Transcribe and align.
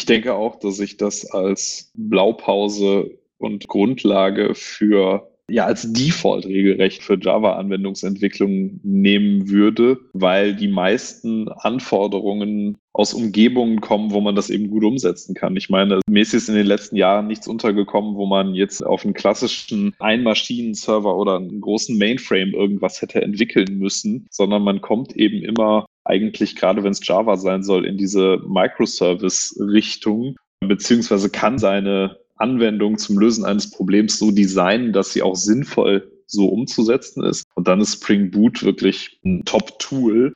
Ich 0.00 0.06
denke 0.06 0.32
auch, 0.32 0.56
dass 0.56 0.80
ich 0.80 0.96
das 0.96 1.30
als 1.30 1.92
Blaupause 1.92 3.18
und 3.36 3.68
Grundlage 3.68 4.54
für 4.54 5.29
ja 5.50 5.66
als 5.66 5.92
Default 5.92 6.46
regelrecht 6.46 7.02
für 7.02 7.18
Java-Anwendungsentwicklung 7.20 8.80
nehmen 8.82 9.48
würde, 9.48 9.98
weil 10.12 10.54
die 10.54 10.68
meisten 10.68 11.48
Anforderungen 11.48 12.78
aus 12.92 13.14
Umgebungen 13.14 13.80
kommen, 13.80 14.10
wo 14.10 14.20
man 14.20 14.34
das 14.34 14.50
eben 14.50 14.68
gut 14.68 14.84
umsetzen 14.84 15.34
kann. 15.34 15.56
Ich 15.56 15.70
meine, 15.70 16.00
mir 16.08 16.22
ist 16.22 16.48
in 16.48 16.54
den 16.54 16.66
letzten 16.66 16.96
Jahren 16.96 17.28
nichts 17.28 17.46
untergekommen, 17.46 18.16
wo 18.16 18.26
man 18.26 18.54
jetzt 18.54 18.84
auf 18.84 19.04
einen 19.04 19.14
klassischen 19.14 19.94
Einmaschinen-Server 20.00 21.16
oder 21.16 21.36
einen 21.36 21.60
großen 21.60 21.96
Mainframe 21.96 22.52
irgendwas 22.52 23.00
hätte 23.00 23.22
entwickeln 23.22 23.78
müssen, 23.78 24.26
sondern 24.30 24.62
man 24.62 24.80
kommt 24.80 25.16
eben 25.16 25.42
immer 25.42 25.86
eigentlich, 26.04 26.56
gerade 26.56 26.82
wenn 26.82 26.92
es 26.92 27.06
Java 27.06 27.36
sein 27.36 27.62
soll, 27.62 27.84
in 27.86 27.96
diese 27.96 28.38
Microservice-Richtung, 28.46 30.36
beziehungsweise 30.60 31.30
kann 31.30 31.58
seine 31.58 32.16
Anwendung 32.40 32.96
zum 32.96 33.18
Lösen 33.18 33.44
eines 33.44 33.70
Problems 33.70 34.18
so 34.18 34.30
designen, 34.30 34.92
dass 34.92 35.12
sie 35.12 35.22
auch 35.22 35.36
sinnvoll 35.36 36.10
so 36.26 36.48
umzusetzen 36.48 37.22
ist. 37.24 37.44
Und 37.54 37.68
dann 37.68 37.80
ist 37.80 37.94
Spring 37.94 38.30
Boot 38.30 38.62
wirklich 38.62 39.20
ein 39.24 39.44
Top-Tool. 39.44 40.32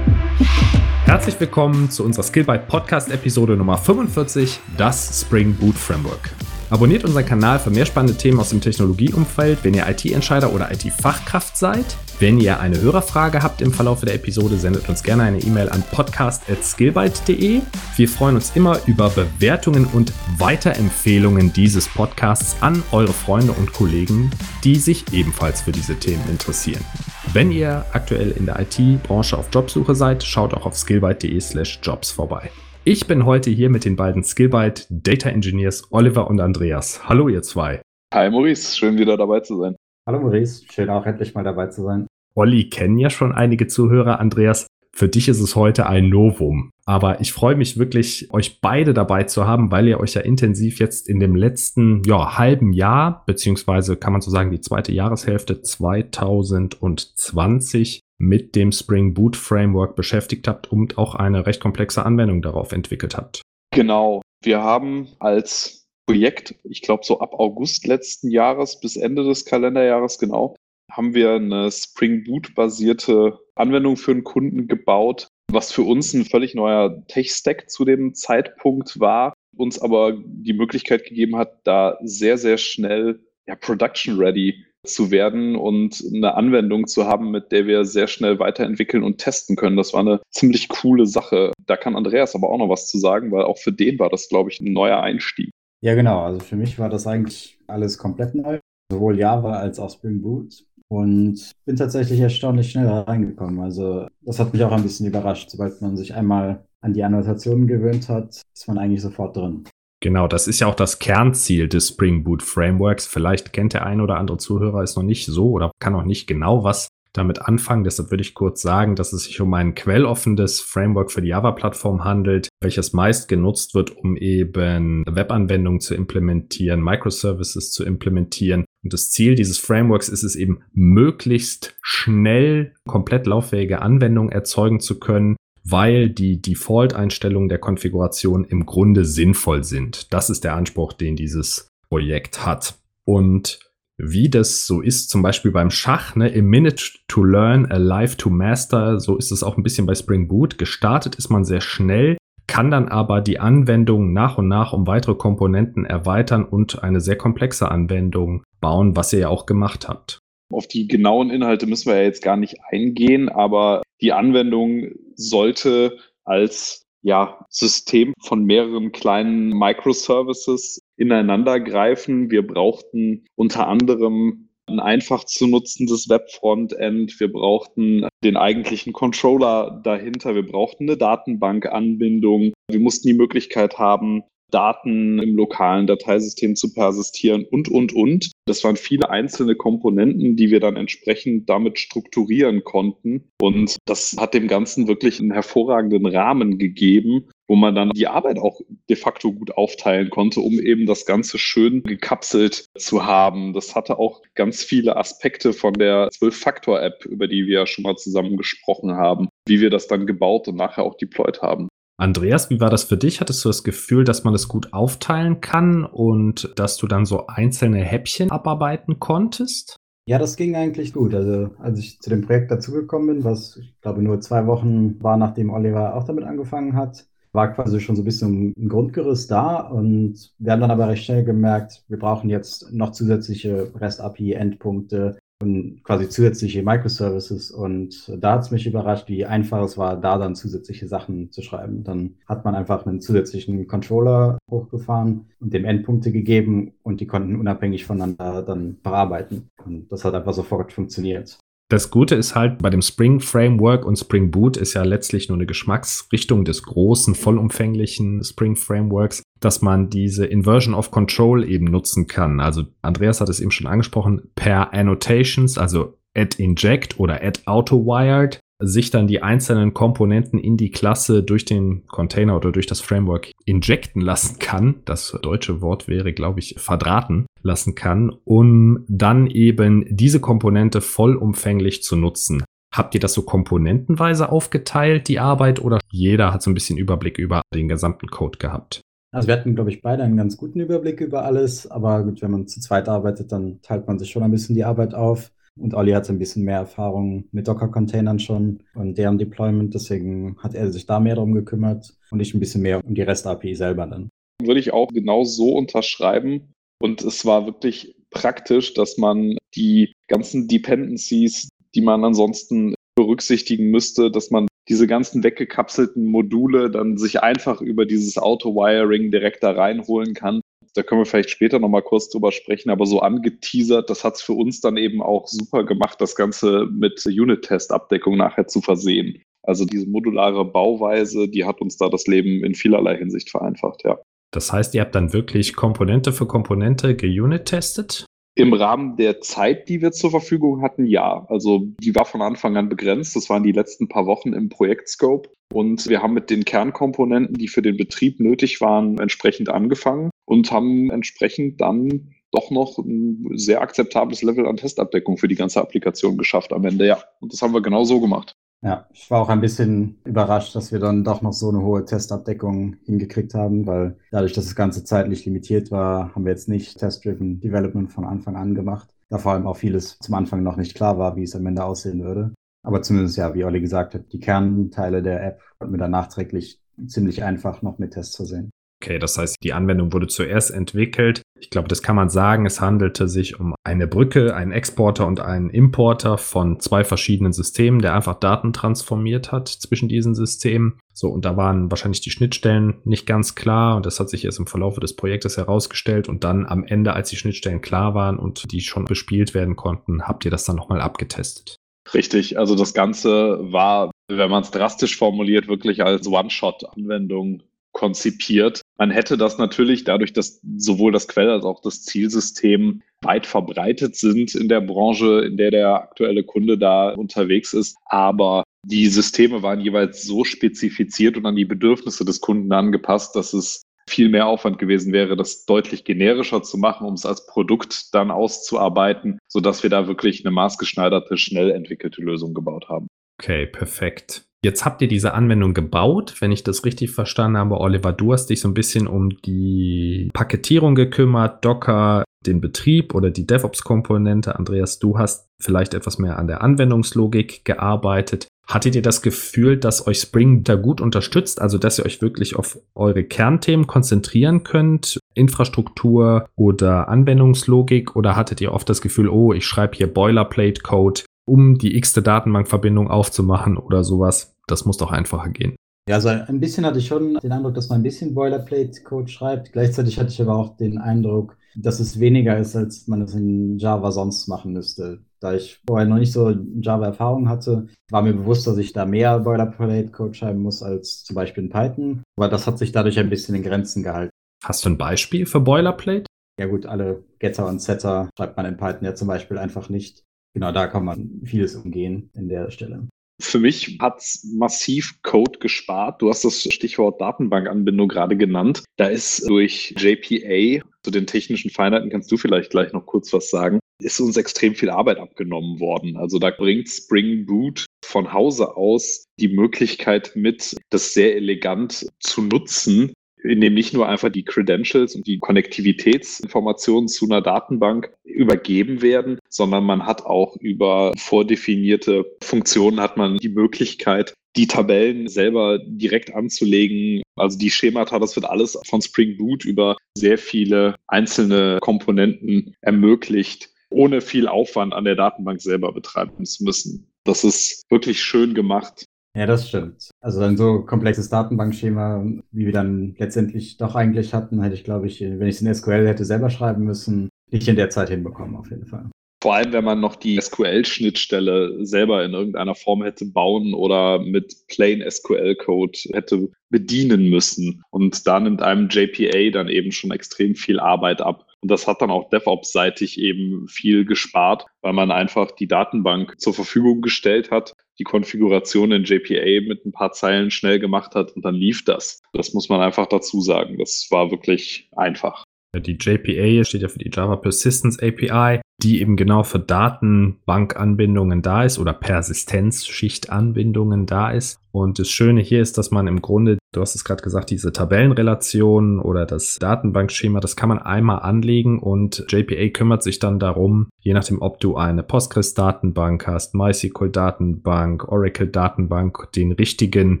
Herzlich 1.04 1.38
willkommen 1.38 1.90
zu 1.90 2.04
unserer 2.04 2.24
Skillbyte 2.24 2.66
Podcast 2.66 3.10
Episode 3.10 3.56
Nummer 3.56 3.78
45, 3.78 4.58
das 4.76 5.20
Spring 5.20 5.54
Boot 5.54 5.76
Framework. 5.76 6.30
Abonniert 6.68 7.04
unseren 7.04 7.24
Kanal 7.24 7.60
für 7.60 7.70
mehr 7.70 7.86
spannende 7.86 8.16
Themen 8.16 8.40
aus 8.40 8.48
dem 8.48 8.60
Technologieumfeld, 8.60 9.60
wenn 9.62 9.74
ihr 9.74 9.86
IT-Entscheider 9.88 10.52
oder 10.52 10.72
IT-Fachkraft 10.72 11.56
seid. 11.56 11.96
Wenn 12.18 12.40
ihr 12.40 12.58
eine 12.58 12.80
Hörerfrage 12.80 13.42
habt 13.42 13.60
im 13.60 13.72
Verlauf 13.72 14.00
der 14.00 14.14
Episode, 14.14 14.56
sendet 14.56 14.88
uns 14.88 15.02
gerne 15.02 15.22
eine 15.24 15.38
E-Mail 15.38 15.68
an 15.68 15.84
podcast.skillbyte.de. 15.92 17.60
Wir 17.96 18.08
freuen 18.08 18.34
uns 18.34 18.52
immer 18.56 18.80
über 18.86 19.10
Bewertungen 19.10 19.84
und 19.84 20.12
Weiterempfehlungen 20.38 21.52
dieses 21.52 21.88
Podcasts 21.88 22.56
an 22.60 22.82
eure 22.90 23.12
Freunde 23.12 23.52
und 23.52 23.72
Kollegen, 23.72 24.30
die 24.64 24.76
sich 24.76 25.04
ebenfalls 25.12 25.60
für 25.60 25.72
diese 25.72 25.96
Themen 25.96 26.24
interessieren. 26.28 26.84
Wenn 27.32 27.52
ihr 27.52 27.84
aktuell 27.92 28.30
in 28.32 28.46
der 28.46 28.58
IT-Branche 28.58 29.36
auf 29.36 29.48
Jobsuche 29.52 29.94
seid, 29.94 30.24
schaut 30.24 30.54
auch 30.54 30.66
auf 30.66 30.76
skillbyte.de/slash 30.76 31.80
jobs 31.82 32.10
vorbei. 32.10 32.50
Ich 32.88 33.08
bin 33.08 33.26
heute 33.26 33.50
hier 33.50 33.68
mit 33.68 33.84
den 33.84 33.96
beiden 33.96 34.22
Skillbyte 34.22 34.86
Data 34.90 35.28
Engineers 35.28 35.88
Oliver 35.90 36.30
und 36.30 36.38
Andreas. 36.38 37.08
Hallo 37.08 37.28
ihr 37.28 37.42
zwei. 37.42 37.82
Hi 38.14 38.30
Maurice, 38.30 38.76
schön 38.76 38.96
wieder 38.96 39.16
dabei 39.16 39.40
zu 39.40 39.56
sein. 39.56 39.74
Hallo 40.08 40.20
Maurice, 40.20 40.64
schön 40.72 40.88
auch 40.88 41.04
endlich 41.04 41.34
mal 41.34 41.42
dabei 41.42 41.66
zu 41.66 41.82
sein. 41.82 42.06
Olli 42.36 42.70
kennen 42.70 42.96
ja 42.96 43.10
schon 43.10 43.32
einige 43.32 43.66
Zuhörer. 43.66 44.20
Andreas, 44.20 44.68
für 44.94 45.08
dich 45.08 45.26
ist 45.26 45.40
es 45.40 45.56
heute 45.56 45.88
ein 45.88 46.10
Novum. 46.10 46.70
Aber 46.84 47.20
ich 47.20 47.32
freue 47.32 47.56
mich 47.56 47.76
wirklich, 47.76 48.32
euch 48.32 48.60
beide 48.60 48.94
dabei 48.94 49.24
zu 49.24 49.48
haben, 49.48 49.72
weil 49.72 49.88
ihr 49.88 49.98
euch 49.98 50.14
ja 50.14 50.20
intensiv 50.20 50.78
jetzt 50.78 51.08
in 51.08 51.18
dem 51.18 51.34
letzten 51.34 52.04
ja, 52.04 52.38
halben 52.38 52.72
Jahr, 52.72 53.24
beziehungsweise 53.26 53.96
kann 53.96 54.12
man 54.12 54.22
so 54.22 54.30
sagen, 54.30 54.52
die 54.52 54.60
zweite 54.60 54.92
Jahreshälfte 54.92 55.60
2020 55.60 58.02
mit 58.18 58.54
dem 58.54 58.72
Spring 58.72 59.14
Boot 59.14 59.36
Framework 59.36 59.96
beschäftigt 59.96 60.48
habt 60.48 60.70
und 60.72 60.98
auch 60.98 61.14
eine 61.14 61.46
recht 61.46 61.60
komplexe 61.60 62.04
Anwendung 62.04 62.42
darauf 62.42 62.72
entwickelt 62.72 63.16
habt. 63.16 63.42
Genau. 63.74 64.22
Wir 64.42 64.62
haben 64.62 65.08
als 65.18 65.86
Projekt, 66.06 66.54
ich 66.64 66.82
glaube 66.82 67.04
so 67.04 67.20
ab 67.20 67.34
August 67.34 67.86
letzten 67.86 68.30
Jahres 68.30 68.80
bis 68.80 68.96
Ende 68.96 69.24
des 69.24 69.44
Kalenderjahres 69.44 70.18
genau, 70.18 70.54
haben 70.90 71.14
wir 71.14 71.32
eine 71.32 71.70
Spring 71.70 72.24
Boot 72.24 72.54
basierte 72.54 73.38
Anwendung 73.56 73.96
für 73.96 74.12
einen 74.12 74.24
Kunden 74.24 74.68
gebaut, 74.68 75.28
was 75.50 75.72
für 75.72 75.82
uns 75.82 76.14
ein 76.14 76.24
völlig 76.24 76.54
neuer 76.54 77.04
Tech-Stack 77.08 77.70
zu 77.70 77.84
dem 77.84 78.14
Zeitpunkt 78.14 79.00
war, 79.00 79.34
uns 79.56 79.78
aber 79.80 80.16
die 80.24 80.52
Möglichkeit 80.52 81.04
gegeben 81.04 81.36
hat, 81.36 81.60
da 81.64 81.98
sehr, 82.02 82.38
sehr 82.38 82.58
schnell 82.58 83.20
ja, 83.46 83.56
production 83.56 84.16
ready 84.16 84.64
zu 84.86 85.10
werden 85.10 85.56
und 85.56 86.02
eine 86.14 86.34
Anwendung 86.34 86.86
zu 86.86 87.06
haben, 87.06 87.30
mit 87.30 87.52
der 87.52 87.66
wir 87.66 87.84
sehr 87.84 88.08
schnell 88.08 88.38
weiterentwickeln 88.38 89.02
und 89.02 89.18
testen 89.18 89.56
können. 89.56 89.76
Das 89.76 89.92
war 89.92 90.00
eine 90.00 90.20
ziemlich 90.30 90.68
coole 90.68 91.06
Sache. 91.06 91.52
Da 91.66 91.76
kann 91.76 91.96
Andreas 91.96 92.34
aber 92.34 92.50
auch 92.50 92.58
noch 92.58 92.68
was 92.68 92.88
zu 92.88 92.98
sagen, 92.98 93.32
weil 93.32 93.44
auch 93.44 93.58
für 93.58 93.72
den 93.72 93.98
war 93.98 94.08
das, 94.08 94.28
glaube 94.28 94.50
ich, 94.50 94.60
ein 94.60 94.72
neuer 94.72 95.00
Einstieg. 95.00 95.50
Ja, 95.82 95.94
genau. 95.94 96.22
Also 96.22 96.40
für 96.40 96.56
mich 96.56 96.78
war 96.78 96.88
das 96.88 97.06
eigentlich 97.06 97.58
alles 97.66 97.98
komplett 97.98 98.34
neu, 98.34 98.58
sowohl 98.90 99.18
Java 99.18 99.54
als 99.54 99.78
auch 99.78 99.90
Spring 99.90 100.22
Boot. 100.22 100.64
Und 100.88 101.50
bin 101.64 101.76
tatsächlich 101.76 102.20
erstaunlich 102.20 102.70
schnell 102.70 102.86
reingekommen. 102.86 103.60
Also 103.60 104.06
das 104.22 104.38
hat 104.38 104.52
mich 104.52 104.62
auch 104.62 104.72
ein 104.72 104.82
bisschen 104.82 105.06
überrascht. 105.06 105.50
Sobald 105.50 105.80
man 105.82 105.96
sich 105.96 106.14
einmal 106.14 106.64
an 106.80 106.92
die 106.92 107.02
Annotationen 107.02 107.66
gewöhnt 107.66 108.08
hat, 108.08 108.40
ist 108.54 108.68
man 108.68 108.78
eigentlich 108.78 109.02
sofort 109.02 109.36
drin. 109.36 109.64
Genau, 110.00 110.28
das 110.28 110.46
ist 110.46 110.60
ja 110.60 110.66
auch 110.66 110.74
das 110.74 110.98
Kernziel 110.98 111.68
des 111.68 111.88
Spring 111.88 112.22
Boot 112.22 112.42
Frameworks. 112.42 113.06
Vielleicht 113.06 113.52
kennt 113.52 113.72
der 113.72 113.86
ein 113.86 114.00
oder 114.00 114.18
andere 114.18 114.36
Zuhörer 114.36 114.82
es 114.82 114.94
noch 114.94 115.02
nicht 115.02 115.26
so 115.26 115.50
oder 115.50 115.70
kann 115.80 115.94
auch 115.94 116.04
nicht 116.04 116.26
genau 116.26 116.64
was 116.64 116.88
damit 117.16 117.42
anfangen. 117.42 117.84
Deshalb 117.84 118.10
würde 118.10 118.22
ich 118.22 118.34
kurz 118.34 118.60
sagen, 118.60 118.94
dass 118.94 119.12
es 119.12 119.24
sich 119.24 119.40
um 119.40 119.52
ein 119.54 119.74
quelloffenes 119.74 120.60
Framework 120.60 121.10
für 121.10 121.22
die 121.22 121.28
Java-Plattform 121.28 122.04
handelt, 122.04 122.48
welches 122.60 122.92
meist 122.92 123.28
genutzt 123.28 123.74
wird, 123.74 123.96
um 123.96 124.16
eben 124.16 125.02
Webanwendungen 125.08 125.80
zu 125.80 125.94
implementieren, 125.94 126.82
Microservices 126.82 127.72
zu 127.72 127.84
implementieren. 127.84 128.64
Und 128.82 128.92
das 128.92 129.10
Ziel 129.10 129.34
dieses 129.34 129.58
Frameworks 129.58 130.08
ist 130.08 130.22
es 130.22 130.36
eben, 130.36 130.60
möglichst 130.72 131.76
schnell 131.82 132.74
komplett 132.86 133.26
lauffähige 133.26 133.82
Anwendungen 133.82 134.30
erzeugen 134.30 134.80
zu 134.80 134.98
können, 134.98 135.36
weil 135.68 136.10
die 136.10 136.40
Default-Einstellungen 136.40 137.48
der 137.48 137.58
Konfiguration 137.58 138.44
im 138.44 138.66
Grunde 138.66 139.04
sinnvoll 139.04 139.64
sind. 139.64 140.12
Das 140.12 140.30
ist 140.30 140.44
der 140.44 140.54
Anspruch, 140.54 140.92
den 140.92 141.16
dieses 141.16 141.68
Projekt 141.88 142.46
hat. 142.46 142.76
Und 143.04 143.58
wie 143.98 144.28
das 144.28 144.66
so 144.66 144.80
ist, 144.80 145.08
zum 145.08 145.22
Beispiel 145.22 145.50
beim 145.50 145.70
Schach, 145.70 146.14
ne, 146.14 146.32
a 146.32 146.42
minute 146.42 146.84
to 147.08 147.24
learn, 147.24 147.66
a 147.70 147.78
life 147.78 148.16
to 148.16 148.30
master, 148.30 149.00
so 149.00 149.16
ist 149.16 149.32
es 149.32 149.42
auch 149.42 149.56
ein 149.56 149.62
bisschen 149.62 149.86
bei 149.86 149.94
Spring 149.94 150.28
Boot. 150.28 150.58
Gestartet 150.58 151.16
ist 151.16 151.30
man 151.30 151.44
sehr 151.44 151.62
schnell, 151.62 152.16
kann 152.46 152.70
dann 152.70 152.88
aber 152.88 153.20
die 153.20 153.40
Anwendung 153.40 154.12
nach 154.12 154.38
und 154.38 154.48
nach 154.48 154.72
um 154.72 154.86
weitere 154.86 155.14
Komponenten 155.14 155.84
erweitern 155.84 156.44
und 156.44 156.82
eine 156.82 157.00
sehr 157.00 157.16
komplexe 157.16 157.70
Anwendung 157.70 158.44
bauen, 158.60 158.96
was 158.96 159.12
ihr 159.12 159.20
ja 159.20 159.28
auch 159.28 159.46
gemacht 159.46 159.88
habt. 159.88 160.20
Auf 160.52 160.66
die 160.68 160.86
genauen 160.86 161.30
Inhalte 161.30 161.66
müssen 161.66 161.90
wir 161.90 161.96
ja 161.96 162.04
jetzt 162.04 162.22
gar 162.22 162.36
nicht 162.36 162.56
eingehen, 162.70 163.28
aber 163.28 163.82
die 164.00 164.12
Anwendung 164.12 164.92
sollte 165.14 165.98
als 166.24 166.86
ja, 167.02 167.46
System 167.50 168.14
von 168.20 168.44
mehreren 168.44 168.90
kleinen 168.90 169.50
Microservices 169.50 170.80
ineinander 170.96 171.60
greifen. 171.60 172.30
Wir 172.30 172.44
brauchten 172.44 173.24
unter 173.36 173.68
anderem 173.68 174.48
ein 174.68 174.80
einfach 174.80 175.24
zu 175.24 175.46
nutzendes 175.46 176.08
Web-Frontend. 176.08 177.18
Wir 177.20 177.32
brauchten 177.32 178.08
den 178.24 178.36
eigentlichen 178.36 178.92
Controller 178.92 179.80
dahinter. 179.84 180.34
Wir 180.34 180.44
brauchten 180.44 180.84
eine 180.88 180.96
Datenbankanbindung. 180.96 182.52
Wir 182.68 182.80
mussten 182.80 183.06
die 183.06 183.14
Möglichkeit 183.14 183.78
haben, 183.78 184.24
Daten 184.50 185.20
im 185.20 185.36
lokalen 185.36 185.86
Dateisystem 185.86 186.56
zu 186.56 186.72
persistieren 186.72 187.46
und, 187.48 187.68
und, 187.68 187.92
und. 187.92 188.32
Das 188.48 188.62
waren 188.62 188.76
viele 188.76 189.10
einzelne 189.10 189.56
Komponenten, 189.56 190.36
die 190.36 190.50
wir 190.50 190.60
dann 190.60 190.76
entsprechend 190.76 191.48
damit 191.48 191.80
strukturieren 191.80 192.62
konnten. 192.62 193.24
Und 193.40 193.76
das 193.86 194.16
hat 194.18 194.34
dem 194.34 194.46
Ganzen 194.46 194.86
wirklich 194.86 195.18
einen 195.18 195.32
hervorragenden 195.32 196.06
Rahmen 196.06 196.56
gegeben, 196.56 197.28
wo 197.48 197.56
man 197.56 197.74
dann 197.74 197.90
die 197.90 198.06
Arbeit 198.06 198.38
auch 198.38 198.60
de 198.88 198.96
facto 198.96 199.32
gut 199.32 199.50
aufteilen 199.56 200.10
konnte, 200.10 200.40
um 200.40 200.60
eben 200.60 200.86
das 200.86 201.06
Ganze 201.06 201.38
schön 201.38 201.82
gekapselt 201.82 202.66
zu 202.78 203.04
haben. 203.04 203.52
Das 203.52 203.74
hatte 203.74 203.98
auch 203.98 204.22
ganz 204.36 204.62
viele 204.62 204.96
Aspekte 204.96 205.52
von 205.52 205.74
der 205.74 206.08
12-Faktor-App, 206.10 207.04
über 207.04 207.26
die 207.26 207.46
wir 207.46 207.60
ja 207.60 207.66
schon 207.66 207.82
mal 207.82 207.96
zusammen 207.96 208.36
gesprochen 208.36 208.92
haben, 208.92 209.28
wie 209.48 209.60
wir 209.60 209.70
das 209.70 209.88
dann 209.88 210.06
gebaut 210.06 210.46
und 210.46 210.56
nachher 210.56 210.84
auch 210.84 210.96
deployed 210.96 211.42
haben. 211.42 211.68
Andreas, 211.98 212.50
wie 212.50 212.60
war 212.60 212.68
das 212.68 212.84
für 212.84 212.98
dich? 212.98 213.20
Hattest 213.20 213.42
du 213.44 213.48
das 213.48 213.64
Gefühl, 213.64 214.04
dass 214.04 214.22
man 214.22 214.34
das 214.34 214.48
gut 214.48 214.72
aufteilen 214.74 215.40
kann 215.40 215.84
und 215.84 216.52
dass 216.56 216.76
du 216.76 216.86
dann 216.86 217.06
so 217.06 217.26
einzelne 217.26 217.78
Häppchen 217.78 218.30
abarbeiten 218.30 219.00
konntest? 219.00 219.76
Ja, 220.08 220.18
das 220.18 220.36
ging 220.36 220.54
eigentlich 220.54 220.92
gut. 220.92 221.14
Also 221.14 221.50
als 221.58 221.78
ich 221.78 221.98
zu 222.00 222.10
dem 222.10 222.20
Projekt 222.22 222.50
dazugekommen 222.50 223.08
bin, 223.08 223.24
was 223.24 223.56
ich 223.56 223.74
glaube 223.80 224.02
nur 224.02 224.20
zwei 224.20 224.46
Wochen 224.46 225.02
war, 225.02 225.16
nachdem 225.16 225.50
Oliver 225.50 225.96
auch 225.96 226.04
damit 226.04 226.24
angefangen 226.24 226.76
hat, 226.76 227.06
war 227.32 227.52
quasi 227.52 227.80
schon 227.80 227.96
so 227.96 228.02
ein 228.02 228.04
bisschen 228.04 228.52
ein 228.56 228.68
Grundgerüst 228.68 229.30
da 229.30 229.60
und 229.60 230.32
wir 230.38 230.52
haben 230.52 230.60
dann 230.60 230.70
aber 230.70 230.88
recht 230.88 231.04
schnell 231.04 231.24
gemerkt, 231.24 231.84
wir 231.88 231.98
brauchen 231.98 232.30
jetzt 232.30 232.72
noch 232.72 232.92
zusätzliche 232.92 233.72
REST-API-Endpunkte, 233.74 235.18
und 235.42 235.82
quasi 235.84 236.08
zusätzliche 236.08 236.62
Microservices. 236.62 237.50
Und 237.50 238.12
da 238.18 238.32
hat 238.32 238.42
es 238.42 238.50
mich 238.50 238.66
überrascht, 238.66 239.08
wie 239.08 239.26
einfach 239.26 239.62
es 239.62 239.76
war, 239.76 240.00
da 240.00 240.18
dann 240.18 240.34
zusätzliche 240.34 240.88
Sachen 240.88 241.30
zu 241.30 241.42
schreiben. 241.42 241.84
Dann 241.84 242.14
hat 242.26 242.44
man 242.44 242.54
einfach 242.54 242.86
einen 242.86 243.00
zusätzlichen 243.00 243.66
Controller 243.66 244.38
hochgefahren 244.50 245.26
und 245.40 245.52
dem 245.52 245.64
Endpunkte 245.64 246.12
gegeben 246.12 246.72
und 246.82 247.00
die 247.00 247.06
konnten 247.06 247.36
unabhängig 247.36 247.84
voneinander 247.84 248.42
dann 248.42 248.78
verarbeiten. 248.82 249.48
Und 249.64 249.90
das 249.92 250.04
hat 250.04 250.14
einfach 250.14 250.34
sofort 250.34 250.72
funktioniert. 250.72 251.38
Das 251.68 251.90
Gute 251.90 252.14
ist 252.14 252.36
halt, 252.36 252.62
bei 252.62 252.70
dem 252.70 252.80
Spring 252.80 253.18
Framework 253.18 253.84
und 253.84 253.96
Spring 253.96 254.30
Boot 254.30 254.56
ist 254.56 254.74
ja 254.74 254.84
letztlich 254.84 255.28
nur 255.28 255.36
eine 255.36 255.46
Geschmacksrichtung 255.46 256.44
des 256.44 256.62
großen, 256.62 257.16
vollumfänglichen 257.16 258.22
Spring 258.22 258.54
Frameworks, 258.54 259.24
dass 259.40 259.62
man 259.62 259.90
diese 259.90 260.26
Inversion 260.26 260.74
of 260.74 260.90
Control 260.90 261.48
eben 261.48 261.66
nutzen 261.66 262.06
kann. 262.06 262.40
Also 262.40 262.64
Andreas 262.82 263.20
hat 263.20 263.28
es 263.28 263.40
eben 263.40 263.50
schon 263.50 263.66
angesprochen, 263.66 264.22
per 264.34 264.72
Annotations, 264.72 265.58
also 265.58 265.98
add 266.14 266.42
inject 266.42 266.98
oder 266.98 267.22
add 267.22 267.40
autowired, 267.46 268.40
sich 268.58 268.90
dann 268.90 269.06
die 269.06 269.22
einzelnen 269.22 269.74
Komponenten 269.74 270.38
in 270.38 270.56
die 270.56 270.70
Klasse 270.70 271.22
durch 271.22 271.44
den 271.44 271.86
Container 271.86 272.36
oder 272.36 272.52
durch 272.52 272.66
das 272.66 272.80
Framework 272.80 273.30
injecten 273.44 274.00
lassen 274.00 274.38
kann. 274.38 274.76
Das 274.86 275.16
deutsche 275.22 275.60
Wort 275.60 275.88
wäre, 275.88 276.14
glaube 276.14 276.40
ich, 276.40 276.54
verdrahten 276.58 277.26
lassen 277.42 277.74
kann, 277.74 278.10
um 278.24 278.84
dann 278.88 279.26
eben 279.26 279.84
diese 279.90 280.20
Komponente 280.20 280.80
vollumfänglich 280.80 281.82
zu 281.82 281.96
nutzen. 281.96 282.42
Habt 282.74 282.94
ihr 282.94 283.00
das 283.00 283.14
so 283.14 283.22
komponentenweise 283.22 284.30
aufgeteilt, 284.30 285.08
die 285.08 285.18
Arbeit, 285.18 285.62
oder 285.62 285.78
jeder 285.90 286.32
hat 286.32 286.42
so 286.42 286.50
ein 286.50 286.54
bisschen 286.54 286.78
Überblick 286.78 287.18
über 287.18 287.42
den 287.54 287.68
gesamten 287.68 288.08
Code 288.08 288.38
gehabt? 288.38 288.82
Also 289.16 289.28
wir 289.28 289.34
hatten, 289.34 289.54
glaube 289.54 289.70
ich, 289.70 289.80
beide 289.80 290.02
einen 290.02 290.18
ganz 290.18 290.36
guten 290.36 290.60
Überblick 290.60 291.00
über 291.00 291.24
alles, 291.24 291.66
aber 291.70 292.04
gut, 292.04 292.20
wenn 292.20 292.30
man 292.30 292.46
zu 292.46 292.60
zweit 292.60 292.86
arbeitet, 292.86 293.32
dann 293.32 293.62
teilt 293.62 293.86
man 293.86 293.98
sich 293.98 294.10
schon 294.10 294.22
ein 294.22 294.30
bisschen 294.30 294.54
die 294.54 294.64
Arbeit 294.64 294.92
auf. 294.92 295.32
Und 295.58 295.72
Olli 295.72 295.92
hat 295.92 296.10
ein 296.10 296.18
bisschen 296.18 296.44
mehr 296.44 296.58
Erfahrung 296.58 297.24
mit 297.32 297.48
Docker-Containern 297.48 298.18
schon 298.18 298.58
und 298.74 298.98
deren 298.98 299.16
Deployment. 299.16 299.72
Deswegen 299.72 300.36
hat 300.42 300.54
er 300.54 300.70
sich 300.70 300.84
da 300.84 301.00
mehr 301.00 301.14
darum 301.14 301.32
gekümmert 301.32 301.96
und 302.10 302.20
ich 302.20 302.34
ein 302.34 302.40
bisschen 302.40 302.60
mehr 302.60 302.84
um 302.84 302.94
die 302.94 303.00
REST-API 303.00 303.54
selber 303.54 303.86
dann. 303.86 304.10
Würde 304.42 304.60
ich 304.60 304.74
auch 304.74 304.88
genau 304.88 305.24
so 305.24 305.54
unterschreiben. 305.56 306.52
Und 306.78 307.00
es 307.00 307.24
war 307.24 307.46
wirklich 307.46 307.96
praktisch, 308.10 308.74
dass 308.74 308.98
man 308.98 309.38
die 309.54 309.94
ganzen 310.08 310.46
Dependencies, 310.46 311.48
die 311.74 311.80
man 311.80 312.04
ansonsten 312.04 312.74
berücksichtigen 312.96 313.70
müsste, 313.70 314.10
dass 314.10 314.30
man 314.30 314.46
diese 314.68 314.86
ganzen 314.86 315.22
weggekapselten 315.22 316.06
Module 316.06 316.70
dann 316.70 316.96
sich 316.98 317.22
einfach 317.22 317.60
über 317.60 317.86
dieses 317.86 318.18
Auto-Wiring 318.18 319.10
direkt 319.10 319.42
da 319.42 319.52
reinholen 319.52 320.14
kann 320.14 320.40
da 320.76 320.82
können 320.82 321.00
wir 321.00 321.06
vielleicht 321.06 321.30
später 321.30 321.58
nochmal 321.58 321.82
kurz 321.82 322.10
drüber 322.10 322.32
sprechen, 322.32 322.70
aber 322.70 322.86
so 322.86 323.00
angeteasert, 323.00 323.88
das 323.88 324.04
hat 324.04 324.16
es 324.16 324.22
für 324.22 324.34
uns 324.34 324.60
dann 324.60 324.76
eben 324.76 325.02
auch 325.02 325.26
super 325.26 325.64
gemacht, 325.64 326.00
das 326.00 326.14
Ganze 326.14 326.68
mit 326.70 327.04
Unit-Test-Abdeckung 327.06 328.16
nachher 328.16 328.46
zu 328.46 328.60
versehen. 328.60 329.22
Also 329.42 329.64
diese 329.64 329.88
modulare 329.88 330.44
Bauweise, 330.44 331.28
die 331.28 331.44
hat 331.44 331.60
uns 331.60 331.76
da 331.76 331.88
das 331.88 332.06
Leben 332.06 332.44
in 332.44 332.54
vielerlei 332.54 332.96
Hinsicht 332.96 333.30
vereinfacht, 333.30 333.84
ja. 333.84 333.98
Das 334.32 334.52
heißt, 334.52 334.74
ihr 334.74 334.82
habt 334.82 334.94
dann 334.94 335.12
wirklich 335.12 335.54
Komponente 335.54 336.12
für 336.12 336.26
Komponente 336.26 336.94
geunit-testet? 336.94 338.04
Im 338.38 338.52
Rahmen 338.52 338.96
der 338.96 339.22
Zeit, 339.22 339.66
die 339.70 339.80
wir 339.80 339.92
zur 339.92 340.10
Verfügung 340.10 340.60
hatten, 340.60 340.84
ja. 340.84 341.24
Also 341.30 341.68
die 341.80 341.94
war 341.94 342.04
von 342.04 342.20
Anfang 342.20 342.54
an 342.58 342.68
begrenzt. 342.68 343.16
Das 343.16 343.30
waren 343.30 343.42
die 343.42 343.52
letzten 343.52 343.88
paar 343.88 344.04
Wochen 344.04 344.34
im 344.34 344.50
Projektscope. 344.50 345.30
Und 345.54 345.88
wir 345.88 346.02
haben 346.02 346.12
mit 346.12 346.28
den 346.28 346.44
Kernkomponenten, 346.44 347.38
die 347.38 347.48
für 347.48 347.62
den 347.62 347.78
Betrieb 347.78 348.20
nötig 348.20 348.60
waren, 348.60 348.98
entsprechend 348.98 349.48
angefangen 349.48 350.10
und 350.26 350.52
haben 350.52 350.90
entsprechend 350.90 351.62
dann 351.62 352.14
doch 352.30 352.50
noch 352.50 352.76
ein 352.76 353.26
sehr 353.38 353.62
akzeptables 353.62 354.22
Level 354.22 354.46
an 354.46 354.58
Testabdeckung 354.58 355.16
für 355.16 355.28
die 355.28 355.34
ganze 355.34 355.62
Applikation 355.62 356.18
geschafft 356.18 356.52
am 356.52 356.66
Ende. 356.66 356.86
Ja, 356.86 357.02
und 357.20 357.32
das 357.32 357.40
haben 357.40 357.54
wir 357.54 357.62
genau 357.62 357.84
so 357.84 358.00
gemacht. 358.00 358.36
Ja, 358.62 358.88
ich 358.92 359.10
war 359.10 359.20
auch 359.20 359.28
ein 359.28 359.40
bisschen 359.40 360.00
überrascht, 360.04 360.54
dass 360.56 360.72
wir 360.72 360.80
dann 360.80 361.04
doch 361.04 361.22
noch 361.22 361.32
so 361.32 361.50
eine 361.50 361.62
hohe 361.62 361.84
Testabdeckung 361.84 362.76
hingekriegt 362.84 363.34
haben, 363.34 363.66
weil 363.66 363.98
dadurch, 364.10 364.32
dass 364.32 364.46
das 364.46 364.56
Ganze 364.56 364.82
zeitlich 364.82 365.24
limitiert 365.24 365.70
war, 365.70 366.14
haben 366.14 366.24
wir 366.24 366.32
jetzt 366.32 366.48
nicht 366.48 366.78
Test-Driven 366.78 367.40
Development 367.40 367.92
von 367.92 368.04
Anfang 368.04 368.34
an 368.34 368.54
gemacht. 368.54 368.88
Da 369.08 369.18
vor 369.18 369.32
allem 369.32 369.46
auch 369.46 369.56
vieles 369.56 369.98
zum 370.00 370.14
Anfang 370.14 370.42
noch 370.42 370.56
nicht 370.56 370.74
klar 370.74 370.98
war, 370.98 371.16
wie 371.16 371.22
es 371.22 371.36
am 371.36 371.46
Ende 371.46 371.64
aussehen 371.64 372.02
würde. 372.02 372.34
Aber 372.64 372.82
zumindest, 372.82 373.16
ja, 373.16 373.32
wie 373.34 373.44
Olli 373.44 373.60
gesagt 373.60 373.94
hat, 373.94 374.12
die 374.12 374.18
Kernteile 374.18 375.02
der 375.02 375.22
App 375.24 375.40
konnten 375.58 375.74
wir 375.74 375.78
dann 375.78 375.92
nachträglich 375.92 376.60
ziemlich 376.88 377.22
einfach 377.22 377.62
noch 377.62 377.78
mit 377.78 377.92
Tests 377.92 378.16
versehen. 378.16 378.50
Okay, 378.82 378.98
das 378.98 379.16
heißt, 379.16 379.36
die 379.42 379.54
Anwendung 379.54 379.92
wurde 379.92 380.06
zuerst 380.06 380.50
entwickelt. 380.50 381.22
Ich 381.40 381.50
glaube, 381.50 381.68
das 381.68 381.82
kann 381.82 381.96
man 381.96 382.10
sagen. 382.10 382.44
Es 382.44 382.60
handelte 382.60 383.08
sich 383.08 383.40
um 383.40 383.54
eine 383.64 383.86
Brücke, 383.86 384.34
einen 384.34 384.52
Exporter 384.52 385.06
und 385.06 385.20
einen 385.20 385.50
Importer 385.50 386.18
von 386.18 386.60
zwei 386.60 386.84
verschiedenen 386.84 387.32
Systemen, 387.32 387.80
der 387.80 387.94
einfach 387.94 388.14
Daten 388.14 388.52
transformiert 388.52 389.32
hat 389.32 389.48
zwischen 389.48 389.88
diesen 389.88 390.14
Systemen. 390.14 390.78
So, 390.92 391.08
und 391.08 391.24
da 391.24 391.36
waren 391.36 391.70
wahrscheinlich 391.70 392.00
die 392.02 392.10
Schnittstellen 392.10 392.80
nicht 392.84 393.06
ganz 393.06 393.34
klar 393.34 393.76
und 393.76 393.86
das 393.86 393.98
hat 393.98 394.10
sich 394.10 394.24
erst 394.24 394.38
im 394.38 394.46
Verlauf 394.46 394.78
des 394.78 394.94
Projektes 394.94 395.36
herausgestellt 395.36 396.08
und 396.08 396.24
dann 396.24 396.46
am 396.46 396.64
Ende, 396.64 396.92
als 396.92 397.10
die 397.10 397.16
Schnittstellen 397.16 397.62
klar 397.62 397.94
waren 397.94 398.18
und 398.18 398.52
die 398.52 398.60
schon 398.60 398.84
bespielt 398.84 399.34
werden 399.34 399.56
konnten, 399.56 400.02
habt 400.02 400.24
ihr 400.24 400.30
das 400.30 400.44
dann 400.44 400.56
nochmal 400.56 400.80
abgetestet. 400.80 401.56
Richtig, 401.94 402.38
also 402.38 402.56
das 402.56 402.74
Ganze 402.74 403.38
war, 403.52 403.90
wenn 404.08 404.30
man 404.30 404.42
es 404.42 404.50
drastisch 404.50 404.96
formuliert, 404.96 405.48
wirklich 405.48 405.84
als 405.84 406.08
One-Shot-Anwendung 406.08 407.42
konzipiert. 407.76 408.62
Man 408.78 408.90
hätte 408.90 409.18
das 409.18 409.36
natürlich 409.36 409.84
dadurch, 409.84 410.14
dass 410.14 410.40
sowohl 410.56 410.92
das 410.92 411.08
Quell- 411.08 411.28
als 411.28 411.44
auch 411.44 411.60
das 411.60 411.82
Zielsystem 411.82 412.80
weit 413.02 413.26
verbreitet 413.26 413.96
sind 413.96 414.34
in 414.34 414.48
der 414.48 414.62
Branche, 414.62 415.20
in 415.26 415.36
der 415.36 415.50
der 415.50 415.74
aktuelle 415.74 416.24
Kunde 416.24 416.56
da 416.56 416.94
unterwegs 416.94 417.52
ist. 417.52 417.76
Aber 417.84 418.44
die 418.64 418.86
Systeme 418.86 419.42
waren 419.42 419.60
jeweils 419.60 420.02
so 420.04 420.24
spezifiziert 420.24 421.18
und 421.18 421.26
an 421.26 421.36
die 421.36 421.44
Bedürfnisse 421.44 422.06
des 422.06 422.22
Kunden 422.22 422.50
angepasst, 422.50 423.14
dass 423.14 423.34
es 423.34 423.60
viel 423.86 424.08
mehr 424.08 424.26
Aufwand 424.26 424.58
gewesen 424.58 424.94
wäre, 424.94 425.14
das 425.14 425.44
deutlich 425.44 425.84
generischer 425.84 426.42
zu 426.42 426.56
machen, 426.56 426.86
um 426.86 426.94
es 426.94 427.04
als 427.04 427.26
Produkt 427.26 427.94
dann 427.94 428.10
auszuarbeiten, 428.10 429.18
sodass 429.28 429.62
wir 429.62 429.70
da 429.70 429.86
wirklich 429.86 430.24
eine 430.24 430.32
maßgeschneiderte, 430.32 431.18
schnell 431.18 431.50
entwickelte 431.50 432.00
Lösung 432.00 432.32
gebaut 432.32 432.70
haben. 432.70 432.86
Okay, 433.20 433.46
perfekt. 433.46 434.24
Jetzt 434.44 434.64
habt 434.64 434.82
ihr 434.82 434.88
diese 434.88 435.14
Anwendung 435.14 435.54
gebaut, 435.54 436.14
wenn 436.20 436.30
ich 436.30 436.44
das 436.44 436.64
richtig 436.64 436.90
verstanden 436.90 437.38
habe. 437.38 437.58
Oliver, 437.58 437.92
du 437.92 438.12
hast 438.12 438.26
dich 438.26 438.40
so 438.40 438.48
ein 438.48 438.54
bisschen 438.54 438.86
um 438.86 439.10
die 439.22 440.10
Paketierung 440.12 440.74
gekümmert, 440.74 441.44
Docker, 441.44 442.04
den 442.26 442.40
Betrieb 442.40 442.94
oder 442.94 443.10
die 443.10 443.26
DevOps-Komponente. 443.26 444.36
Andreas, 444.36 444.78
du 444.78 444.98
hast 444.98 445.28
vielleicht 445.40 445.74
etwas 445.74 445.98
mehr 445.98 446.18
an 446.18 446.26
der 446.26 446.42
Anwendungslogik 446.42 447.44
gearbeitet. 447.44 448.28
Hattet 448.46 448.76
ihr 448.76 448.82
das 448.82 449.02
Gefühl, 449.02 449.56
dass 449.56 449.88
euch 449.88 449.98
Spring 449.98 450.44
da 450.44 450.54
gut 450.54 450.80
unterstützt, 450.80 451.40
also 451.40 451.58
dass 451.58 451.80
ihr 451.80 451.84
euch 451.84 452.00
wirklich 452.00 452.36
auf 452.36 452.58
eure 452.76 453.02
Kernthemen 453.02 453.66
konzentrieren 453.66 454.44
könnt, 454.44 455.00
Infrastruktur 455.14 456.28
oder 456.36 456.88
Anwendungslogik, 456.88 457.96
oder 457.96 458.14
hattet 458.14 458.40
ihr 458.40 458.52
oft 458.52 458.68
das 458.68 458.80
Gefühl, 458.80 459.08
oh, 459.08 459.32
ich 459.32 459.44
schreibe 459.46 459.76
hier 459.76 459.92
Boilerplate-Code, 459.92 461.02
um 461.26 461.58
die 461.58 461.76
x-te 461.76 462.02
Datenbankverbindung 462.02 462.88
aufzumachen 462.88 463.58
oder 463.58 463.84
sowas? 463.84 464.34
Das 464.46 464.64
muss 464.64 464.78
doch 464.78 464.92
einfacher 464.92 465.28
gehen. 465.28 465.56
Ja, 465.88 465.96
also 465.96 466.08
ein 466.08 466.40
bisschen 466.40 466.66
hatte 466.66 466.80
ich 466.80 466.86
schon 466.86 467.14
den 467.14 467.32
Eindruck, 467.32 467.54
dass 467.54 467.68
man 467.68 467.80
ein 467.80 467.84
bisschen 467.84 468.14
Boilerplate-Code 468.14 469.08
schreibt. 469.08 469.52
Gleichzeitig 469.52 469.98
hatte 469.98 470.10
ich 470.10 470.20
aber 470.20 470.34
auch 470.34 470.56
den 470.56 470.78
Eindruck, 470.78 471.36
dass 471.54 471.78
es 471.78 472.00
weniger 472.00 472.36
ist, 472.38 472.56
als 472.56 472.88
man 472.88 473.02
es 473.02 473.14
in 473.14 473.56
Java 473.58 473.92
sonst 473.92 474.26
machen 474.26 474.52
müsste. 474.52 475.04
Da 475.20 475.34
ich 475.34 475.60
vorher 475.66 475.86
noch 475.86 475.98
nicht 475.98 476.12
so 476.12 476.34
Java-Erfahrung 476.60 477.28
hatte, 477.28 477.68
war 477.90 478.02
mir 478.02 478.14
bewusst, 478.14 478.46
dass 478.48 478.58
ich 478.58 478.72
da 478.72 478.84
mehr 478.84 479.20
Boilerplate-Code 479.20 480.14
schreiben 480.14 480.40
muss 480.40 480.62
als 480.62 481.04
zum 481.04 481.14
Beispiel 481.14 481.44
in 481.44 481.50
Python. 481.50 482.02
Aber 482.16 482.28
das 482.28 482.48
hat 482.48 482.58
sich 482.58 482.72
dadurch 482.72 482.98
ein 482.98 483.08
bisschen 483.10 483.36
in 483.36 483.44
Grenzen 483.44 483.84
gehalten. 483.84 484.10
Hast 484.44 484.64
du 484.64 484.70
ein 484.70 484.78
Beispiel 484.78 485.24
für 485.24 485.40
Boilerplate? 485.40 486.06
Ja 486.38 486.46
gut, 486.46 486.66
alle 486.66 487.04
Getter 487.18 487.46
und 487.46 487.62
Setter 487.62 488.10
schreibt 488.16 488.36
man 488.36 488.46
in 488.46 488.56
Python 488.56 488.84
ja 488.84 488.94
zum 488.94 489.08
Beispiel 489.08 489.38
einfach 489.38 489.68
nicht. 489.68 490.02
Genau, 490.36 490.52
da 490.52 490.66
kann 490.66 490.84
man 490.84 491.22
vieles 491.24 491.56
umgehen 491.56 492.10
in 492.12 492.28
der 492.28 492.50
Stelle. 492.50 492.86
Für 493.18 493.38
mich 493.38 493.78
hat 493.80 494.00
es 494.00 494.22
massiv 494.36 495.00
Code 495.02 495.38
gespart. 495.38 496.02
Du 496.02 496.10
hast 496.10 496.26
das 496.26 496.42
Stichwort 496.42 497.00
Datenbankanbindung 497.00 497.88
gerade 497.88 498.18
genannt. 498.18 498.62
Da 498.76 498.88
ist 498.88 499.26
durch 499.30 499.74
JPA, 499.78 500.62
zu 500.82 500.90
den 500.90 501.06
technischen 501.06 501.50
Feinheiten 501.50 501.88
kannst 501.88 502.12
du 502.12 502.18
vielleicht 502.18 502.50
gleich 502.50 502.74
noch 502.74 502.84
kurz 502.84 503.14
was 503.14 503.30
sagen, 503.30 503.60
ist 503.82 503.98
uns 503.98 504.18
extrem 504.18 504.54
viel 504.54 504.68
Arbeit 504.68 504.98
abgenommen 504.98 505.58
worden. 505.58 505.96
Also 505.96 506.18
da 506.18 506.28
bringt 506.28 506.68
Spring 506.68 507.24
Boot 507.24 507.64
von 507.82 508.12
Hause 508.12 508.58
aus 508.58 509.06
die 509.18 509.28
Möglichkeit 509.28 510.12
mit, 510.16 510.54
das 510.68 510.92
sehr 510.92 511.16
elegant 511.16 511.86
zu 512.00 512.20
nutzen, 512.20 512.92
in 513.26 513.40
dem 513.40 513.54
nicht 513.54 513.74
nur 513.74 513.88
einfach 513.88 514.10
die 514.10 514.24
Credentials 514.24 514.94
und 514.94 515.06
die 515.06 515.18
Konnektivitätsinformationen 515.18 516.88
zu 516.88 517.06
einer 517.06 517.20
Datenbank 517.20 517.92
übergeben 518.04 518.82
werden, 518.82 519.18
sondern 519.28 519.64
man 519.64 519.86
hat 519.86 520.04
auch 520.06 520.36
über 520.36 520.92
vordefinierte 520.96 522.04
Funktionen 522.22 522.80
hat 522.80 522.96
man 522.96 523.18
die 523.18 523.28
Möglichkeit, 523.28 524.14
die 524.36 524.46
Tabellen 524.46 525.08
selber 525.08 525.58
direkt 525.58 526.14
anzulegen. 526.14 527.02
Also 527.16 527.38
die 527.38 527.50
Schemata, 527.50 527.98
das 527.98 528.16
wird 528.16 528.26
alles 528.26 528.58
von 528.66 528.82
Spring 528.82 529.16
Boot 529.16 529.44
über 529.44 529.76
sehr 529.96 530.18
viele 530.18 530.76
einzelne 530.86 531.58
Komponenten 531.60 532.54
ermöglicht, 532.60 533.50
ohne 533.70 534.00
viel 534.00 534.28
Aufwand 534.28 534.74
an 534.74 534.84
der 534.84 534.94
Datenbank 534.94 535.40
selber 535.40 535.72
betreiben 535.72 536.24
zu 536.24 536.44
müssen. 536.44 536.92
Das 537.04 537.24
ist 537.24 537.62
wirklich 537.70 538.02
schön 538.02 538.34
gemacht. 538.34 538.84
Ja, 539.16 539.24
das 539.24 539.48
stimmt. 539.48 539.90
Also 540.02 540.20
ein 540.20 540.36
so 540.36 540.60
komplexes 540.60 541.08
Datenbankschema, 541.08 542.04
wie 542.32 542.44
wir 542.44 542.52
dann 542.52 542.94
letztendlich 542.98 543.56
doch 543.56 543.74
eigentlich 543.74 544.12
hatten, 544.12 544.42
hätte 544.42 544.54
ich, 544.54 544.62
glaube 544.62 544.86
ich, 544.88 545.00
wenn 545.00 545.26
ich 545.26 545.36
es 545.36 545.40
in 545.40 545.54
SQL 545.54 545.88
hätte 545.88 546.04
selber 546.04 546.28
schreiben 546.28 546.64
müssen, 546.64 547.08
nicht 547.30 547.48
in 547.48 547.56
der 547.56 547.70
Zeit 547.70 547.88
hinbekommen, 547.88 548.36
auf 548.36 548.50
jeden 548.50 548.66
Fall. 548.66 548.90
Vor 549.22 549.34
allem, 549.34 549.54
wenn 549.54 549.64
man 549.64 549.80
noch 549.80 549.96
die 549.96 550.20
SQL-Schnittstelle 550.20 551.64
selber 551.64 552.04
in 552.04 552.12
irgendeiner 552.12 552.54
Form 552.54 552.82
hätte 552.82 553.06
bauen 553.06 553.54
oder 553.54 554.00
mit 554.00 554.36
Plain 554.48 554.84
SQL-Code 554.86 555.78
hätte 555.94 556.28
bedienen 556.50 557.08
müssen. 557.08 557.62
Und 557.70 558.06
da 558.06 558.20
nimmt 558.20 558.42
einem 558.42 558.68
JPA 558.68 559.30
dann 559.30 559.48
eben 559.48 559.72
schon 559.72 559.92
extrem 559.92 560.34
viel 560.34 560.60
Arbeit 560.60 561.00
ab. 561.00 561.26
Und 561.40 561.50
das 561.50 561.66
hat 561.66 561.80
dann 561.80 561.90
auch 561.90 562.10
DevOps-seitig 562.10 563.00
eben 563.00 563.48
viel 563.48 563.86
gespart, 563.86 564.44
weil 564.60 564.74
man 564.74 564.90
einfach 564.90 565.30
die 565.30 565.48
Datenbank 565.48 566.20
zur 566.20 566.34
Verfügung 566.34 566.82
gestellt 566.82 567.30
hat, 567.30 567.54
die 567.78 567.84
Konfiguration 567.84 568.72
in 568.72 568.84
JPA 568.84 569.46
mit 569.46 569.64
ein 569.64 569.72
paar 569.72 569.92
Zeilen 569.92 570.30
schnell 570.30 570.58
gemacht 570.58 570.94
hat 570.94 571.12
und 571.12 571.24
dann 571.24 571.34
lief 571.34 571.64
das. 571.64 572.02
Das 572.12 572.32
muss 572.34 572.48
man 572.48 572.60
einfach 572.60 572.86
dazu 572.86 573.20
sagen. 573.20 573.58
Das 573.58 573.88
war 573.90 574.10
wirklich 574.10 574.70
einfach. 574.76 575.24
Die 575.60 575.78
JPA 575.80 576.44
steht 576.44 576.62
ja 576.62 576.68
für 576.68 576.78
die 576.78 576.90
Java 576.92 577.16
Persistence 577.16 577.78
API, 577.78 578.40
die 578.62 578.80
eben 578.80 578.96
genau 578.96 579.22
für 579.22 579.38
Datenbankanbindungen 579.38 581.20
da 581.22 581.44
ist 581.44 581.58
oder 581.58 581.74
Persistenzschichtanbindungen 581.74 583.86
da 583.86 584.10
ist. 584.10 584.40
Und 584.50 584.78
das 584.78 584.88
Schöne 584.88 585.20
hier 585.20 585.42
ist, 585.42 585.58
dass 585.58 585.70
man 585.70 585.86
im 585.86 586.00
Grunde, 586.00 586.38
du 586.54 586.62
hast 586.62 586.74
es 586.74 586.84
gerade 586.84 587.02
gesagt, 587.02 587.28
diese 587.28 587.52
Tabellenrelation 587.52 588.80
oder 588.80 589.04
das 589.04 589.36
Datenbankschema, 589.38 590.20
das 590.20 590.36
kann 590.36 590.48
man 590.48 590.58
einmal 590.58 591.00
anlegen 591.00 591.58
und 591.58 592.06
JPA 592.08 592.48
kümmert 592.48 592.82
sich 592.82 592.98
dann 592.98 593.18
darum, 593.18 593.68
je 593.80 593.92
nachdem, 593.92 594.22
ob 594.22 594.40
du 594.40 594.56
eine 594.56 594.82
Postgres-Datenbank 594.82 596.06
hast, 596.06 596.34
MySQL-Datenbank, 596.34 597.86
Oracle-Datenbank, 597.86 599.12
den 599.14 599.32
richtigen 599.32 600.00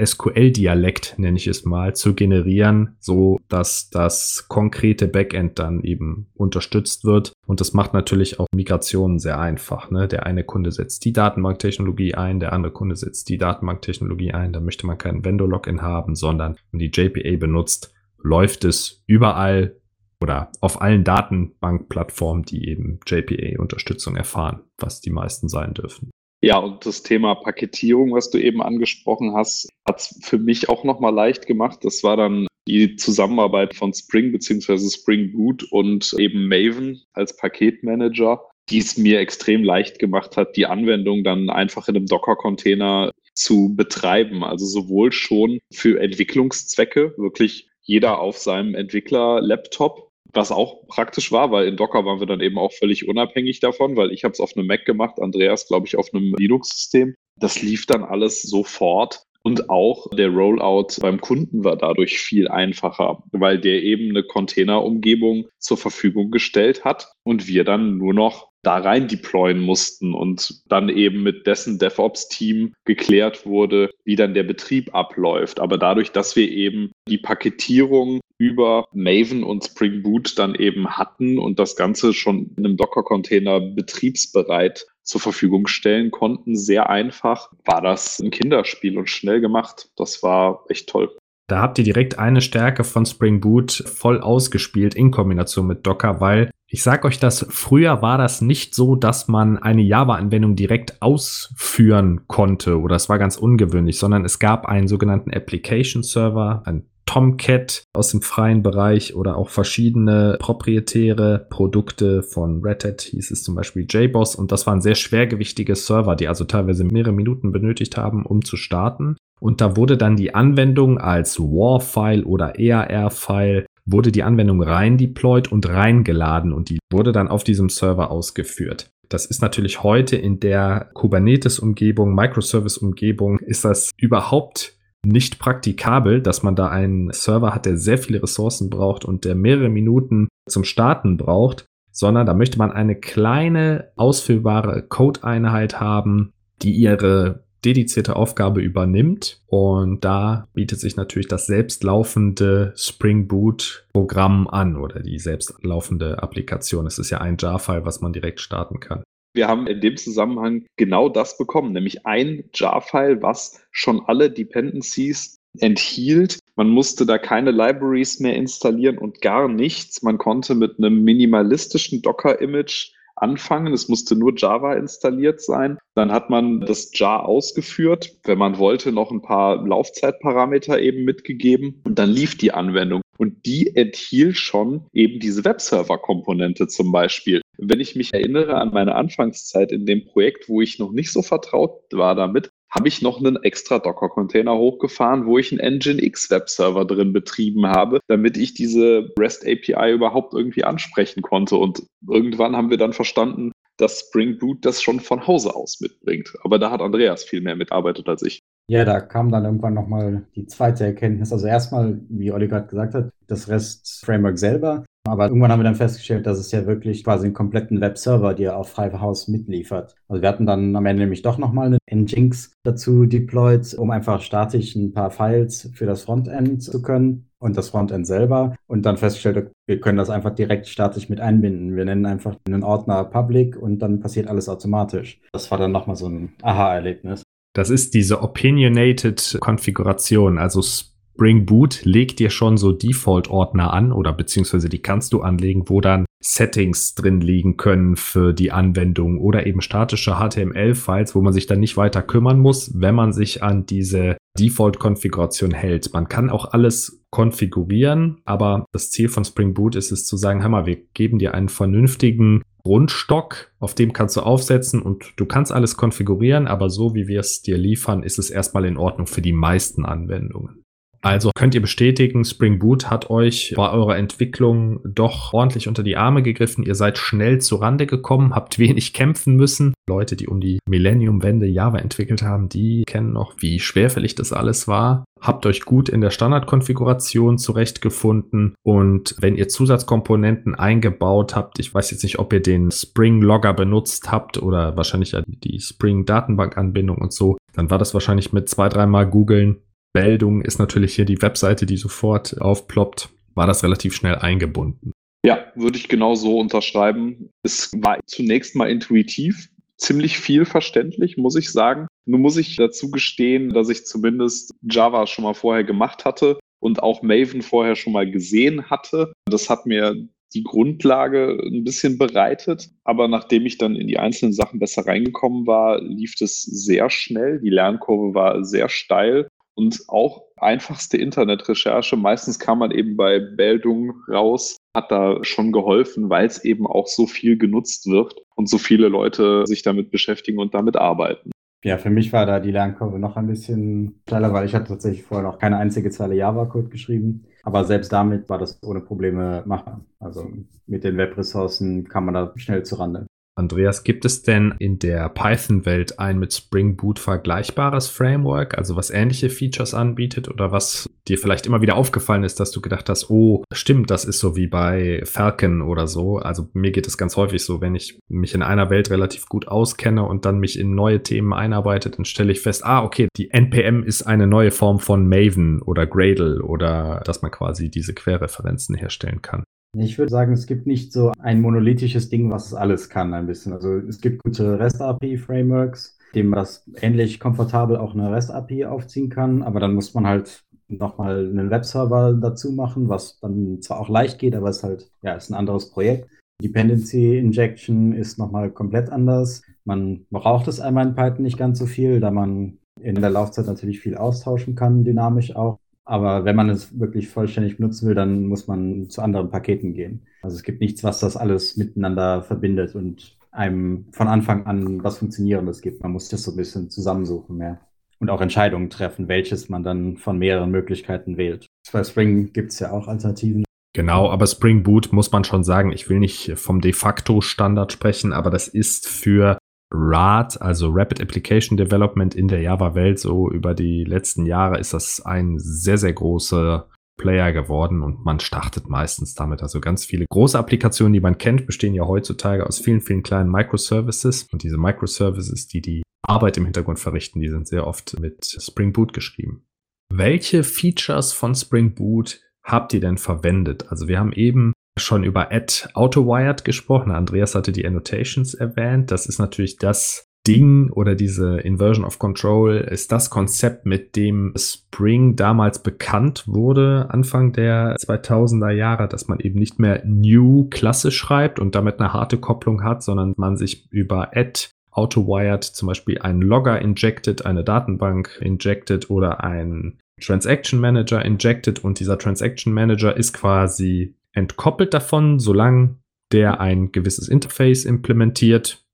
SQL-Dialekt, 0.00 1.18
nenne 1.18 1.36
ich 1.36 1.46
es 1.46 1.64
mal, 1.64 1.94
zu 1.94 2.14
generieren, 2.14 2.96
so 2.98 3.38
dass 3.48 3.90
das 3.90 4.46
konkrete 4.48 5.06
Backend 5.06 5.58
dann 5.58 5.82
eben 5.82 6.28
unterstützt 6.34 7.04
wird. 7.04 7.32
Und 7.46 7.60
das 7.60 7.72
macht 7.72 7.92
natürlich 7.92 8.40
auch 8.40 8.46
Migrationen 8.54 9.18
sehr 9.18 9.38
einfach. 9.38 9.90
Ne? 9.90 10.08
Der 10.08 10.26
eine 10.26 10.44
Kunde 10.44 10.72
setzt 10.72 11.04
die 11.04 11.12
Datenbanktechnologie 11.12 12.14
ein, 12.14 12.40
der 12.40 12.52
andere 12.52 12.72
Kunde 12.72 12.96
setzt 12.96 13.28
die 13.28 13.38
Datenbanktechnologie 13.38 14.32
ein. 14.32 14.52
Da 14.52 14.60
möchte 14.60 14.86
man 14.86 14.98
kein 14.98 15.24
Vendor-Login 15.24 15.82
haben, 15.82 16.14
sondern 16.14 16.56
wenn 16.70 16.78
die 16.78 16.90
JPA 16.92 17.36
benutzt, 17.36 17.92
läuft 18.22 18.64
es 18.64 19.02
überall 19.06 19.76
oder 20.20 20.50
auf 20.60 20.80
allen 20.80 21.04
Datenbankplattformen, 21.04 22.44
die 22.44 22.68
eben 22.68 23.00
JPA-Unterstützung 23.06 24.16
erfahren, 24.16 24.60
was 24.78 25.00
die 25.00 25.10
meisten 25.10 25.48
sein 25.48 25.74
dürfen. 25.74 26.10
Ja, 26.44 26.58
und 26.58 26.84
das 26.84 27.04
Thema 27.04 27.36
Paketierung, 27.36 28.12
was 28.12 28.30
du 28.30 28.38
eben 28.38 28.62
angesprochen 28.62 29.34
hast, 29.34 29.68
hat 29.86 30.00
es 30.00 30.18
für 30.22 30.38
mich 30.38 30.68
auch 30.68 30.82
nochmal 30.82 31.14
leicht 31.14 31.46
gemacht. 31.46 31.78
Das 31.82 32.02
war 32.02 32.16
dann 32.16 32.48
die 32.66 32.96
Zusammenarbeit 32.96 33.76
von 33.76 33.94
Spring 33.94 34.32
beziehungsweise 34.32 34.90
Spring 34.90 35.32
Boot 35.32 35.62
und 35.70 36.12
eben 36.18 36.48
Maven 36.48 37.00
als 37.12 37.36
Paketmanager, 37.36 38.40
die 38.70 38.78
es 38.78 38.96
mir 38.96 39.20
extrem 39.20 39.62
leicht 39.62 40.00
gemacht 40.00 40.36
hat, 40.36 40.56
die 40.56 40.66
Anwendung 40.66 41.22
dann 41.22 41.48
einfach 41.48 41.86
in 41.88 41.96
einem 41.96 42.06
Docker-Container 42.06 43.12
zu 43.34 43.74
betreiben. 43.76 44.42
Also 44.42 44.66
sowohl 44.66 45.12
schon 45.12 45.60
für 45.72 46.00
Entwicklungszwecke, 46.00 47.14
wirklich 47.18 47.68
jeder 47.82 48.20
auf 48.20 48.38
seinem 48.38 48.74
Entwickler-Laptop 48.74 50.11
was 50.32 50.50
auch 50.50 50.86
praktisch 50.86 51.30
war, 51.32 51.50
weil 51.50 51.68
in 51.68 51.76
Docker 51.76 52.04
waren 52.04 52.20
wir 52.20 52.26
dann 52.26 52.40
eben 52.40 52.58
auch 52.58 52.72
völlig 52.72 53.08
unabhängig 53.08 53.60
davon, 53.60 53.96
weil 53.96 54.12
ich 54.12 54.24
habe 54.24 54.32
es 54.32 54.40
auf 54.40 54.56
einem 54.56 54.66
Mac 54.66 54.84
gemacht, 54.84 55.20
Andreas, 55.20 55.66
glaube 55.66 55.86
ich, 55.86 55.96
auf 55.96 56.08
einem 56.12 56.34
Linux-System. 56.36 57.14
Das 57.36 57.62
lief 57.62 57.86
dann 57.86 58.04
alles 58.04 58.42
sofort. 58.42 59.24
Und 59.42 59.70
auch 59.70 60.08
der 60.10 60.28
Rollout 60.28 61.00
beim 61.00 61.20
Kunden 61.20 61.64
war 61.64 61.76
dadurch 61.76 62.18
viel 62.18 62.48
einfacher, 62.48 63.22
weil 63.32 63.58
der 63.58 63.82
eben 63.82 64.10
eine 64.10 64.22
Containerumgebung 64.22 65.48
zur 65.58 65.76
Verfügung 65.76 66.30
gestellt 66.30 66.84
hat 66.84 67.12
und 67.24 67.48
wir 67.48 67.64
dann 67.64 67.98
nur 67.98 68.14
noch 68.14 68.52
da 68.62 68.76
rein 68.78 69.08
deployen 69.08 69.60
mussten 69.60 70.14
und 70.14 70.62
dann 70.68 70.88
eben 70.88 71.24
mit 71.24 71.46
dessen 71.46 71.78
DevOps-Team 71.78 72.74
geklärt 72.84 73.44
wurde, 73.44 73.90
wie 74.04 74.14
dann 74.14 74.34
der 74.34 74.44
Betrieb 74.44 74.94
abläuft. 74.94 75.58
Aber 75.58 75.78
dadurch, 75.78 76.12
dass 76.12 76.36
wir 76.36 76.48
eben 76.48 76.92
die 77.08 77.18
Paketierung 77.18 78.20
über 78.38 78.86
Maven 78.92 79.42
und 79.42 79.64
Spring 79.64 80.02
Boot 80.02 80.38
dann 80.38 80.54
eben 80.54 80.90
hatten 80.90 81.38
und 81.38 81.58
das 81.58 81.76
Ganze 81.76 82.12
schon 82.12 82.52
in 82.56 82.64
einem 82.64 82.76
Docker-Container 82.76 83.60
betriebsbereit 83.60 84.86
zur 85.02 85.20
Verfügung 85.20 85.66
stellen 85.66 86.10
konnten, 86.10 86.56
sehr 86.56 86.90
einfach, 86.90 87.50
war 87.64 87.80
das 87.80 88.20
ein 88.20 88.30
Kinderspiel 88.30 88.98
und 88.98 89.08
schnell 89.08 89.40
gemacht. 89.40 89.90
Das 89.96 90.22
war 90.22 90.64
echt 90.68 90.88
toll. 90.88 91.10
Da 91.48 91.60
habt 91.60 91.76
ihr 91.78 91.84
direkt 91.84 92.18
eine 92.18 92.40
Stärke 92.40 92.84
von 92.84 93.04
Spring 93.04 93.40
Boot 93.40 93.72
voll 93.72 94.20
ausgespielt 94.20 94.94
in 94.94 95.10
Kombination 95.10 95.66
mit 95.66 95.86
Docker, 95.86 96.20
weil 96.20 96.50
ich 96.66 96.82
sage 96.82 97.06
euch 97.06 97.18
das, 97.18 97.44
früher 97.50 98.00
war 98.00 98.16
das 98.16 98.40
nicht 98.40 98.74
so, 98.74 98.96
dass 98.96 99.28
man 99.28 99.58
eine 99.58 99.82
Java-Anwendung 99.82 100.56
direkt 100.56 101.02
ausführen 101.02 102.22
konnte 102.28 102.80
oder 102.80 102.96
es 102.96 103.10
war 103.10 103.18
ganz 103.18 103.36
ungewöhnlich, 103.36 103.98
sondern 103.98 104.24
es 104.24 104.38
gab 104.38 104.64
einen 104.64 104.88
sogenannten 104.88 105.30
Application 105.30 106.02
Server, 106.02 106.62
ein 106.64 106.86
Tomcat 107.06 107.84
aus 107.92 108.10
dem 108.10 108.22
freien 108.22 108.62
Bereich 108.62 109.14
oder 109.14 109.36
auch 109.36 109.50
verschiedene 109.50 110.36
proprietäre 110.40 111.46
Produkte 111.50 112.22
von 112.22 112.62
Red 112.62 112.84
Hat, 112.84 113.02
hieß 113.02 113.30
es 113.30 113.42
zum 113.42 113.54
Beispiel 113.54 113.86
JBoss 113.88 114.34
und 114.34 114.52
das 114.52 114.66
waren 114.66 114.80
sehr 114.80 114.94
schwergewichtige 114.94 115.74
Server, 115.74 116.16
die 116.16 116.28
also 116.28 116.44
teilweise 116.44 116.84
mehrere 116.84 117.12
Minuten 117.12 117.52
benötigt 117.52 117.96
haben, 117.96 118.24
um 118.24 118.44
zu 118.44 118.56
starten. 118.56 119.16
Und 119.40 119.60
da 119.60 119.76
wurde 119.76 119.96
dann 119.96 120.16
die 120.16 120.34
Anwendung 120.34 120.98
als 120.98 121.40
WAR-File 121.40 122.24
oder 122.24 122.58
EAR-File 122.58 123.66
wurde 123.84 124.12
die 124.12 124.22
Anwendung 124.22 124.62
rein 124.62 124.96
deployed 124.96 125.50
und 125.50 125.68
reingeladen 125.68 126.52
und 126.52 126.70
die 126.70 126.78
wurde 126.92 127.12
dann 127.12 127.28
auf 127.28 127.44
diesem 127.44 127.68
Server 127.68 128.10
ausgeführt. 128.10 128.90
Das 129.08 129.26
ist 129.26 129.42
natürlich 129.42 129.82
heute 129.82 130.16
in 130.16 130.40
der 130.40 130.90
Kubernetes-Umgebung, 130.94 132.14
Microservice-Umgebung, 132.14 133.40
ist 133.40 133.64
das 133.64 133.90
überhaupt 133.98 134.78
nicht 135.04 135.38
praktikabel, 135.38 136.20
dass 136.22 136.42
man 136.42 136.56
da 136.56 136.68
einen 136.68 137.12
Server 137.12 137.54
hat, 137.54 137.66
der 137.66 137.76
sehr 137.76 137.98
viele 137.98 138.22
Ressourcen 138.22 138.70
braucht 138.70 139.04
und 139.04 139.24
der 139.24 139.34
mehrere 139.34 139.68
Minuten 139.68 140.28
zum 140.48 140.64
Starten 140.64 141.16
braucht, 141.16 141.66
sondern 141.90 142.26
da 142.26 142.34
möchte 142.34 142.58
man 142.58 142.72
eine 142.72 142.96
kleine 142.96 143.90
ausführbare 143.96 144.82
Code-Einheit 144.82 145.80
haben, 145.80 146.32
die 146.62 146.72
ihre 146.72 147.44
dedizierte 147.64 148.16
Aufgabe 148.16 148.60
übernimmt. 148.60 149.40
Und 149.46 150.04
da 150.04 150.48
bietet 150.52 150.80
sich 150.80 150.96
natürlich 150.96 151.28
das 151.28 151.46
selbstlaufende 151.46 152.72
Spring 152.76 153.28
Boot 153.28 153.86
Programm 153.92 154.48
an 154.48 154.76
oder 154.76 155.00
die 155.00 155.18
selbstlaufende 155.18 156.22
Applikation. 156.22 156.86
Es 156.86 156.98
ist 156.98 157.10
ja 157.10 157.18
ein 157.18 157.36
Jar-File, 157.38 157.84
was 157.84 158.00
man 158.00 158.12
direkt 158.12 158.40
starten 158.40 158.80
kann. 158.80 159.02
Wir 159.34 159.48
haben 159.48 159.66
in 159.66 159.80
dem 159.80 159.96
Zusammenhang 159.96 160.66
genau 160.76 161.08
das 161.08 161.38
bekommen, 161.38 161.72
nämlich 161.72 162.06
ein 162.06 162.44
Jar-File, 162.54 163.22
was 163.22 163.60
schon 163.70 164.02
alle 164.06 164.30
Dependencies 164.30 165.38
enthielt. 165.58 166.38
Man 166.56 166.68
musste 166.68 167.06
da 167.06 167.18
keine 167.18 167.50
Libraries 167.50 168.20
mehr 168.20 168.36
installieren 168.36 168.98
und 168.98 169.20
gar 169.20 169.48
nichts. 169.48 170.02
Man 170.02 170.18
konnte 170.18 170.54
mit 170.54 170.78
einem 170.78 171.02
minimalistischen 171.02 172.02
Docker-Image 172.02 172.92
anfangen. 173.16 173.72
Es 173.72 173.88
musste 173.88 174.16
nur 174.16 174.34
Java 174.36 174.74
installiert 174.74 175.40
sein. 175.40 175.78
Dann 175.94 176.12
hat 176.12 176.30
man 176.30 176.60
das 176.60 176.90
Jar 176.94 177.24
ausgeführt. 177.26 178.16
Wenn 178.24 178.38
man 178.38 178.58
wollte, 178.58 178.92
noch 178.92 179.10
ein 179.10 179.22
paar 179.22 179.66
Laufzeitparameter 179.66 180.80
eben 180.80 181.04
mitgegeben. 181.04 181.80
Und 181.84 181.98
dann 181.98 182.10
lief 182.10 182.36
die 182.36 182.52
Anwendung. 182.52 183.01
Und 183.18 183.46
die 183.46 183.76
enthielt 183.76 184.36
schon 184.36 184.86
eben 184.92 185.20
diese 185.20 185.44
Webserver-Komponente 185.44 186.66
zum 186.66 186.92
Beispiel. 186.92 187.42
Wenn 187.58 187.80
ich 187.80 187.94
mich 187.94 188.12
erinnere 188.14 188.56
an 188.56 188.72
meine 188.72 188.94
Anfangszeit 188.94 189.70
in 189.70 189.86
dem 189.86 190.04
Projekt, 190.06 190.48
wo 190.48 190.60
ich 190.60 190.78
noch 190.78 190.92
nicht 190.92 191.12
so 191.12 191.22
vertraut 191.22 191.82
war 191.92 192.14
damit, 192.14 192.50
habe 192.70 192.88
ich 192.88 193.02
noch 193.02 193.18
einen 193.18 193.36
extra 193.42 193.78
Docker-Container 193.78 194.56
hochgefahren, 194.56 195.26
wo 195.26 195.38
ich 195.38 195.52
einen 195.52 195.78
Nginx 195.78 196.30
Webserver 196.30 196.86
drin 196.86 197.12
betrieben 197.12 197.66
habe, 197.66 198.00
damit 198.08 198.38
ich 198.38 198.54
diese 198.54 199.12
REST 199.18 199.46
API 199.46 199.92
überhaupt 199.92 200.32
irgendwie 200.32 200.64
ansprechen 200.64 201.20
konnte. 201.20 201.56
Und 201.56 201.82
irgendwann 202.08 202.56
haben 202.56 202.70
wir 202.70 202.78
dann 202.78 202.94
verstanden, 202.94 203.52
dass 203.76 204.00
Spring 204.00 204.38
Boot 204.38 204.64
das 204.64 204.82
schon 204.82 205.00
von 205.00 205.26
Hause 205.26 205.54
aus 205.54 205.80
mitbringt. 205.80 206.32
Aber 206.44 206.58
da 206.58 206.70
hat 206.70 206.80
Andreas 206.80 207.24
viel 207.24 207.42
mehr 207.42 207.56
mitarbeitet 207.56 208.08
als 208.08 208.22
ich. 208.22 208.40
Ja, 208.68 208.84
da 208.84 209.00
kam 209.00 209.30
dann 209.30 209.44
irgendwann 209.44 209.74
nochmal 209.74 210.26
die 210.34 210.46
zweite 210.46 210.84
Erkenntnis. 210.84 211.32
Also 211.32 211.46
erstmal, 211.46 212.00
wie 212.08 212.32
Olli 212.32 212.48
gerade 212.48 212.68
gesagt 212.68 212.94
hat, 212.94 213.10
das 213.26 213.48
REST-Framework 213.48 214.38
selber. 214.38 214.84
Aber 215.04 215.26
irgendwann 215.26 215.50
haben 215.50 215.58
wir 215.58 215.64
dann 215.64 215.74
festgestellt, 215.74 216.26
dass 216.26 216.38
es 216.38 216.52
ja 216.52 216.64
wirklich 216.64 217.02
quasi 217.02 217.26
einen 217.26 217.34
kompletten 217.34 217.80
Webserver 217.80 218.34
dir 218.34 218.56
auf 218.56 218.76
Hivehouse 218.76 219.26
mitliefert. 219.26 219.96
Also 220.08 220.22
wir 220.22 220.28
hatten 220.28 220.46
dann 220.46 220.76
am 220.76 220.86
Ende 220.86 221.02
nämlich 221.02 221.22
doch 221.22 221.38
nochmal 221.38 221.66
eine 221.66 221.78
Nginx 221.90 222.52
dazu 222.62 223.04
deployed, 223.04 223.74
um 223.74 223.90
einfach 223.90 224.22
statisch 224.22 224.76
ein 224.76 224.92
paar 224.92 225.10
Files 225.10 225.70
für 225.74 225.86
das 225.86 226.04
Frontend 226.04 226.62
zu 226.62 226.82
können 226.82 227.28
und 227.40 227.56
das 227.56 227.70
Frontend 227.70 228.06
selber 228.06 228.54
und 228.68 228.86
dann 228.86 228.96
festgestellt, 228.96 229.50
wir 229.66 229.80
können 229.80 229.98
das 229.98 230.08
einfach 230.08 230.34
direkt 230.34 230.68
statisch 230.68 231.08
mit 231.08 231.20
einbinden. 231.20 231.74
Wir 231.74 231.84
nennen 231.84 232.06
einfach 232.06 232.36
einen 232.46 232.62
Ordner 232.62 233.04
Public 233.04 233.56
und 233.56 233.80
dann 233.80 233.98
passiert 233.98 234.28
alles 234.28 234.48
automatisch. 234.48 235.20
Das 235.32 235.50
war 235.50 235.58
dann 235.58 235.72
nochmal 235.72 235.96
so 235.96 236.08
ein 236.08 236.32
Aha-Erlebnis. 236.42 237.21
Das 237.54 237.68
ist 237.68 237.94
diese 237.94 238.22
Opinionated 238.22 239.36
Konfiguration, 239.40 240.38
also 240.38 240.62
Spring 240.62 241.44
Boot 241.44 241.84
legt 241.84 242.18
dir 242.18 242.30
schon 242.30 242.56
so 242.56 242.72
Default-Ordner 242.72 243.72
an 243.72 243.92
oder 243.92 244.12
beziehungsweise 244.12 244.70
die 244.70 244.80
kannst 244.80 245.12
du 245.12 245.20
anlegen, 245.20 245.68
wo 245.68 245.82
dann 245.82 246.06
Settings 246.24 246.94
drin 246.94 247.20
liegen 247.20 247.56
können 247.56 247.96
für 247.96 248.32
die 248.32 248.52
Anwendung 248.52 249.20
oder 249.20 249.46
eben 249.46 249.60
statische 249.60 250.14
HTML-Files, 250.14 251.14
wo 251.14 251.20
man 251.20 251.32
sich 251.32 251.46
dann 251.46 251.60
nicht 251.60 251.76
weiter 251.76 252.00
kümmern 252.02 252.38
muss, 252.38 252.72
wenn 252.74 252.94
man 252.94 253.12
sich 253.12 253.42
an 253.42 253.66
diese 253.66 254.16
Default-Konfiguration 254.38 255.50
hält. 255.50 255.92
Man 255.92 256.08
kann 256.08 256.30
auch 256.30 256.52
alles 256.52 257.04
konfigurieren, 257.10 258.22
aber 258.24 258.64
das 258.72 258.90
Ziel 258.90 259.08
von 259.08 259.24
Spring 259.24 259.52
Boot 259.52 259.76
ist 259.76 259.92
es 259.92 260.06
zu 260.06 260.16
sagen, 260.16 260.48
mal, 260.50 260.64
wir 260.64 260.78
geben 260.94 261.18
dir 261.18 261.34
einen 261.34 261.50
vernünftigen 261.50 262.42
Grundstock, 262.64 263.52
auf 263.58 263.74
dem 263.74 263.92
kannst 263.92 264.16
du 264.16 264.20
aufsetzen 264.20 264.82
und 264.82 265.14
du 265.16 265.26
kannst 265.26 265.52
alles 265.52 265.76
konfigurieren, 265.76 266.46
aber 266.46 266.70
so 266.70 266.94
wie 266.94 267.08
wir 267.08 267.20
es 267.20 267.42
dir 267.42 267.58
liefern, 267.58 268.02
ist 268.02 268.18
es 268.18 268.30
erstmal 268.30 268.64
in 268.64 268.76
Ordnung 268.76 269.06
für 269.06 269.22
die 269.22 269.32
meisten 269.32 269.84
Anwendungen. 269.84 270.61
Also 271.02 271.30
könnt 271.34 271.54
ihr 271.56 271.60
bestätigen, 271.60 272.24
Spring 272.24 272.60
Boot 272.60 272.88
hat 272.88 273.10
euch 273.10 273.54
bei 273.56 273.68
eurer 273.68 273.96
Entwicklung 273.96 274.80
doch 274.84 275.32
ordentlich 275.32 275.66
unter 275.66 275.82
die 275.82 275.96
Arme 275.96 276.22
gegriffen. 276.22 276.62
Ihr 276.62 276.76
seid 276.76 276.96
schnell 276.96 277.40
zu 277.40 277.56
Rande 277.56 277.86
gekommen, 277.86 278.34
habt 278.34 278.58
wenig 278.58 278.92
kämpfen 278.92 279.34
müssen. 279.34 279.74
Leute, 279.88 280.14
die 280.14 280.28
um 280.28 280.40
die 280.40 280.60
Millennium-Wende 280.68 281.46
Java 281.46 281.78
entwickelt 281.78 282.22
haben, 282.22 282.48
die 282.48 282.84
kennen 282.86 283.12
noch, 283.12 283.34
wie 283.38 283.58
schwerfällig 283.58 284.14
das 284.14 284.32
alles 284.32 284.68
war. 284.68 285.04
Habt 285.20 285.44
euch 285.44 285.64
gut 285.64 285.88
in 285.88 286.00
der 286.00 286.10
Standardkonfiguration 286.10 287.38
zurechtgefunden 287.38 288.54
und 288.64 289.16
wenn 289.20 289.36
ihr 289.36 289.48
Zusatzkomponenten 289.48 290.54
eingebaut 290.54 291.34
habt, 291.36 291.58
ich 291.58 291.72
weiß 291.74 291.90
jetzt 291.90 292.02
nicht, 292.02 292.18
ob 292.18 292.32
ihr 292.32 292.42
den 292.42 292.70
Spring 292.70 293.22
Logger 293.22 293.54
benutzt 293.54 294.10
habt 294.10 294.40
oder 294.40 294.76
wahrscheinlich 294.76 295.16
die 295.26 295.60
Spring 295.60 296.06
Datenbankanbindung 296.06 296.98
und 296.98 297.12
so, 297.12 297.38
dann 297.54 297.70
war 297.70 297.78
das 297.78 297.94
wahrscheinlich 297.94 298.32
mit 298.32 298.48
zwei, 298.48 298.68
dreimal 298.68 299.08
googeln 299.08 299.58
Meldung 299.94 300.42
ist 300.42 300.58
natürlich 300.58 300.94
hier 300.94 301.04
die 301.04 301.20
Webseite, 301.20 301.66
die 301.66 301.76
sofort 301.76 302.40
aufploppt. 302.40 303.10
War 303.34 303.46
das 303.46 303.62
relativ 303.62 303.94
schnell 303.94 304.16
eingebunden? 304.16 304.92
Ja, 305.24 305.52
würde 305.54 305.78
ich 305.78 305.88
genau 305.88 306.14
so 306.14 306.38
unterschreiben. 306.38 307.30
Es 307.42 307.70
war 307.76 308.00
zunächst 308.06 308.56
mal 308.56 308.70
intuitiv, 308.70 309.48
ziemlich 309.76 310.18
viel 310.18 310.44
verständlich, 310.44 311.16
muss 311.16 311.36
ich 311.36 311.52
sagen. 311.52 311.86
Nur 312.06 312.20
muss 312.20 312.36
ich 312.36 312.56
dazu 312.56 312.90
gestehen, 312.90 313.50
dass 313.50 313.68
ich 313.68 313.86
zumindest 313.86 314.52
Java 314.62 315.06
schon 315.06 315.24
mal 315.24 315.34
vorher 315.34 315.64
gemacht 315.64 316.04
hatte 316.04 316.38
und 316.58 316.82
auch 316.82 317.02
Maven 317.02 317.42
vorher 317.42 317.76
schon 317.76 317.92
mal 317.92 318.10
gesehen 318.10 318.68
hatte. 318.70 319.12
Das 319.26 319.48
hat 319.48 319.66
mir 319.66 320.08
die 320.34 320.42
Grundlage 320.42 321.38
ein 321.44 321.62
bisschen 321.62 321.98
bereitet. 321.98 322.70
Aber 322.84 323.06
nachdem 323.06 323.46
ich 323.46 323.58
dann 323.58 323.76
in 323.76 323.86
die 323.86 323.98
einzelnen 323.98 324.32
Sachen 324.32 324.58
besser 324.58 324.86
reingekommen 324.86 325.46
war, 325.46 325.80
lief 325.80 326.14
es 326.20 326.42
sehr 326.42 326.90
schnell. 326.90 327.40
Die 327.40 327.50
Lernkurve 327.50 328.14
war 328.14 328.44
sehr 328.44 328.68
steil 328.68 329.28
und 329.54 329.80
auch 329.88 330.22
einfachste 330.36 330.96
Internetrecherche. 330.96 331.96
Meistens 331.96 332.38
kam 332.38 332.58
man 332.58 332.70
eben 332.70 332.96
bei 332.96 333.20
Meldungen 333.36 333.92
raus, 334.08 334.56
hat 334.76 334.90
da 334.90 335.22
schon 335.22 335.52
geholfen, 335.52 336.10
weil 336.10 336.26
es 336.26 336.44
eben 336.44 336.66
auch 336.66 336.86
so 336.86 337.06
viel 337.06 337.36
genutzt 337.36 337.86
wird 337.86 338.14
und 338.34 338.48
so 338.48 338.58
viele 338.58 338.88
Leute 338.88 339.46
sich 339.46 339.62
damit 339.62 339.90
beschäftigen 339.90 340.38
und 340.38 340.54
damit 340.54 340.76
arbeiten. 340.76 341.30
Ja, 341.64 341.78
für 341.78 341.90
mich 341.90 342.12
war 342.12 342.26
da 342.26 342.40
die 342.40 342.50
Lernkurve 342.50 342.98
noch 342.98 343.16
ein 343.16 343.28
bisschen 343.28 344.00
steiler, 344.08 344.32
weil 344.32 344.46
ich 344.46 344.54
hatte 344.54 344.66
tatsächlich 344.66 345.04
vorher 345.04 345.28
noch 345.28 345.38
keine 345.38 345.58
einzige 345.58 345.90
Zeile 345.90 346.16
Java-Code 346.16 346.68
geschrieben. 346.68 347.24
Aber 347.44 347.64
selbst 347.64 347.92
damit 347.92 348.28
war 348.28 348.38
das 348.38 348.60
ohne 348.64 348.80
Probleme 348.80 349.44
machbar. 349.46 349.84
Also 350.00 350.28
mit 350.66 350.82
den 350.82 350.96
Webressourcen 350.96 351.88
kam 351.88 352.06
man 352.06 352.14
da 352.14 352.32
schnell 352.36 352.64
zurande. 352.64 353.06
Andreas, 353.34 353.82
gibt 353.82 354.04
es 354.04 354.22
denn 354.22 354.54
in 354.58 354.78
der 354.78 355.08
Python-Welt 355.08 355.98
ein 355.98 356.18
mit 356.18 356.34
Spring 356.34 356.76
Boot 356.76 356.98
vergleichbares 356.98 357.88
Framework, 357.88 358.58
also 358.58 358.76
was 358.76 358.90
ähnliche 358.90 359.30
Features 359.30 359.72
anbietet 359.72 360.28
oder 360.28 360.52
was 360.52 360.90
dir 361.08 361.16
vielleicht 361.16 361.46
immer 361.46 361.62
wieder 361.62 361.76
aufgefallen 361.76 362.24
ist, 362.24 362.40
dass 362.40 362.50
du 362.50 362.60
gedacht 362.60 362.90
hast, 362.90 363.08
oh, 363.10 363.42
stimmt, 363.52 363.90
das 363.90 364.04
ist 364.04 364.18
so 364.18 364.36
wie 364.36 364.46
bei 364.46 365.02
Falcon 365.04 365.62
oder 365.62 365.86
so. 365.86 366.18
Also 366.18 366.50
mir 366.52 366.72
geht 366.72 366.86
es 366.86 366.98
ganz 366.98 367.16
häufig 367.16 367.42
so, 367.42 367.62
wenn 367.62 367.74
ich 367.74 367.98
mich 368.08 368.34
in 368.34 368.42
einer 368.42 368.68
Welt 368.68 368.90
relativ 368.90 369.26
gut 369.26 369.48
auskenne 369.48 370.04
und 370.04 370.26
dann 370.26 370.38
mich 370.38 370.58
in 370.58 370.74
neue 370.74 371.02
Themen 371.02 371.32
einarbeite, 371.32 371.88
dann 371.88 372.04
stelle 372.04 372.32
ich 372.32 372.40
fest, 372.40 372.64
ah, 372.64 372.84
okay, 372.84 373.08
die 373.16 373.30
NPM 373.30 373.82
ist 373.82 374.02
eine 374.02 374.26
neue 374.26 374.50
Form 374.50 374.78
von 374.78 375.08
Maven 375.08 375.62
oder 375.62 375.86
Gradle 375.86 376.42
oder 376.42 377.00
dass 377.06 377.22
man 377.22 377.30
quasi 377.30 377.70
diese 377.70 377.94
Querreferenzen 377.94 378.74
herstellen 378.74 379.22
kann. 379.22 379.44
Ich 379.74 379.98
würde 379.98 380.10
sagen, 380.10 380.34
es 380.34 380.46
gibt 380.46 380.66
nicht 380.66 380.92
so 380.92 381.12
ein 381.18 381.40
monolithisches 381.40 382.10
Ding, 382.10 382.30
was 382.30 382.52
alles 382.52 382.90
kann, 382.90 383.14
ein 383.14 383.26
bisschen. 383.26 383.54
Also 383.54 383.76
es 383.76 384.00
gibt 384.02 384.22
gute 384.22 384.58
REST-API-Frameworks, 384.58 385.98
dem 386.14 386.30
das 386.32 386.68
ähnlich 386.82 387.18
komfortabel 387.18 387.78
auch 387.78 387.94
eine 387.94 388.12
REST-API 388.12 388.66
aufziehen 388.66 389.08
kann, 389.08 389.42
aber 389.42 389.60
dann 389.60 389.74
muss 389.74 389.94
man 389.94 390.06
halt 390.06 390.44
nochmal 390.68 391.26
einen 391.26 391.50
Webserver 391.50 392.12
dazu 392.12 392.52
machen, 392.52 392.90
was 392.90 393.18
dann 393.20 393.62
zwar 393.62 393.80
auch 393.80 393.88
leicht 393.88 394.18
geht, 394.18 394.34
aber 394.34 394.50
es 394.50 394.58
ist 394.58 394.64
halt, 394.64 394.90
ja, 395.02 395.14
ist 395.14 395.30
ein 395.30 395.34
anderes 395.34 395.70
Projekt. 395.70 396.08
Dependency 396.42 397.16
Injection 397.16 397.92
ist 397.92 398.18
nochmal 398.18 398.50
komplett 398.50 398.90
anders. 398.90 399.42
Man 399.64 400.06
braucht 400.10 400.48
es 400.48 400.60
einmal 400.60 400.86
in 400.86 400.94
Python 400.94 401.22
nicht 401.22 401.38
ganz 401.38 401.58
so 401.58 401.66
viel, 401.66 402.00
da 402.00 402.10
man 402.10 402.58
in 402.80 402.96
der 402.96 403.10
Laufzeit 403.10 403.46
natürlich 403.46 403.80
viel 403.80 403.96
austauschen 403.96 404.54
kann, 404.54 404.84
dynamisch 404.84 405.34
auch. 405.36 405.58
Aber 405.84 406.24
wenn 406.24 406.36
man 406.36 406.48
es 406.48 406.78
wirklich 406.78 407.08
vollständig 407.08 407.56
benutzen 407.56 407.88
will, 407.88 407.94
dann 407.94 408.26
muss 408.26 408.46
man 408.46 408.88
zu 408.88 409.02
anderen 409.02 409.30
Paketen 409.30 409.74
gehen. 409.74 410.06
Also 410.22 410.36
es 410.36 410.42
gibt 410.42 410.60
nichts, 410.60 410.84
was 410.84 411.00
das 411.00 411.16
alles 411.16 411.56
miteinander 411.56 412.22
verbindet 412.22 412.74
und 412.74 413.16
einem 413.32 413.86
von 413.92 414.08
Anfang 414.08 414.46
an 414.46 414.84
was 414.84 414.98
Funktionierendes 414.98 415.60
gibt. 415.60 415.82
Man 415.82 415.92
muss 415.92 416.08
das 416.08 416.22
so 416.22 416.32
ein 416.32 416.36
bisschen 416.36 416.70
zusammensuchen 416.70 417.36
mehr. 417.36 417.60
Und 417.98 418.10
auch 418.10 418.20
Entscheidungen 418.20 418.68
treffen, 418.70 419.08
welches 419.08 419.48
man 419.48 419.62
dann 419.62 419.96
von 419.96 420.18
mehreren 420.18 420.50
Möglichkeiten 420.50 421.16
wählt. 421.16 421.46
Bei 421.72 421.84
Spring 421.84 422.32
gibt 422.32 422.52
es 422.52 422.58
ja 422.58 422.72
auch 422.72 422.88
Alternativen. 422.88 423.44
Genau, 423.74 424.10
aber 424.10 424.26
Spring 424.26 424.62
Boot 424.62 424.92
muss 424.92 425.12
man 425.12 425.24
schon 425.24 425.44
sagen, 425.44 425.72
ich 425.72 425.88
will 425.88 425.98
nicht 425.98 426.32
vom 426.36 426.60
de 426.60 426.74
facto 426.74 427.20
Standard 427.22 427.72
sprechen, 427.72 428.12
aber 428.12 428.30
das 428.30 428.48
ist 428.48 428.86
für 428.86 429.38
RAD, 429.72 430.40
also 430.40 430.70
Rapid 430.70 431.00
Application 431.00 431.56
Development 431.56 432.14
in 432.14 432.28
der 432.28 432.40
Java-Welt, 432.40 432.98
so 432.98 433.30
über 433.30 433.54
die 433.54 433.84
letzten 433.84 434.26
Jahre 434.26 434.58
ist 434.58 434.74
das 434.74 435.00
ein 435.04 435.38
sehr, 435.38 435.78
sehr 435.78 435.92
großer 435.92 436.68
Player 436.98 437.32
geworden 437.32 437.82
und 437.82 438.04
man 438.04 438.20
startet 438.20 438.68
meistens 438.68 439.14
damit. 439.14 439.42
Also 439.42 439.60
ganz 439.60 439.84
viele 439.84 440.04
große 440.10 440.38
Applikationen, 440.38 440.92
die 440.92 441.00
man 441.00 441.18
kennt, 441.18 441.46
bestehen 441.46 441.74
ja 441.74 441.86
heutzutage 441.86 442.46
aus 442.46 442.60
vielen, 442.60 442.80
vielen 442.80 443.02
kleinen 443.02 443.30
Microservices 443.30 444.28
und 444.30 444.42
diese 444.42 444.58
Microservices, 444.58 445.48
die 445.48 445.62
die 445.62 445.82
Arbeit 446.06 446.36
im 446.36 446.44
Hintergrund 446.44 446.78
verrichten, 446.78 447.20
die 447.20 447.30
sind 447.30 447.48
sehr 447.48 447.66
oft 447.66 447.98
mit 447.98 448.24
Spring 448.24 448.72
Boot 448.72 448.92
geschrieben. 448.92 449.46
Welche 449.90 450.44
Features 450.44 451.12
von 451.12 451.34
Spring 451.34 451.74
Boot 451.74 452.20
habt 452.44 452.72
ihr 452.74 452.80
denn 452.80 452.98
verwendet? 452.98 453.70
Also 453.70 453.88
wir 453.88 453.98
haben 453.98 454.12
eben 454.12 454.52
schon 454.78 455.04
über 455.04 455.32
Add 455.32 455.68
Autowired 455.74 456.44
gesprochen. 456.44 456.90
Andreas 456.90 457.34
hatte 457.34 457.52
die 457.52 457.66
Annotations 457.66 458.34
erwähnt. 458.34 458.90
Das 458.90 459.06
ist 459.06 459.18
natürlich 459.18 459.56
das 459.56 460.06
Ding 460.26 460.70
oder 460.70 460.94
diese 460.94 461.40
Inversion 461.40 461.84
of 461.84 461.98
Control 461.98 462.56
ist 462.58 462.92
das 462.92 463.10
Konzept, 463.10 463.66
mit 463.66 463.96
dem 463.96 464.32
Spring 464.36 465.16
damals 465.16 465.62
bekannt 465.62 466.24
wurde, 466.28 466.86
Anfang 466.90 467.32
der 467.32 467.76
2000er 467.76 468.50
Jahre, 468.50 468.86
dass 468.86 469.08
man 469.08 469.18
eben 469.18 469.38
nicht 469.38 469.58
mehr 469.58 469.82
New 469.84 470.48
Klasse 470.48 470.92
schreibt 470.92 471.40
und 471.40 471.54
damit 471.56 471.80
eine 471.80 471.92
harte 471.92 472.18
Kopplung 472.18 472.62
hat, 472.62 472.84
sondern 472.84 473.14
man 473.16 473.36
sich 473.36 473.66
über 473.72 474.16
Add 474.16 474.50
Autowired 474.70 475.44
zum 475.44 475.68
Beispiel 475.68 475.98
einen 475.98 476.22
Logger 476.22 476.60
injected, 476.62 477.26
eine 477.26 477.44
Datenbank 477.44 478.18
injected 478.22 478.90
oder 478.90 479.22
ein 479.22 479.78
Transaction 480.00 480.60
Manager 480.60 481.04
injected 481.04 481.62
und 481.62 481.78
dieser 481.78 481.98
Transaction 481.98 482.54
Manager 482.54 482.96
ist 482.96 483.12
quasi 483.12 483.94
entkoppelt 484.14 484.74
davon, 484.74 485.18
solange 485.18 485.76
der 486.12 486.40
ein 486.40 486.72
gewisses 486.72 487.08
Interface 487.08 487.64
implementiert. 487.64 488.64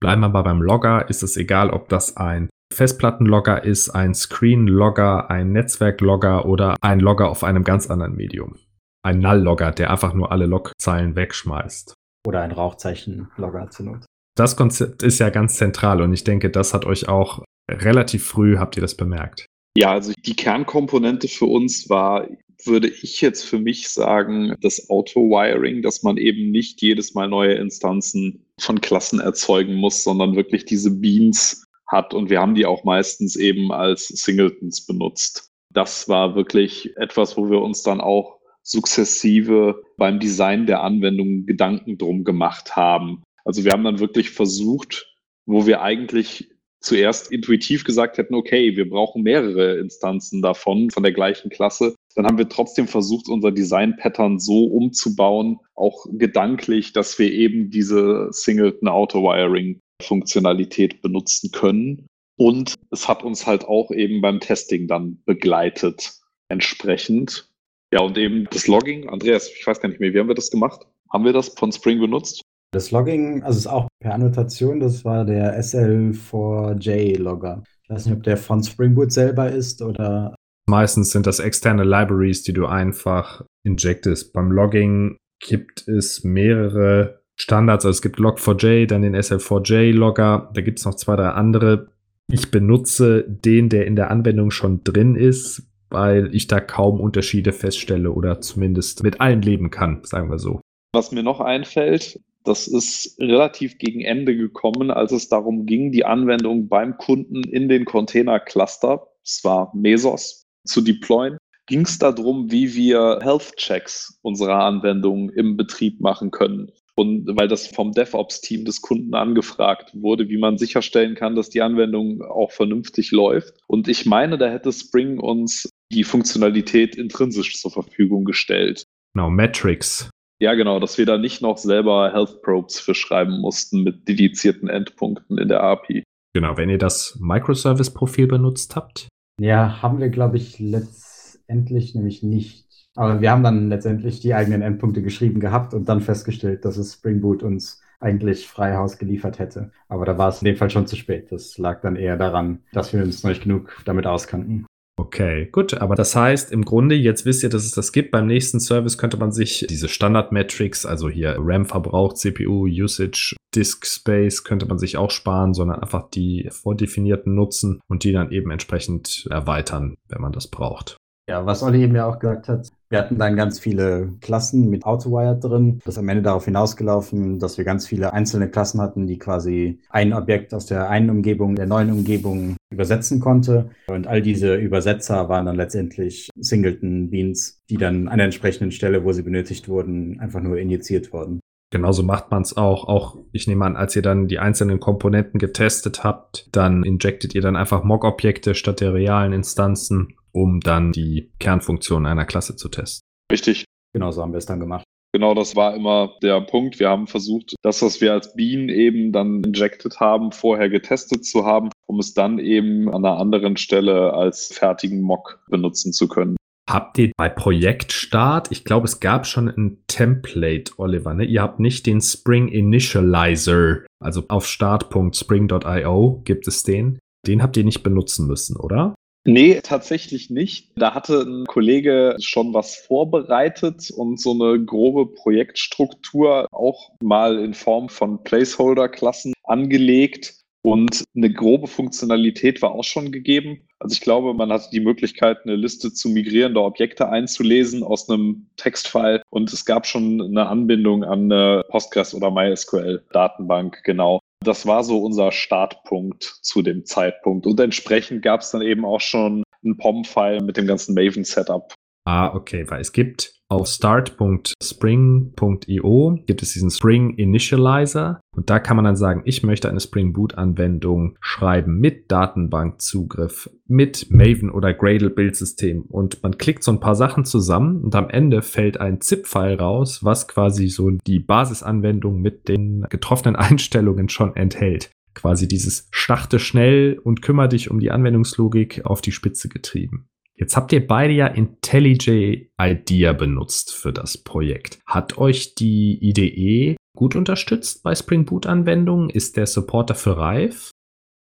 Bleiben 0.00 0.20
wir 0.20 0.26
aber 0.26 0.42
beim 0.44 0.62
Logger, 0.62 1.08
ist 1.08 1.22
es 1.22 1.36
egal, 1.36 1.70
ob 1.70 1.88
das 1.88 2.16
ein 2.16 2.48
Festplattenlogger 2.72 3.64
ist, 3.64 3.90
ein 3.90 4.14
Screen-Logger, 4.14 5.30
ein 5.30 5.52
Netzwerklogger 5.52 6.46
oder 6.46 6.76
ein 6.80 7.00
Logger 7.00 7.30
auf 7.30 7.42
einem 7.42 7.64
ganz 7.64 7.88
anderen 7.88 8.14
Medium. 8.14 8.56
Ein 9.02 9.20
Null-Logger, 9.20 9.72
der 9.72 9.90
einfach 9.90 10.12
nur 10.12 10.32
alle 10.32 10.46
Logzeilen 10.46 11.16
wegschmeißt. 11.16 11.94
Oder 12.26 12.42
ein 12.42 12.52
Rauchzeichen-Logger 12.52 13.70
zu 13.70 13.84
nutzen. 13.84 14.06
Das 14.36 14.56
Konzept 14.56 15.02
ist 15.02 15.18
ja 15.18 15.30
ganz 15.30 15.56
zentral 15.56 16.02
und 16.02 16.12
ich 16.12 16.24
denke, 16.24 16.50
das 16.50 16.74
hat 16.74 16.84
euch 16.84 17.08
auch 17.08 17.42
relativ 17.70 18.24
früh, 18.26 18.58
habt 18.58 18.76
ihr 18.76 18.80
das 18.80 18.96
bemerkt. 18.96 19.46
Ja, 19.76 19.92
also 19.92 20.12
die 20.26 20.34
Kernkomponente 20.34 21.28
für 21.28 21.46
uns 21.46 21.88
war 21.88 22.26
würde 22.64 22.88
ich 22.88 23.20
jetzt 23.20 23.44
für 23.44 23.58
mich 23.58 23.88
sagen, 23.88 24.54
das 24.60 24.90
Auto-Wiring, 24.90 25.82
dass 25.82 26.02
man 26.02 26.16
eben 26.16 26.50
nicht 26.50 26.82
jedes 26.82 27.14
Mal 27.14 27.28
neue 27.28 27.54
Instanzen 27.54 28.44
von 28.58 28.80
Klassen 28.80 29.20
erzeugen 29.20 29.74
muss, 29.74 30.02
sondern 30.02 30.34
wirklich 30.36 30.64
diese 30.64 30.90
Beans 30.90 31.64
hat. 31.86 32.14
Und 32.14 32.30
wir 32.30 32.40
haben 32.40 32.54
die 32.54 32.66
auch 32.66 32.84
meistens 32.84 33.36
eben 33.36 33.72
als 33.72 34.08
Singletons 34.08 34.86
benutzt. 34.86 35.50
Das 35.70 36.08
war 36.08 36.34
wirklich 36.34 36.96
etwas, 36.96 37.36
wo 37.36 37.50
wir 37.50 37.60
uns 37.60 37.82
dann 37.82 38.00
auch 38.00 38.38
sukzessive 38.62 39.82
beim 39.96 40.20
Design 40.20 40.66
der 40.66 40.82
Anwendung 40.82 41.46
Gedanken 41.46 41.96
drum 41.96 42.24
gemacht 42.24 42.76
haben. 42.76 43.22
Also 43.44 43.64
wir 43.64 43.72
haben 43.72 43.84
dann 43.84 44.00
wirklich 44.00 44.30
versucht, 44.30 45.06
wo 45.46 45.66
wir 45.66 45.80
eigentlich 45.80 46.50
zuerst 46.80 47.32
intuitiv 47.32 47.84
gesagt 47.84 48.18
hätten, 48.18 48.34
okay, 48.34 48.76
wir 48.76 48.88
brauchen 48.88 49.22
mehrere 49.22 49.78
Instanzen 49.78 50.42
davon, 50.42 50.90
von 50.90 51.02
der 51.02 51.12
gleichen 51.12 51.50
Klasse, 51.50 51.94
dann 52.18 52.26
haben 52.26 52.36
wir 52.36 52.48
trotzdem 52.48 52.88
versucht, 52.88 53.28
unser 53.28 53.52
Design-Pattern 53.52 54.40
so 54.40 54.64
umzubauen, 54.64 55.60
auch 55.76 56.04
gedanklich, 56.10 56.92
dass 56.92 57.16
wir 57.20 57.30
eben 57.30 57.70
diese 57.70 58.26
Singleton 58.32 58.88
Auto-Wiring-Funktionalität 58.88 61.00
benutzen 61.00 61.52
können. 61.52 62.08
Und 62.36 62.74
es 62.90 63.06
hat 63.06 63.22
uns 63.22 63.46
halt 63.46 63.66
auch 63.66 63.92
eben 63.92 64.20
beim 64.20 64.40
Testing 64.40 64.88
dann 64.88 65.22
begleitet, 65.26 66.14
entsprechend. 66.48 67.52
Ja, 67.92 68.00
und 68.00 68.18
eben 68.18 68.48
das 68.50 68.66
Logging. 68.66 69.08
Andreas, 69.08 69.48
ich 69.48 69.64
weiß 69.64 69.80
gar 69.80 69.88
nicht 69.88 70.00
mehr, 70.00 70.12
wie 70.12 70.18
haben 70.18 70.26
wir 70.26 70.34
das 70.34 70.50
gemacht? 70.50 70.88
Haben 71.12 71.24
wir 71.24 71.32
das 71.32 71.50
von 71.50 71.70
Spring 71.70 72.00
benutzt? 72.00 72.42
Das 72.72 72.90
Logging, 72.90 73.44
also 73.44 73.58
ist 73.58 73.68
auch 73.68 73.86
per 74.02 74.14
Annotation, 74.14 74.80
das 74.80 75.04
war 75.04 75.24
der 75.24 75.56
SL4J-Logger. 75.60 77.62
Ich 77.84 77.90
weiß 77.90 78.06
nicht, 78.06 78.16
ob 78.16 78.24
der 78.24 78.36
von 78.36 78.64
Spring 78.64 78.96
Boot 78.96 79.12
selber 79.12 79.48
ist 79.48 79.82
oder. 79.82 80.34
Meistens 80.68 81.10
sind 81.10 81.26
das 81.26 81.40
externe 81.40 81.82
Libraries, 81.82 82.42
die 82.42 82.52
du 82.52 82.66
einfach 82.66 83.42
injectest. 83.64 84.34
Beim 84.34 84.52
Logging 84.52 85.16
gibt 85.40 85.88
es 85.88 86.24
mehrere 86.24 87.22
Standards. 87.36 87.86
Also 87.86 87.96
es 87.96 88.02
gibt 88.02 88.18
Log4j, 88.18 88.86
dann 88.86 89.00
den 89.00 89.16
SL4J-Logger. 89.16 90.50
Da 90.52 90.60
gibt 90.60 90.78
es 90.78 90.84
noch 90.84 90.94
zwei, 90.94 91.16
drei 91.16 91.28
andere. 91.28 91.88
Ich 92.30 92.50
benutze 92.50 93.24
den, 93.26 93.70
der 93.70 93.86
in 93.86 93.96
der 93.96 94.10
Anwendung 94.10 94.50
schon 94.50 94.84
drin 94.84 95.16
ist, 95.16 95.62
weil 95.88 96.34
ich 96.34 96.48
da 96.48 96.60
kaum 96.60 97.00
Unterschiede 97.00 97.52
feststelle 97.52 98.12
oder 98.12 98.42
zumindest 98.42 99.02
mit 99.02 99.22
allen 99.22 99.40
leben 99.40 99.70
kann, 99.70 100.02
sagen 100.04 100.30
wir 100.30 100.38
so. 100.38 100.60
Was 100.92 101.12
mir 101.12 101.22
noch 101.22 101.40
einfällt, 101.40 102.20
das 102.44 102.68
ist 102.68 103.18
relativ 103.18 103.78
gegen 103.78 104.02
Ende 104.02 104.36
gekommen, 104.36 104.90
als 104.90 105.12
es 105.12 105.30
darum 105.30 105.64
ging, 105.64 105.92
die 105.92 106.04
Anwendung 106.04 106.68
beim 106.68 106.98
Kunden 106.98 107.42
in 107.44 107.70
den 107.70 107.86
Container-Cluster, 107.86 109.06
es 109.24 109.42
war 109.44 109.72
Mesos, 109.74 110.47
zu 110.64 110.80
deployen. 110.80 111.38
Ging 111.66 111.82
es 111.82 111.98
darum, 111.98 112.50
wie 112.50 112.74
wir 112.74 113.18
Health-Checks 113.22 114.18
unserer 114.22 114.64
Anwendung 114.64 115.30
im 115.30 115.56
Betrieb 115.56 116.00
machen 116.00 116.30
können. 116.30 116.72
Und 116.94 117.28
weil 117.36 117.46
das 117.46 117.68
vom 117.68 117.92
DevOps-Team 117.92 118.64
des 118.64 118.80
Kunden 118.80 119.14
angefragt 119.14 119.92
wurde, 119.94 120.28
wie 120.28 120.38
man 120.38 120.58
sicherstellen 120.58 121.14
kann, 121.14 121.36
dass 121.36 121.50
die 121.50 121.62
Anwendung 121.62 122.22
auch 122.22 122.50
vernünftig 122.50 123.12
läuft. 123.12 123.54
Und 123.66 123.86
ich 123.86 124.06
meine, 124.06 124.38
da 124.38 124.48
hätte 124.48 124.72
Spring 124.72 125.20
uns 125.20 125.68
die 125.92 126.04
Funktionalität 126.04 126.96
intrinsisch 126.96 127.56
zur 127.56 127.70
Verfügung 127.70 128.24
gestellt. 128.24 128.84
Genau, 129.14 129.30
Metrics 129.30 130.10
ja, 130.40 130.54
genau, 130.54 130.78
dass 130.78 130.98
wir 130.98 131.06
da 131.06 131.18
nicht 131.18 131.42
noch 131.42 131.58
selber 131.58 132.12
Health 132.12 132.42
Probes 132.42 132.78
für 132.78 132.94
schreiben 132.94 133.40
mussten 133.40 133.82
mit 133.82 134.08
dedizierten 134.08 134.68
Endpunkten 134.68 135.36
in 135.36 135.48
der 135.48 135.62
API. 135.62 136.04
Genau, 136.32 136.56
wenn 136.56 136.70
ihr 136.70 136.78
das 136.78 137.18
Microservice-Profil 137.20 138.28
benutzt 138.28 138.76
habt. 138.76 139.08
Ja, 139.40 139.82
haben 139.82 140.00
wir, 140.00 140.08
glaube 140.08 140.36
ich, 140.36 140.58
letztendlich 140.58 141.94
nämlich 141.94 142.22
nicht. 142.22 142.66
Aber 142.96 143.20
wir 143.20 143.30
haben 143.30 143.44
dann 143.44 143.68
letztendlich 143.68 144.20
die 144.20 144.34
eigenen 144.34 144.62
Endpunkte 144.62 145.02
geschrieben 145.02 145.38
gehabt 145.38 145.74
und 145.74 145.88
dann 145.88 146.00
festgestellt, 146.00 146.64
dass 146.64 146.76
es 146.76 146.94
Spring 146.94 147.20
Boot 147.20 147.44
uns 147.44 147.80
eigentlich 148.00 148.48
frei 148.48 148.74
Haus 148.74 148.98
geliefert 148.98 149.38
hätte. 149.38 149.70
Aber 149.88 150.04
da 150.04 150.18
war 150.18 150.28
es 150.28 150.42
in 150.42 150.46
dem 150.46 150.56
Fall 150.56 150.70
schon 150.70 150.86
zu 150.86 150.96
spät. 150.96 151.30
Das 151.30 151.58
lag 151.58 151.80
dann 151.80 151.96
eher 151.96 152.16
daran, 152.16 152.60
dass 152.72 152.92
wir 152.92 153.02
uns 153.02 153.22
noch 153.22 153.30
nicht 153.30 153.44
genug 153.44 153.76
damit 153.84 154.06
auskannten. 154.06 154.66
Okay, 154.98 155.48
gut. 155.52 155.74
Aber 155.74 155.94
das 155.94 156.16
heißt, 156.16 156.50
im 156.50 156.64
Grunde, 156.64 156.96
jetzt 156.96 157.24
wisst 157.24 157.44
ihr, 157.44 157.48
dass 157.48 157.64
es 157.64 157.70
das 157.70 157.92
gibt. 157.92 158.10
Beim 158.10 158.26
nächsten 158.26 158.58
Service 158.58 158.98
könnte 158.98 159.16
man 159.16 159.30
sich 159.30 159.64
diese 159.70 159.88
Standard-Metrics, 159.88 160.84
also 160.84 161.08
hier 161.08 161.36
RAM-Verbrauch, 161.38 162.14
CPU, 162.14 162.66
Usage, 162.66 163.36
Disk 163.54 163.86
Space, 163.86 164.42
könnte 164.42 164.66
man 164.66 164.78
sich 164.78 164.96
auch 164.96 165.12
sparen, 165.12 165.54
sondern 165.54 165.80
einfach 165.80 166.10
die 166.10 166.48
vordefinierten 166.50 167.32
nutzen 167.32 167.80
und 167.88 168.02
die 168.02 168.10
dann 168.10 168.32
eben 168.32 168.50
entsprechend 168.50 169.28
erweitern, 169.30 169.94
wenn 170.08 170.20
man 170.20 170.32
das 170.32 170.48
braucht. 170.48 170.96
Ja, 171.28 171.44
was 171.44 171.62
Olli 171.62 171.82
eben 171.82 171.94
ja 171.94 172.08
auch 172.08 172.18
gesagt 172.18 172.48
hat, 172.48 172.68
wir 172.88 172.98
hatten 172.98 173.18
dann 173.18 173.36
ganz 173.36 173.60
viele 173.60 174.14
Klassen 174.22 174.70
mit 174.70 174.86
AutoWire 174.86 175.38
drin. 175.38 175.78
Das 175.84 175.96
ist 175.96 175.98
am 175.98 176.08
Ende 176.08 176.22
darauf 176.22 176.46
hinausgelaufen, 176.46 177.38
dass 177.38 177.58
wir 177.58 177.66
ganz 177.66 177.86
viele 177.86 178.14
einzelne 178.14 178.48
Klassen 178.48 178.80
hatten, 178.80 179.06
die 179.06 179.18
quasi 179.18 179.78
ein 179.90 180.14
Objekt 180.14 180.54
aus 180.54 180.64
der 180.64 180.88
einen 180.88 181.10
Umgebung 181.10 181.54
der 181.54 181.66
neuen 181.66 181.92
Umgebung 181.92 182.56
übersetzen 182.72 183.20
konnte. 183.20 183.68
Und 183.88 184.06
all 184.06 184.22
diese 184.22 184.54
Übersetzer 184.54 185.28
waren 185.28 185.44
dann 185.44 185.56
letztendlich 185.56 186.30
Singleton 186.40 187.10
Beans, 187.10 187.60
die 187.68 187.76
dann 187.76 188.08
an 188.08 188.16
der 188.16 188.24
entsprechenden 188.24 188.72
Stelle, 188.72 189.04
wo 189.04 189.12
sie 189.12 189.22
benötigt 189.22 189.68
wurden, 189.68 190.18
einfach 190.20 190.40
nur 190.40 190.56
injiziert 190.56 191.12
wurden. 191.12 191.40
Genauso 191.70 192.02
macht 192.02 192.30
man 192.30 192.40
es 192.40 192.56
auch. 192.56 192.88
Auch, 192.88 193.18
ich 193.32 193.46
nehme 193.46 193.66
an, 193.66 193.76
als 193.76 193.94
ihr 193.94 194.00
dann 194.00 194.28
die 194.28 194.38
einzelnen 194.38 194.80
Komponenten 194.80 195.38
getestet 195.38 196.02
habt, 196.04 196.48
dann 196.52 196.82
injectet 196.84 197.34
ihr 197.34 197.42
dann 197.42 197.56
einfach 197.56 197.84
Mock-Objekte 197.84 198.54
statt 198.54 198.80
der 198.80 198.94
realen 198.94 199.34
Instanzen 199.34 200.14
um 200.32 200.60
dann 200.60 200.92
die 200.92 201.30
Kernfunktion 201.38 202.06
einer 202.06 202.24
Klasse 202.24 202.56
zu 202.56 202.68
testen. 202.68 203.02
Richtig. 203.30 203.64
Genau 203.92 204.10
so 204.10 204.22
haben 204.22 204.32
wir 204.32 204.38
es 204.38 204.46
dann 204.46 204.60
gemacht. 204.60 204.84
Genau, 205.14 205.34
das 205.34 205.56
war 205.56 205.74
immer 205.74 206.12
der 206.22 206.40
Punkt. 206.42 206.78
Wir 206.78 206.90
haben 206.90 207.06
versucht, 207.06 207.54
das, 207.62 207.80
was 207.80 208.00
wir 208.00 208.12
als 208.12 208.34
Bean 208.34 208.68
eben 208.68 209.10
dann 209.10 209.42
injected 209.42 210.00
haben, 210.00 210.32
vorher 210.32 210.68
getestet 210.68 211.24
zu 211.24 211.46
haben, 211.46 211.70
um 211.86 211.98
es 211.98 212.12
dann 212.12 212.38
eben 212.38 212.88
an 212.90 213.04
einer 213.04 213.16
anderen 213.16 213.56
Stelle 213.56 214.12
als 214.12 214.48
fertigen 214.52 215.00
Mock 215.00 215.40
benutzen 215.48 215.92
zu 215.94 216.08
können. 216.08 216.36
Habt 216.68 216.98
ihr 216.98 217.12
bei 217.16 217.30
Projektstart, 217.30 218.52
ich 218.52 218.64
glaube, 218.64 218.86
es 218.86 219.00
gab 219.00 219.26
schon 219.26 219.48
ein 219.48 219.82
Template, 219.86 220.72
Oliver, 220.76 221.14
ne? 221.14 221.24
Ihr 221.24 221.40
habt 221.40 221.60
nicht 221.60 221.86
den 221.86 222.02
Spring 222.02 222.48
Initializer, 222.48 223.86
also 224.04 224.24
auf 224.28 224.46
start.spring.io 224.46 226.20
gibt 226.24 226.46
es 226.46 226.64
den. 226.64 226.98
Den 227.26 227.42
habt 227.42 227.56
ihr 227.56 227.64
nicht 227.64 227.82
benutzen 227.82 228.26
müssen, 228.26 228.56
oder? 228.56 228.94
Nee, 229.24 229.60
tatsächlich 229.62 230.30
nicht. 230.30 230.72
Da 230.76 230.94
hatte 230.94 231.20
ein 231.20 231.44
Kollege 231.46 232.16
schon 232.20 232.54
was 232.54 232.76
vorbereitet 232.76 233.90
und 233.90 234.20
so 234.20 234.32
eine 234.32 234.64
grobe 234.64 235.12
Projektstruktur 235.12 236.46
auch 236.50 236.92
mal 237.02 237.38
in 237.38 237.52
Form 237.52 237.88
von 237.88 238.22
Placeholder-Klassen 238.24 239.34
angelegt. 239.44 240.34
Und 240.62 241.04
eine 241.14 241.32
grobe 241.32 241.66
Funktionalität 241.66 242.60
war 242.62 242.72
auch 242.72 242.84
schon 242.84 243.12
gegeben. 243.12 243.68
Also 243.78 243.94
ich 243.94 244.00
glaube, 244.00 244.34
man 244.34 244.52
hatte 244.52 244.70
die 244.72 244.80
Möglichkeit, 244.80 245.38
eine 245.44 245.54
Liste 245.54 245.92
zu 245.92 246.08
migrierender 246.08 246.64
Objekte 246.64 247.08
einzulesen 247.08 247.82
aus 247.82 248.08
einem 248.08 248.48
Textfile. 248.56 249.22
Und 249.30 249.52
es 249.52 249.64
gab 249.64 249.86
schon 249.86 250.20
eine 250.20 250.48
Anbindung 250.48 251.04
an 251.04 251.30
eine 251.30 251.64
Postgres 251.68 252.12
oder 252.14 252.30
MySQL-Datenbank, 252.30 253.82
genau. 253.84 254.20
Das 254.44 254.66
war 254.66 254.84
so 254.84 254.98
unser 254.98 255.32
Startpunkt 255.32 256.22
zu 256.22 256.62
dem 256.62 256.84
Zeitpunkt. 256.84 257.46
Und 257.46 257.58
entsprechend 257.60 258.22
gab 258.22 258.40
es 258.40 258.50
dann 258.50 258.62
eben 258.62 258.84
auch 258.84 259.00
schon 259.00 259.42
einen 259.64 259.76
POM-File 259.76 260.42
mit 260.42 260.56
dem 260.56 260.66
ganzen 260.66 260.94
Maven-Setup. 260.94 261.74
Ah, 262.04 262.34
okay, 262.34 262.64
weil 262.68 262.80
es 262.80 262.92
gibt 262.92 263.37
auf 263.50 263.66
start.spring.io 263.66 266.18
gibt 266.26 266.42
es 266.42 266.52
diesen 266.52 266.70
Spring 266.70 267.14
Initializer. 267.14 268.20
Und 268.36 268.50
da 268.50 268.60
kann 268.60 268.76
man 268.76 268.84
dann 268.84 268.96
sagen, 268.96 269.22
ich 269.24 269.42
möchte 269.42 269.70
eine 269.70 269.80
Spring 269.80 270.12
Boot 270.12 270.36
Anwendung 270.36 271.16
schreiben 271.20 271.80
mit 271.80 272.12
Datenbankzugriff, 272.12 273.48
mit 273.66 274.10
Maven 274.10 274.50
oder 274.50 274.74
Gradle 274.74 275.08
Bildsystem. 275.10 275.80
Und 275.82 276.22
man 276.22 276.36
klickt 276.36 276.62
so 276.62 276.72
ein 276.72 276.80
paar 276.80 276.94
Sachen 276.94 277.24
zusammen 277.24 277.82
und 277.82 277.94
am 277.94 278.10
Ende 278.10 278.42
fällt 278.42 278.78
ein 278.80 279.00
ZIP-File 279.00 279.58
raus, 279.58 280.04
was 280.04 280.28
quasi 280.28 280.68
so 280.68 280.90
die 280.90 281.18
Basisanwendung 281.18 282.20
mit 282.20 282.48
den 282.48 282.84
getroffenen 282.90 283.36
Einstellungen 283.36 284.10
schon 284.10 284.36
enthält. 284.36 284.90
Quasi 285.14 285.48
dieses 285.48 285.88
starte 285.90 286.38
schnell 286.38 287.00
und 287.02 287.22
kümmere 287.22 287.48
dich 287.48 287.70
um 287.70 287.80
die 287.80 287.90
Anwendungslogik 287.90 288.84
auf 288.84 289.00
die 289.00 289.10
Spitze 289.10 289.48
getrieben. 289.48 290.06
Jetzt 290.38 290.56
habt 290.56 290.72
ihr 290.72 290.86
beide 290.86 291.12
ja 291.12 291.26
IntelliJ 291.26 292.50
IDEA 292.60 293.12
benutzt 293.12 293.74
für 293.74 293.92
das 293.92 294.16
Projekt. 294.18 294.78
Hat 294.86 295.18
euch 295.18 295.56
die 295.56 295.98
IDE 296.00 296.76
gut 296.96 297.16
unterstützt 297.16 297.82
bei 297.82 297.94
Spring 297.96 298.24
Boot 298.24 298.46
Anwendungen? 298.46 299.10
Ist 299.10 299.36
der 299.36 299.46
Support 299.46 299.90
dafür 299.90 300.16
reif? 300.16 300.70